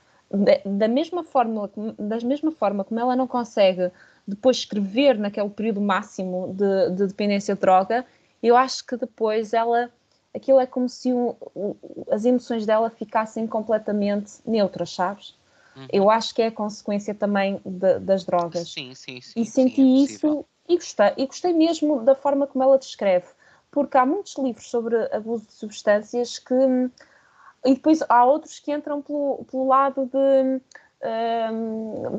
[0.65, 1.69] da mesma forma,
[1.99, 3.91] da mesma forma como ela não consegue
[4.27, 8.05] depois escrever naquele período máximo de, de dependência de droga,
[8.41, 9.91] eu acho que depois ela,
[10.33, 11.75] aquilo é como se o, o,
[12.09, 15.35] as emoções dela ficassem completamente neutras, sabes?
[15.75, 15.87] Uhum.
[15.91, 18.69] eu acho que é a consequência também de, das drogas.
[18.71, 19.39] Sim, sim, sim.
[19.39, 23.27] E senti sim, é isso e gostei, e gostei mesmo da forma como ela descreve,
[23.69, 26.53] porque há muitos livros sobre abuso de substâncias que.
[27.65, 30.61] E depois há outros que entram pelo, pelo lado de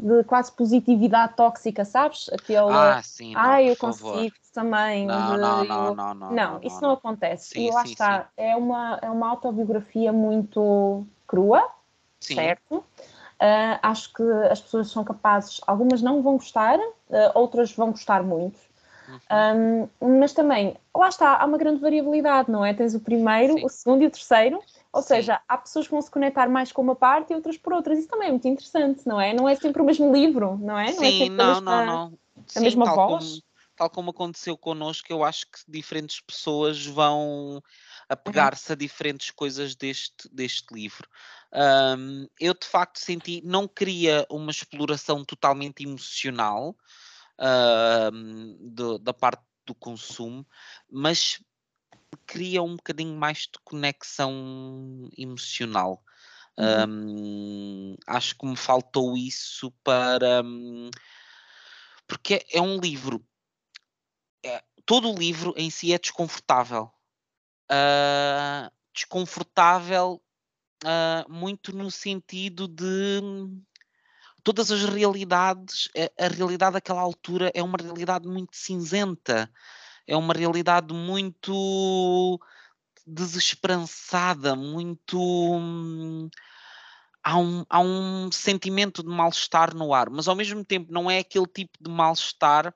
[0.03, 2.29] de quase positividade tóxica, sabes?
[2.33, 5.07] Aquele, ah, sim, não, ah, eu consigo também.
[5.07, 7.59] Não, não, não, não, não, não, isso não, acontece.
[7.59, 8.29] E lá está.
[8.37, 11.67] É, uma, é uma autobiografia muito crua,
[12.21, 12.85] certo?
[13.45, 18.23] Uh, acho que as pessoas são capazes, algumas não vão gostar, uh, outras vão gostar
[18.23, 18.59] muito.
[19.07, 19.89] Uhum.
[20.01, 22.73] Um, mas também, lá está, há uma grande variabilidade, não é?
[22.73, 25.09] Tens o primeiro, o segundo e o terceiro, ou Sim.
[25.09, 27.99] seja, há pessoas que vão se conectar mais com uma parte e outras por outras.
[27.99, 29.35] Isso também é muito interessante, não é?
[29.35, 30.95] Não é sempre o mesmo livro, não é?
[30.95, 32.19] Não é Sim, é não, não, não.
[32.35, 33.25] A Sim, mesma tal voz.
[33.25, 33.43] Como,
[33.77, 37.63] tal como aconteceu connosco, eu acho que diferentes pessoas vão
[38.09, 38.75] apegar-se uhum.
[38.75, 41.09] a diferentes coisas deste, deste livro.
[41.53, 46.77] Um, eu de facto senti, não queria uma exploração totalmente emocional
[47.39, 48.11] uh,
[48.61, 50.47] do, da parte do consumo,
[50.91, 51.41] mas
[52.27, 56.03] cria um bocadinho mais de conexão emocional.
[56.57, 56.87] Uhum.
[56.89, 60.43] Um, acho que me faltou isso para.
[60.45, 60.91] Um,
[62.07, 63.25] porque é, é, um livro.
[64.45, 66.91] É, todo o livro em si é desconfortável.
[67.71, 70.23] Uh, desconfortável
[70.85, 73.21] uh, muito no sentido de
[74.43, 75.89] todas as realidades,
[76.19, 79.51] a, a realidade daquela altura é uma realidade muito cinzenta
[80.07, 82.41] é uma realidade muito
[83.07, 85.19] desesperançada, muito.
[85.19, 86.29] Hum,
[87.23, 91.19] há, um, há um sentimento de mal-estar no ar, mas ao mesmo tempo não é
[91.19, 92.75] aquele tipo de mal-estar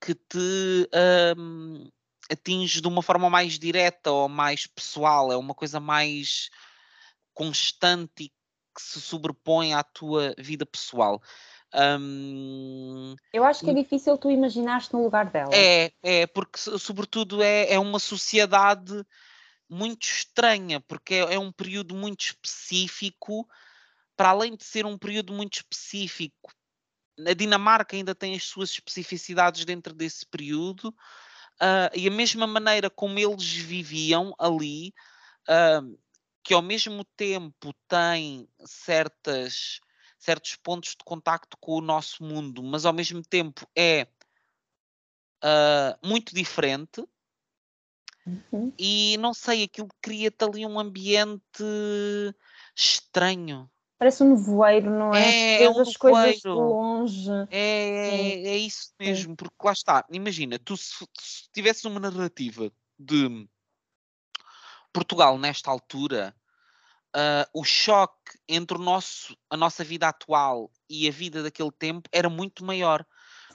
[0.00, 0.88] que te
[1.36, 1.90] hum,
[2.30, 6.50] atinge de uma forma mais direta ou mais pessoal, é uma coisa mais
[7.32, 11.22] constante e que se sobrepõe à tua vida pessoal.
[11.74, 15.50] Um, eu acho que é difícil tu imaginares no lugar dela.
[15.52, 19.04] É, é, porque sobretudo é, é uma sociedade
[19.68, 23.46] muito estranha, porque é, é um período muito específico,
[24.16, 26.52] para além de ser um período muito específico,
[27.26, 30.94] a Dinamarca ainda tem as suas especificidades dentro desse período,
[31.62, 34.92] uh, e a mesma maneira como eles viviam ali,
[35.48, 35.98] uh,
[36.42, 39.80] que ao mesmo tempo tem certas
[40.18, 44.08] certos pontos de contacto com o nosso mundo, mas ao mesmo tempo é
[45.44, 47.04] uh, muito diferente.
[48.26, 48.72] Uhum.
[48.76, 51.62] E não sei, aquilo cria-te ali um ambiente
[52.74, 53.70] estranho.
[53.98, 55.56] Parece um nevoeiro, não é?
[55.56, 57.30] É, é um as coisas de longe.
[57.50, 60.04] É, é, é, isso mesmo, porque lá está.
[60.10, 63.48] Imagina, tu se, se tivesses uma narrativa de
[64.92, 66.34] Portugal nesta altura,
[67.16, 72.08] uh, o choque entre o nosso, a nossa vida atual e a vida daquele tempo
[72.12, 73.04] era muito maior.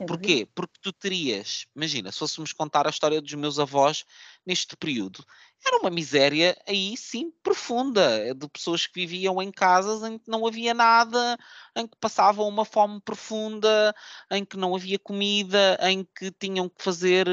[0.02, 0.48] Porquê?
[0.54, 4.04] Porque tu terias, imagina, se fôssemos contar a história dos meus avós
[4.46, 5.24] neste período,
[5.66, 10.46] era uma miséria aí sim profunda, de pessoas que viviam em casas em que não
[10.48, 11.38] havia nada,
[11.76, 13.94] em que passavam uma fome profunda,
[14.32, 17.28] em que não havia comida, em que tinham que fazer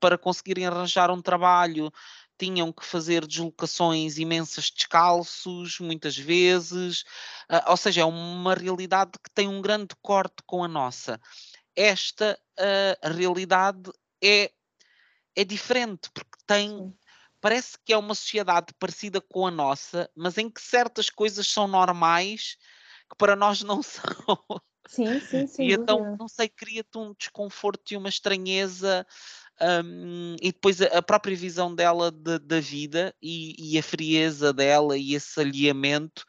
[0.00, 1.92] para conseguirem arranjar um trabalho,
[2.38, 7.02] tinham que fazer deslocações imensas descalços, muitas vezes,
[7.50, 11.20] uh, ou seja, é uma realidade que tem um grande corte com a nossa.
[11.76, 13.92] Esta uh, realidade
[14.22, 14.50] é,
[15.34, 16.92] é diferente, porque tem.
[17.40, 21.68] Parece que é uma sociedade parecida com a nossa, mas em que certas coisas são
[21.68, 22.56] normais
[23.08, 24.42] que para nós não são.
[24.88, 25.64] Sim, sim, sim.
[25.64, 29.06] E então, não sei, cria-te um desconforto e uma estranheza
[29.60, 34.96] um, e depois a, própria visão dela de, da vida e, e, a frieza dela
[34.96, 36.24] e esse alinhamento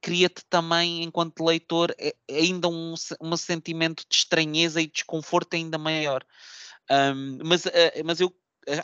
[0.00, 5.78] cria-te também, enquanto leitor, é, é ainda um, um sentimento de estranheza e desconforto ainda
[5.78, 6.24] maior.
[6.90, 7.70] Um, mas, uh,
[8.04, 8.34] mas eu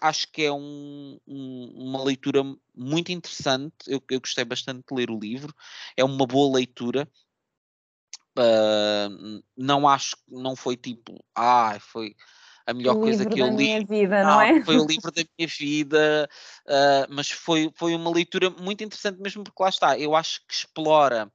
[0.00, 2.42] acho que é um, um, uma leitura
[2.74, 3.74] muito interessante.
[3.86, 5.54] Eu, eu, gostei bastante de ler o livro.
[5.96, 7.08] É uma boa leitura.
[8.38, 12.16] Uh, não acho não foi tipo, ah, foi
[12.66, 13.56] a melhor o coisa que eu li.
[13.56, 14.62] Minha vida, não, não é?
[14.64, 16.28] Foi o livro da minha vida,
[16.66, 20.54] uh, mas foi, foi uma leitura muito interessante mesmo porque lá está, eu acho que
[20.54, 21.30] explora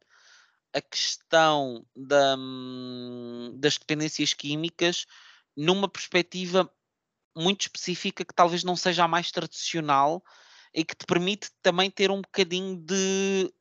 [0.74, 5.06] a questão da, hum, das dependências químicas
[5.56, 6.72] numa perspectiva
[7.36, 10.24] muito específica que talvez não seja a mais tradicional
[10.74, 13.52] e que te permite também ter um bocadinho de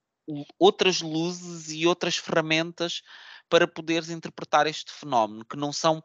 [0.58, 3.02] outras luzes e outras ferramentas
[3.48, 6.02] para poderes interpretar este fenómeno, que não são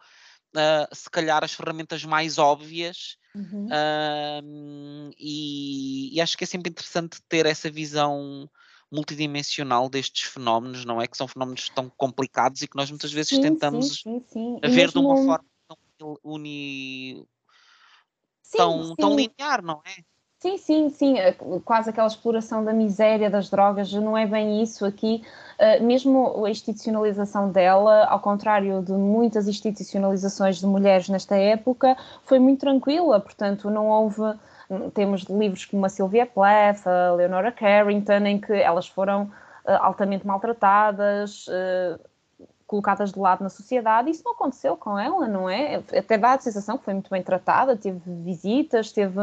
[0.55, 3.67] uh, se calhar as ferramentas mais óbvias uhum.
[3.67, 8.49] uh, e, e, acho que é sempre interessante ter essa visão
[8.91, 11.07] multidimensional destes fenómenos, não é?
[11.07, 14.91] Que são fenómenos tão complicados e que nós muitas vezes sim, tentamos sim, sim, ver
[14.91, 15.45] de uma forma
[15.97, 17.25] tão uni...
[18.51, 20.03] tão, tão linear, não é?
[20.41, 24.83] Sim, sim, sim, é quase aquela exploração da miséria das drogas, não é bem isso
[24.83, 25.23] aqui.
[25.59, 32.39] Uh, mesmo a institucionalização dela, ao contrário de muitas institucionalizações de mulheres nesta época, foi
[32.39, 34.23] muito tranquila, portanto, não houve.
[34.95, 39.31] Temos livros como a Sylvia Plath, a Leonora Carrington, em que elas foram uh,
[39.79, 41.45] altamente maltratadas,
[42.65, 44.09] colocadas de lado na sociedade.
[44.09, 45.83] Isso não aconteceu com ela, não é?
[45.95, 49.19] Até dá a sensação que foi muito bem tratada, teve visitas, teve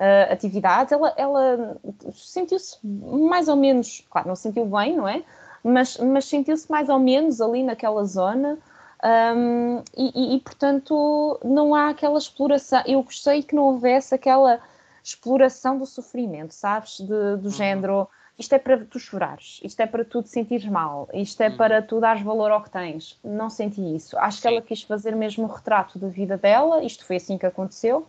[0.00, 1.76] uh, atividades, ela, ela
[2.14, 5.22] sentiu-se mais ou menos, claro, não se sentiu bem, não é?
[5.62, 8.58] Mas, mas sentiu-se mais ou menos ali naquela zona.
[9.02, 12.82] Um, e, e, portanto, não há aquela exploração.
[12.86, 14.58] Eu gostei que não houvesse aquela
[15.02, 17.00] exploração do sofrimento, sabes?
[17.00, 17.50] De, do uhum.
[17.50, 18.08] género,
[18.38, 21.56] isto é para tu chorares, isto é para tu te sentires mal, isto é uhum.
[21.56, 23.18] para tu dares valor ao que tens.
[23.22, 24.18] Não senti isso.
[24.18, 27.46] Acho que ela quis fazer mesmo o retrato da vida dela, isto foi assim que
[27.46, 28.06] aconteceu.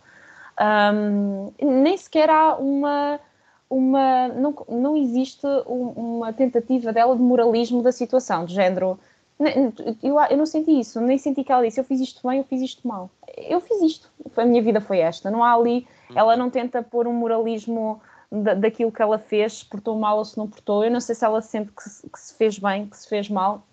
[0.60, 3.20] Um, nem sequer há uma.
[3.68, 8.98] uma não, não existe uma tentativa dela de moralismo da situação, de género.
[10.02, 12.44] Eu, eu não senti isso, nem senti que ela disse eu fiz isto bem, eu
[12.44, 13.10] fiz isto mal.
[13.36, 15.30] Eu fiz isto, a minha vida foi esta.
[15.30, 18.00] Não há ali, ela não tenta pôr um moralismo
[18.30, 20.84] da, daquilo que ela fez, se portou mal ou se não portou.
[20.84, 23.28] Eu não sei se ela sente que se, que se fez bem, que se fez
[23.28, 23.64] mal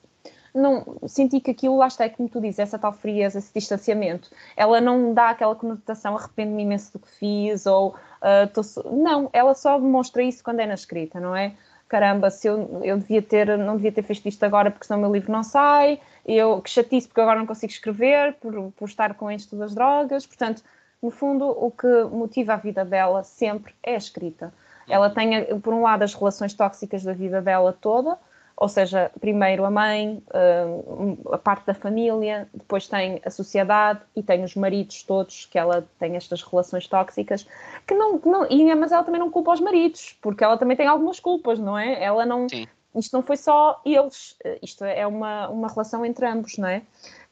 [0.54, 4.30] não senti que aquilo lá está, é como tu dizes, essa tal frieza, esse distanciamento,
[4.56, 8.62] ela não dá aquela conotação arrependo-me imenso do que fiz, ou uh, tô...
[8.92, 11.54] não, ela só demonstra isso quando é na escrita, não é?
[11.88, 15.02] Caramba, se eu, eu devia ter, não devia ter feito isto agora porque senão o
[15.02, 19.16] meu livro não sai, eu que chatice porque agora não consigo escrever por, por estar
[19.16, 20.62] com isto das drogas, portanto,
[21.02, 24.54] no fundo, o que motiva a vida dela sempre é a escrita.
[24.88, 28.18] Ela tem, por um lado, as relações tóxicas da vida dela toda,
[28.60, 34.22] ou seja, primeiro a mãe, uh, a parte da família, depois tem a sociedade e
[34.22, 37.48] tem os maridos todos, que ela tem estas relações tóxicas,
[37.88, 40.88] que não, não e, mas ela também não culpa os maridos, porque ela também tem
[40.88, 42.04] algumas culpas, não é?
[42.04, 42.68] Ela não, Sim.
[42.98, 46.80] isto não foi só eles, isto é uma, uma relação entre ambos, não é?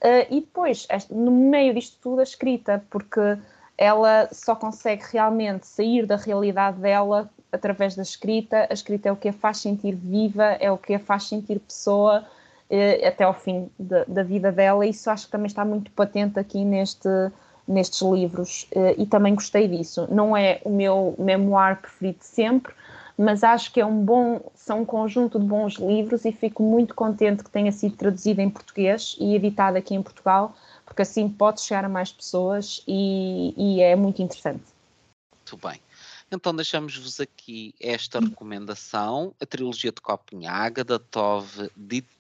[0.02, 3.38] Uh, e depois, no meio disto tudo, a escrita, porque
[3.78, 8.68] ela só consegue realmente sair da realidade dela através da escrita.
[8.70, 11.60] A escrita é o que a faz sentir viva, é o que a faz sentir
[11.60, 12.26] pessoa
[12.70, 14.86] eh, até ao fim de, da vida dela.
[14.86, 17.10] Isso acho que também está muito patente aqui neste,
[17.68, 20.08] nestes livros eh, e também gostei disso.
[20.10, 22.74] Não é o meu memoir preferido sempre,
[23.18, 26.94] mas acho que é um bom, são um conjunto de bons livros e fico muito
[26.94, 30.56] contente que tenha sido traduzido em português e editado aqui em Portugal,
[30.86, 34.64] porque assim pode chegar a mais pessoas e, e é muito interessante.
[35.52, 35.80] Muito bem.
[36.32, 41.72] Então deixamos-vos aqui esta recomendação, a trilogia de Copenhaga, da Tove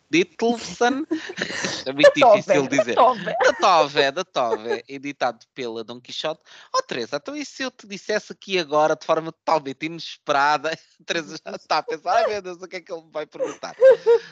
[0.09, 1.03] Dittelson,
[1.85, 2.95] é muito difícil dizer.
[2.95, 6.41] Da Tove, da Tove, editado pela Dom Quixote.
[6.73, 10.71] Oh, Teresa, então e se eu te dissesse aqui agora, de forma totalmente inesperada,
[11.05, 13.25] Teresa já está a pensar, ai meu Deus, o que é que ele me vai
[13.25, 13.75] perguntar?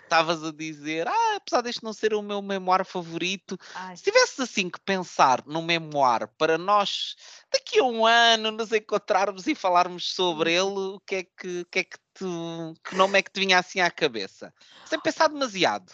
[0.03, 3.97] Estavas a dizer, ah, apesar deste não ser o meu memoir favorito, ai.
[3.97, 7.15] se tivesse assim que pensar num memoir para nós,
[7.51, 10.69] daqui a um ano, nos encontrarmos e falarmos sobre hum.
[10.69, 13.59] ele, o que é que, o que, é que que nome é que te vinha
[13.59, 14.53] assim à cabeça?
[14.85, 15.91] Sem pensar demasiado.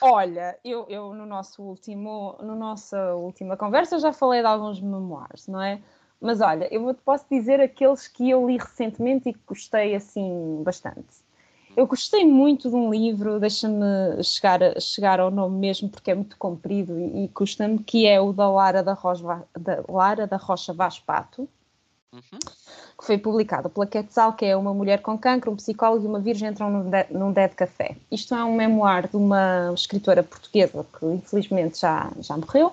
[0.00, 5.46] Olha, eu, eu no nosso último, no nossa última conversa já falei de alguns memoirs,
[5.46, 5.80] não é?
[6.20, 11.30] Mas olha, eu posso dizer aqueles que eu li recentemente e que gostei assim bastante.
[11.76, 16.36] Eu gostei muito de um livro, deixa-me chegar, chegar ao nome mesmo porque é muito
[16.36, 20.72] comprido e, e custa-me, que é o da Lara da Rocha, da Lara da Rocha
[20.72, 21.48] Vaz Pato.
[22.12, 22.38] Uhum
[23.00, 26.20] que foi publicado pela Quetzal, que é uma mulher com cancro, um psicólogo e uma
[26.20, 27.96] virgem entram num, de, num dead café.
[28.12, 32.72] Isto é um memoir de uma escritora portuguesa que infelizmente já, já morreu,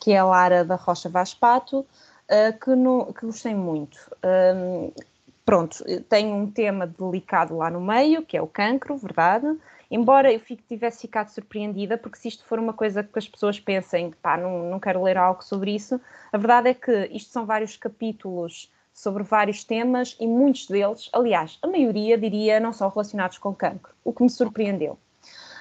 [0.00, 3.98] que é a Lara da Rocha Vaz Pato, uh, que, no, que gostei muito.
[4.24, 4.90] Um,
[5.46, 9.46] pronto, tem um tema delicado lá no meio, que é o cancro, verdade?
[9.92, 13.60] Embora eu fique, tivesse ficado surpreendida, porque se isto for uma coisa que as pessoas
[13.60, 16.00] pensem, pá, não, não quero ler algo sobre isso,
[16.32, 21.58] a verdade é que isto são vários capítulos sobre vários temas e muitos deles, aliás,
[21.60, 24.98] a maioria diria não são relacionados com cancro, o que me surpreendeu.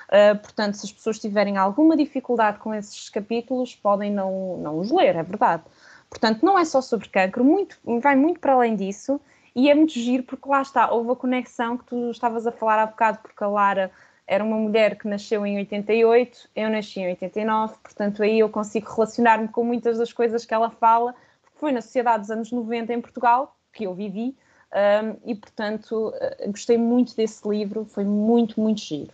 [0.07, 4.91] Uh, portanto, se as pessoas tiverem alguma dificuldade com esses capítulos, podem não, não os
[4.91, 5.63] ler, é verdade.
[6.09, 9.19] Portanto, não é só sobre cancro, muito, vai muito para além disso
[9.53, 12.79] e é muito giro porque lá está, houve a conexão que tu estavas a falar
[12.79, 13.91] há bocado, porque a Lara
[14.27, 18.89] era uma mulher que nasceu em 88, eu nasci em 89, portanto aí eu consigo
[18.89, 21.13] relacionar-me com muitas das coisas que ela fala,
[21.55, 24.35] foi na sociedade dos anos 90 em Portugal, que eu vivi,
[24.73, 29.11] um, e, portanto, uh, gostei muito desse livro, foi muito, muito giro.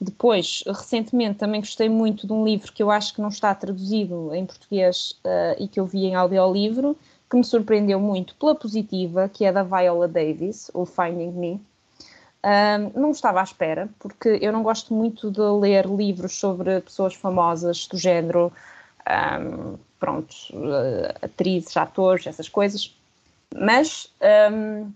[0.00, 4.34] Depois, recentemente, também gostei muito de um livro que eu acho que não está traduzido
[4.34, 6.96] em português uh, e que eu vi em audiolivro,
[7.28, 11.60] que me surpreendeu muito pela positiva, que é da Viola Davis, o Finding Me.
[12.42, 17.14] Um, não estava à espera, porque eu não gosto muito de ler livros sobre pessoas
[17.14, 18.50] famosas do género,
[19.06, 22.96] um, pronto, uh, atrizes, atores, essas coisas.
[23.54, 24.10] Mas
[24.52, 24.90] um,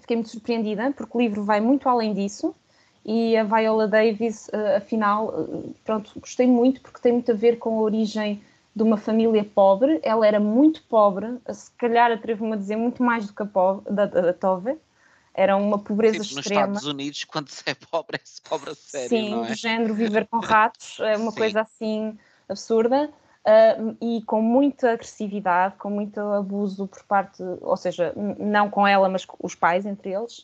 [0.00, 2.54] fiquei muito surpreendida, porque o livro vai muito além disso
[3.04, 7.58] e a Viola Davis, uh, afinal, uh, pronto, gostei muito porque tem muito a ver
[7.58, 8.42] com a origem
[8.74, 10.00] de uma família pobre.
[10.02, 13.92] Ela era muito pobre, se calhar atrevo-me a dizer muito mais do que a pobre,
[13.92, 14.76] da, da, da Tove.
[15.34, 16.66] Era uma pobreza Sim, extrema.
[16.68, 19.48] Nos Estados Unidos, quando se é pobre, é-se pobre a sério, Sim, não é?
[19.48, 21.38] do género viver com ratos, é uma Sim.
[21.38, 23.12] coisa assim absurda.
[23.46, 29.06] Uh, e com muita agressividade, com muito abuso por parte, ou seja, não com ela,
[29.06, 30.38] mas com os pais entre eles,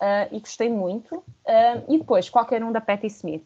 [0.00, 1.16] uh, e gostei muito.
[1.16, 3.44] Uh, e depois, qualquer um da Patti Smith.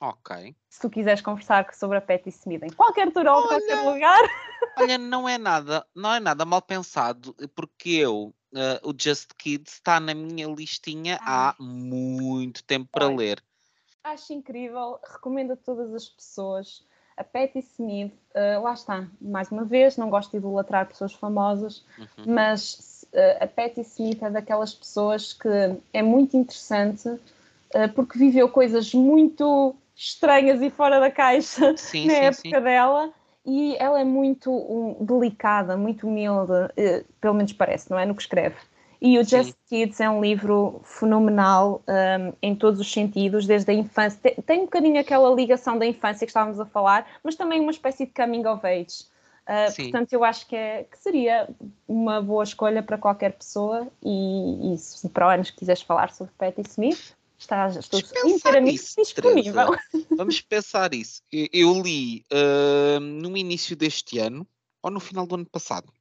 [0.00, 0.54] Ok.
[0.68, 4.20] Se tu quiseres conversar sobre a Patti Smith em qualquer altura ou qualquer lugar.
[4.78, 9.74] Olha, não é nada, não é nada mal pensado, porque eu, uh, o Just Kids
[9.74, 13.42] está na minha listinha há muito tempo para ler.
[14.04, 16.86] Acho incrível, recomendo a todas as pessoas.
[17.16, 21.84] A Patti Smith, uh, lá está, mais uma vez, não gosto de idolatrar pessoas famosas,
[21.98, 22.34] uhum.
[22.34, 23.06] mas
[23.40, 25.48] a Patti Smith é daquelas pessoas que
[25.92, 32.14] é muito interessante uh, porque viveu coisas muito estranhas e fora da caixa sim, na
[32.14, 32.62] sim, época sim.
[32.62, 33.12] dela
[33.48, 38.04] e ela é muito um, delicada, muito humilde, uh, pelo menos parece, não é?
[38.04, 38.56] No que escreve.
[39.00, 43.74] E o Just Kids é um livro fenomenal um, em todos os sentidos, desde a
[43.74, 44.18] infância.
[44.20, 47.70] Tem, tem, um bocadinho aquela ligação da infância que estávamos a falar, mas também uma
[47.70, 49.06] espécie de coming of age.
[49.46, 51.48] Uh, portanto, eu acho que, é, que, seria
[51.86, 53.88] uma boa escolha para qualquer pessoa.
[54.02, 59.00] E, e se para o ano quiseres falar sobre Patti Smith, estás, estou inteiramente isso,
[59.00, 59.70] disponível.
[59.70, 60.06] Teresa.
[60.16, 61.22] Vamos pensar isso.
[61.30, 64.46] Eu, eu li uh, no início deste ano,
[64.82, 65.92] ou no final do ano passado,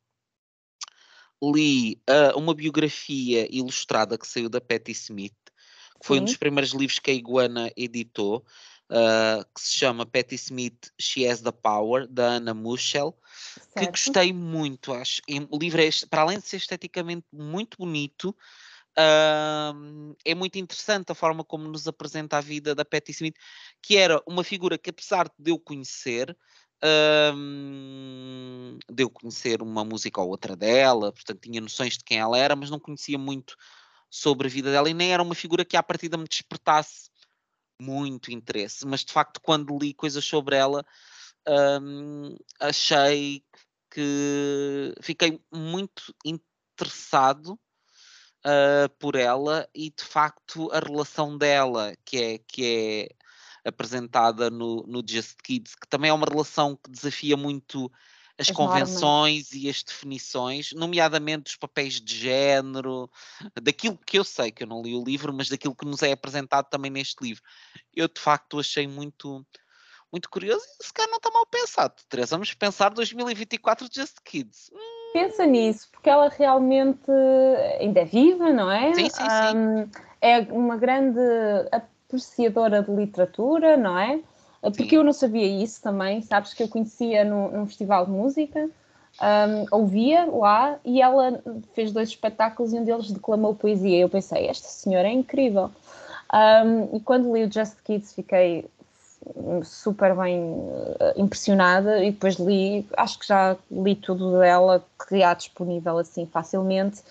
[1.41, 5.33] li uh, uma biografia ilustrada que saiu da Patti Smith,
[6.01, 6.21] que foi Sim.
[6.21, 8.43] um dos primeiros livros que a Iguana editou
[8.91, 13.17] uh, que se chama Patti Smith She Has the Power, da Anna Muschel,
[13.53, 13.79] certo.
[13.79, 14.93] que gostei muito.
[14.93, 18.35] Acho, o livro é, para além de ser esteticamente muito bonito,
[18.97, 23.35] uh, é muito interessante a forma como nos apresenta a vida da Patti Smith,
[23.81, 26.35] que era uma figura que, apesar de eu conhecer,
[27.33, 32.37] um, de eu conhecer uma música ou outra dela, portanto tinha noções de quem ela
[32.37, 33.55] era, mas não conhecia muito
[34.09, 37.09] sobre a vida dela e nem era uma figura que à partida me despertasse
[37.79, 40.83] muito interesse, mas de facto, quando li coisas sobre ela,
[41.81, 43.43] hum, achei
[43.91, 47.59] que fiquei muito interessado
[48.47, 54.83] uh, por ela e de facto a relação dela, que é, que é apresentada no,
[54.87, 57.91] no Just Kids, que também é uma relação que desafia muito
[58.39, 59.53] as, as convenções normas.
[59.53, 63.09] e as definições, nomeadamente os papéis de género,
[63.61, 66.11] daquilo que eu sei, que eu não li o livro, mas daquilo que nos é
[66.13, 67.43] apresentado também neste livro.
[67.93, 69.45] Eu de facto achei muito
[70.09, 71.93] muito curioso e se calhar não está mal pensado.
[72.07, 74.69] Teresa, vamos pensar 2024 Just Kids.
[74.71, 74.96] Hum.
[75.13, 77.11] Pensa nisso, porque ela realmente
[77.79, 78.93] ainda é viva, não é?
[78.93, 79.57] Sim, sim, sim.
[79.57, 79.89] Um,
[80.21, 81.19] é uma grande
[81.71, 84.19] apreciadora de literatura, não é?
[84.61, 84.95] porque Sim.
[84.97, 88.69] eu não sabia isso também, sabes que eu conhecia no, num festival de música,
[89.21, 91.41] um, ouvia lá e ela
[91.73, 93.99] fez dois espetáculos e um deles declamou poesia.
[93.99, 95.71] Eu pensei, esta senhora é incrível.
[96.33, 98.65] Um, e quando li o Just Kids fiquei
[99.63, 105.33] super bem uh, impressionada e depois li, acho que já li tudo dela que há
[105.33, 107.01] disponível assim facilmente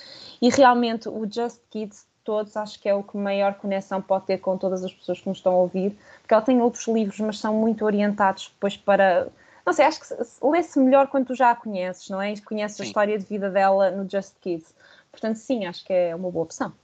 [0.41, 4.39] e realmente o Just Kids todos, acho que é o que maior conexão pode ter
[4.39, 7.39] com todas as pessoas que nos estão a ouvir, porque ela tem outros livros, mas
[7.39, 9.29] são muito orientados depois para.
[9.65, 12.33] Não sei, acho que lê-se melhor quando tu já a conheces, não é?
[12.33, 12.83] E conheces sim.
[12.83, 14.75] a história de vida dela no Just Kids.
[15.11, 16.75] Portanto, sim, acho que é uma boa opção.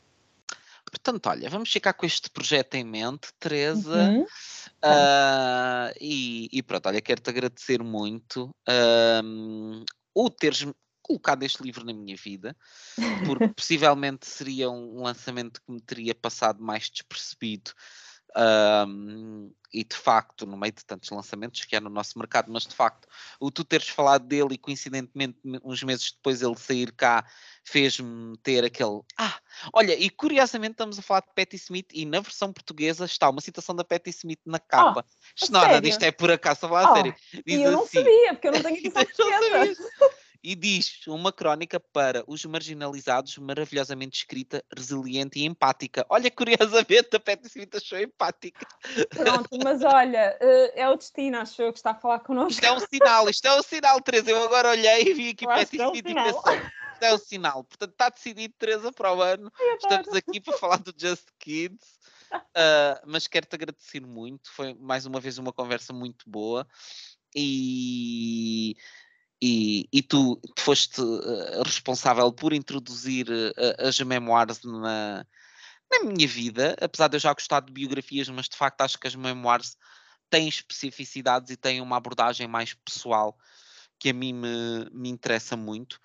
[0.85, 3.97] Portanto, olha, vamos ficar com este projeto em mente, Teresa.
[3.97, 4.27] Uhum.
[4.85, 9.85] Uh, e, e, pronto, olha, quero-te agradecer muito uh,
[10.15, 10.67] o teres
[11.03, 12.57] colocado este livro na minha vida,
[13.27, 17.73] porque possivelmente seria um lançamento que me teria passado mais despercebido.
[18.37, 22.67] Um, e de facto, no meio de tantos lançamentos que há no nosso mercado, mas
[22.67, 23.09] de facto,
[23.41, 27.25] o tu teres falado dele e coincidentemente, uns meses depois ele sair cá,
[27.65, 29.01] fez-me ter aquele.
[29.17, 29.39] Ah,
[29.73, 33.41] olha, e curiosamente estamos a falar de Patti Smith e na versão portuguesa está uma
[33.41, 35.05] citação da Patti Smith na capa.
[35.09, 37.15] Oh, Isto nada disto é por acaso, falar oh, sério.
[37.33, 39.91] Diz e eu não assim, sabia, porque eu não tenho edição portuguesa.
[40.43, 46.05] E diz uma crónica para os marginalizados, maravilhosamente escrita, resiliente e empática.
[46.09, 48.67] Olha, curiosamente, a Patti Smith achou empática.
[49.11, 52.53] Pronto, mas olha, eh, é o destino, acho eu, que está a falar connosco.
[52.53, 54.31] Isto é um sinal, isto é um sinal, Teresa.
[54.31, 56.57] Eu agora olhei e vi aqui Patti é Smith e pensei,
[56.93, 57.65] isto é um sinal.
[57.65, 59.53] Portanto, está decidido, Teresa, para o ano.
[59.79, 62.03] Estamos aqui para falar do Just Kids.
[62.33, 64.51] Uh, mas quero-te agradecer muito.
[64.51, 66.67] Foi mais uma vez uma conversa muito boa.
[67.35, 68.77] E
[69.43, 75.27] e, e tu, foste uh, responsável por introduzir uh, as memoirs na,
[75.91, 79.09] na minha vida, apesar de eu já gostar de biografias, mas de facto acho que
[79.09, 79.77] as memoirs
[80.31, 83.37] têm especificidades e têm uma abordagem mais pessoal
[83.99, 85.99] que a mim me, me interessa muito.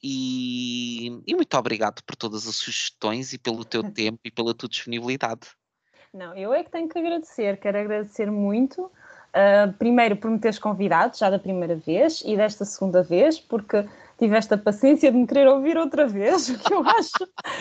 [0.00, 4.68] E, e, muito obrigado por todas as sugestões e pelo teu tempo e pela tua
[4.68, 5.48] disponibilidade.
[6.12, 8.88] Não, eu é que tenho que agradecer, quero agradecer muito
[9.34, 13.84] Uh, primeiro por me teres convidado, já da primeira vez, e desta segunda vez, porque
[14.16, 17.18] tiveste a paciência de me querer ouvir outra vez, o que eu acho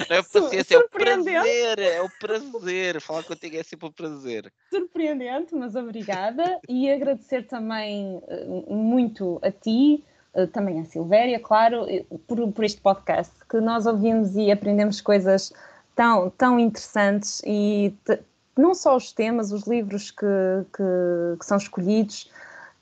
[0.07, 4.53] Não é paciência, é o prazer, é o prazer, falar contigo é sempre um prazer.
[4.69, 10.03] Surpreendente, mas obrigada, e agradecer também uh, muito a ti,
[10.35, 11.87] uh, também a Silvéria, claro,
[12.27, 15.51] por, por este podcast, que nós ouvimos e aprendemos coisas
[15.95, 17.95] tão, tão interessantes e
[18.57, 20.25] não só os temas, os livros que,
[20.75, 22.29] que, que, são escolhidos,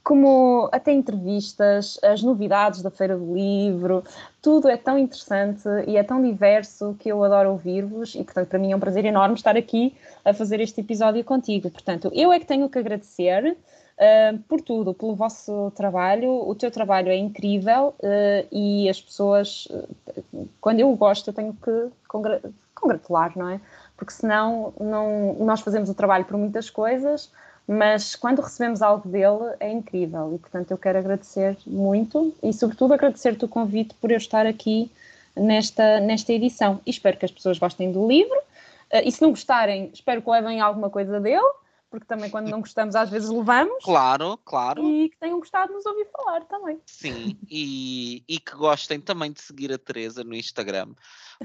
[0.03, 4.03] como até entrevistas, as novidades da Feira do Livro,
[4.41, 8.59] tudo é tão interessante e é tão diverso que eu adoro ouvir-vos e, portanto, para
[8.59, 9.95] mim é um prazer enorme estar aqui
[10.25, 11.69] a fazer este episódio contigo.
[11.69, 13.57] Portanto, eu é que tenho que agradecer.
[13.91, 16.31] Uh, por tudo, pelo vosso trabalho.
[16.49, 21.53] O teu trabalho é incrível uh, e as pessoas, uh, quando eu gosto, eu tenho
[21.53, 22.41] que congra
[22.73, 23.61] congratular, não é?
[24.01, 27.31] Porque senão não, nós fazemos o trabalho por muitas coisas,
[27.67, 30.33] mas quando recebemos algo dele é incrível.
[30.33, 34.91] E portanto eu quero agradecer muito e sobretudo agradecer-te o convite por eu estar aqui
[35.35, 36.81] nesta, nesta edição.
[36.83, 38.35] E espero que as pessoas gostem do livro.
[38.91, 41.53] Uh, e se não gostarem espero que levem alguma coisa dele
[41.91, 43.83] porque também quando não gostamos às vezes levamos.
[43.83, 44.81] Claro, claro.
[44.81, 46.79] E que tenham gostado de nos ouvir falar também.
[46.85, 50.95] Sim, e, e que gostem também de seguir a Teresa no Instagram,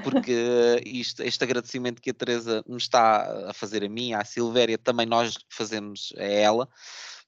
[0.05, 0.32] porque
[0.86, 5.05] isto, este agradecimento que a Teresa me está a fazer a mim, à Silvéria, também
[5.05, 6.68] nós fazemos a ela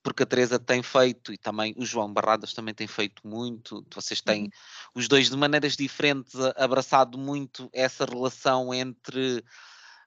[0.00, 3.84] porque a Teresa tem feito e também o João Barradas também tem feito muito.
[3.92, 4.50] Vocês têm uhum.
[4.94, 9.44] os dois de maneiras diferentes abraçado muito essa relação entre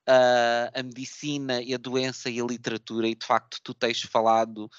[0.08, 4.70] uh, a medicina e a doença e a literatura, e de facto tu tens falado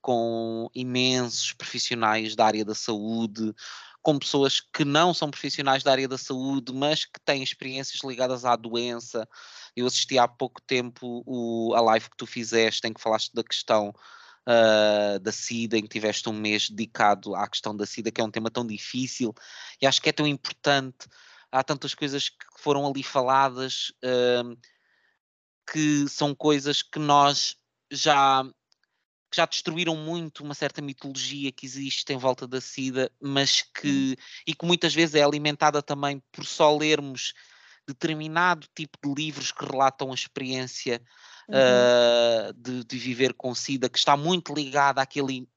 [0.00, 3.52] com imensos profissionais da área da saúde,
[4.02, 8.44] com pessoas que não são profissionais da área da saúde, mas que têm experiências ligadas
[8.44, 9.28] à doença.
[9.74, 13.42] Eu assisti há pouco tempo o, a live que tu fizeste, em que falaste da
[13.42, 13.92] questão
[14.46, 18.24] uh, da SIDA, em que tiveste um mês dedicado à questão da SIDA, que é
[18.24, 19.34] um tema tão difícil
[19.82, 21.08] e acho que é tão importante
[21.50, 24.56] há tantas coisas que foram ali faladas uh,
[25.70, 27.56] que são coisas que nós
[27.90, 28.44] já
[29.30, 34.16] que já destruíram muito uma certa mitologia que existe em volta da SIDA, mas que
[34.16, 34.22] hum.
[34.46, 37.34] e que muitas vezes é alimentada também por só lermos
[37.86, 41.00] determinado tipo de livros que relatam a experiência
[41.48, 41.54] uhum.
[41.54, 45.48] uh, de, de, viver com SIDA, que está muito ligada àquele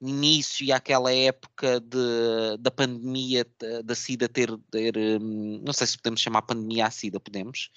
[0.00, 3.44] início e àquela época de, da pandemia
[3.84, 7.70] da SIDA ter, ter, hum, não sei se podemos chamar pandemia a SIDA, podemos?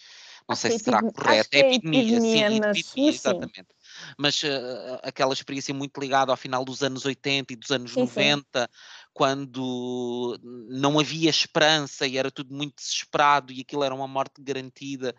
[0.47, 1.49] Não sei se será correto.
[1.53, 3.67] É, é epidemia, epidemia, sim, epidemia, sim, exatamente.
[4.17, 8.01] Mas uh, aquela experiência muito ligada ao final dos anos 80 e dos anos sim,
[8.01, 8.67] 90, sim.
[9.13, 10.37] quando
[10.69, 15.15] não havia esperança e era tudo muito desesperado e aquilo era uma morte garantida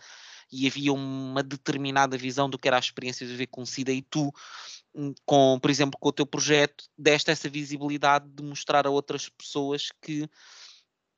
[0.53, 4.03] e havia uma determinada visão do que era a experiência de viver com SIDA e
[4.03, 4.33] tu
[4.95, 9.29] hum, com, por exemplo, com o teu projeto, deste essa visibilidade de mostrar a outras
[9.29, 10.29] pessoas que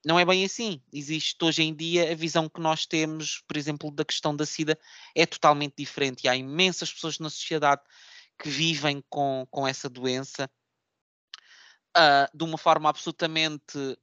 [0.07, 0.81] não é bem assim.
[0.93, 4.79] Existe hoje em dia a visão que nós temos, por exemplo, da questão da SIDA
[5.15, 7.83] é totalmente diferente e há imensas pessoas na sociedade
[8.39, 10.49] que vivem com, com essa doença
[11.97, 13.99] uh, de uma forma absolutamente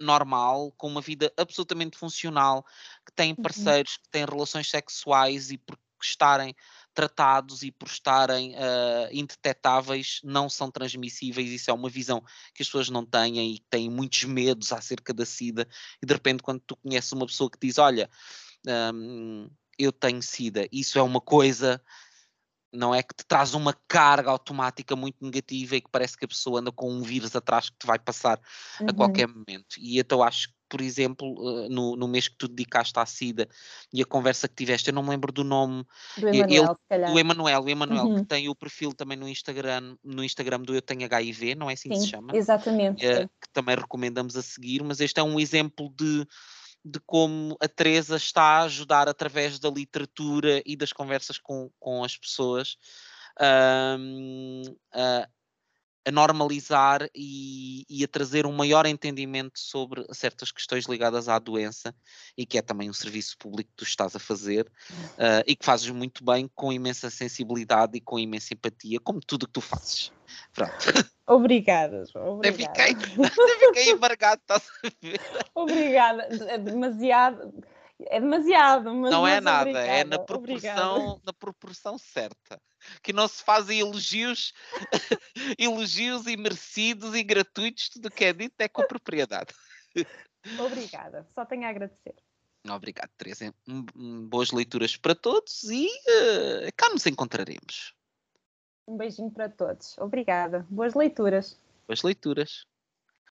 [0.00, 2.64] normal, com uma vida absolutamente funcional,
[3.04, 3.42] que têm uhum.
[3.42, 6.54] parceiros, que têm relações sexuais e por estarem
[6.94, 11.50] tratados e por estarem uh, indetetáveis não são transmissíveis.
[11.50, 12.20] Isso é uma visão
[12.54, 15.68] que as pessoas não têm e têm muitos medos acerca da SIDA.
[16.02, 18.10] E de repente, quando tu conheces uma pessoa que diz: Olha,
[18.94, 21.82] um, eu tenho SIDA, isso é uma coisa
[22.76, 26.28] não é que te traz uma carga automática muito negativa e que parece que a
[26.28, 28.40] pessoa anda com um vírus atrás que te vai passar
[28.80, 28.86] uhum.
[28.90, 29.76] a qualquer momento.
[29.78, 33.48] E então acho que, por exemplo, eh, no, no mês que tu dedicaste à SIDA
[33.92, 35.84] e a conversa que tiveste, eu não me lembro do nome
[36.18, 38.16] do Emanuel, ele, do Emanuel, o Emanuel uhum.
[38.16, 41.74] que tem o perfil também no Instagram, no Instagram do Eu Tenho HIV, não é
[41.74, 42.36] assim Sim, que se chama?
[42.36, 43.06] Exatamente.
[43.06, 46.26] É, que também recomendamos a seguir, mas este é um exemplo de
[46.86, 52.04] de como a Teresa está a ajudar através da literatura e das conversas com, com
[52.04, 52.76] as pessoas.
[53.98, 54.62] Um,
[56.06, 61.94] a, normalizar e, e, a trazer um maior entendimento sobre certas questões ligadas à doença
[62.36, 65.64] e que é também um serviço público que tu estás a fazer uh, e que
[65.64, 70.12] fazes muito bem com imensa sensibilidade e com imensa empatia, como tudo que tu fazes.
[70.52, 70.72] Pronto.
[71.26, 72.34] Obrigada, João.
[72.36, 72.72] Obrigada.
[72.72, 75.20] Até fiquei, até fiquei embargado, estás a ver?
[75.54, 76.28] Obrigada.
[76.48, 77.52] É demasiado.
[77.98, 79.86] É demasiado, mas não é nada, obrigada.
[79.86, 82.60] é na proporção, na proporção certa.
[83.02, 84.52] Que não se fazem elogios,
[85.58, 89.54] elogios imerecidos e gratuitos, tudo que é dito é com propriedade.
[90.58, 92.14] Obrigada, só tenho a agradecer.
[92.68, 93.54] Obrigado, Teresa.
[94.28, 97.94] boas leituras para todos e uh, cá nos encontraremos.
[98.88, 99.96] Um beijinho para todos.
[99.98, 100.66] Obrigada.
[100.70, 101.58] Boas leituras.
[101.86, 102.66] Boas leituras.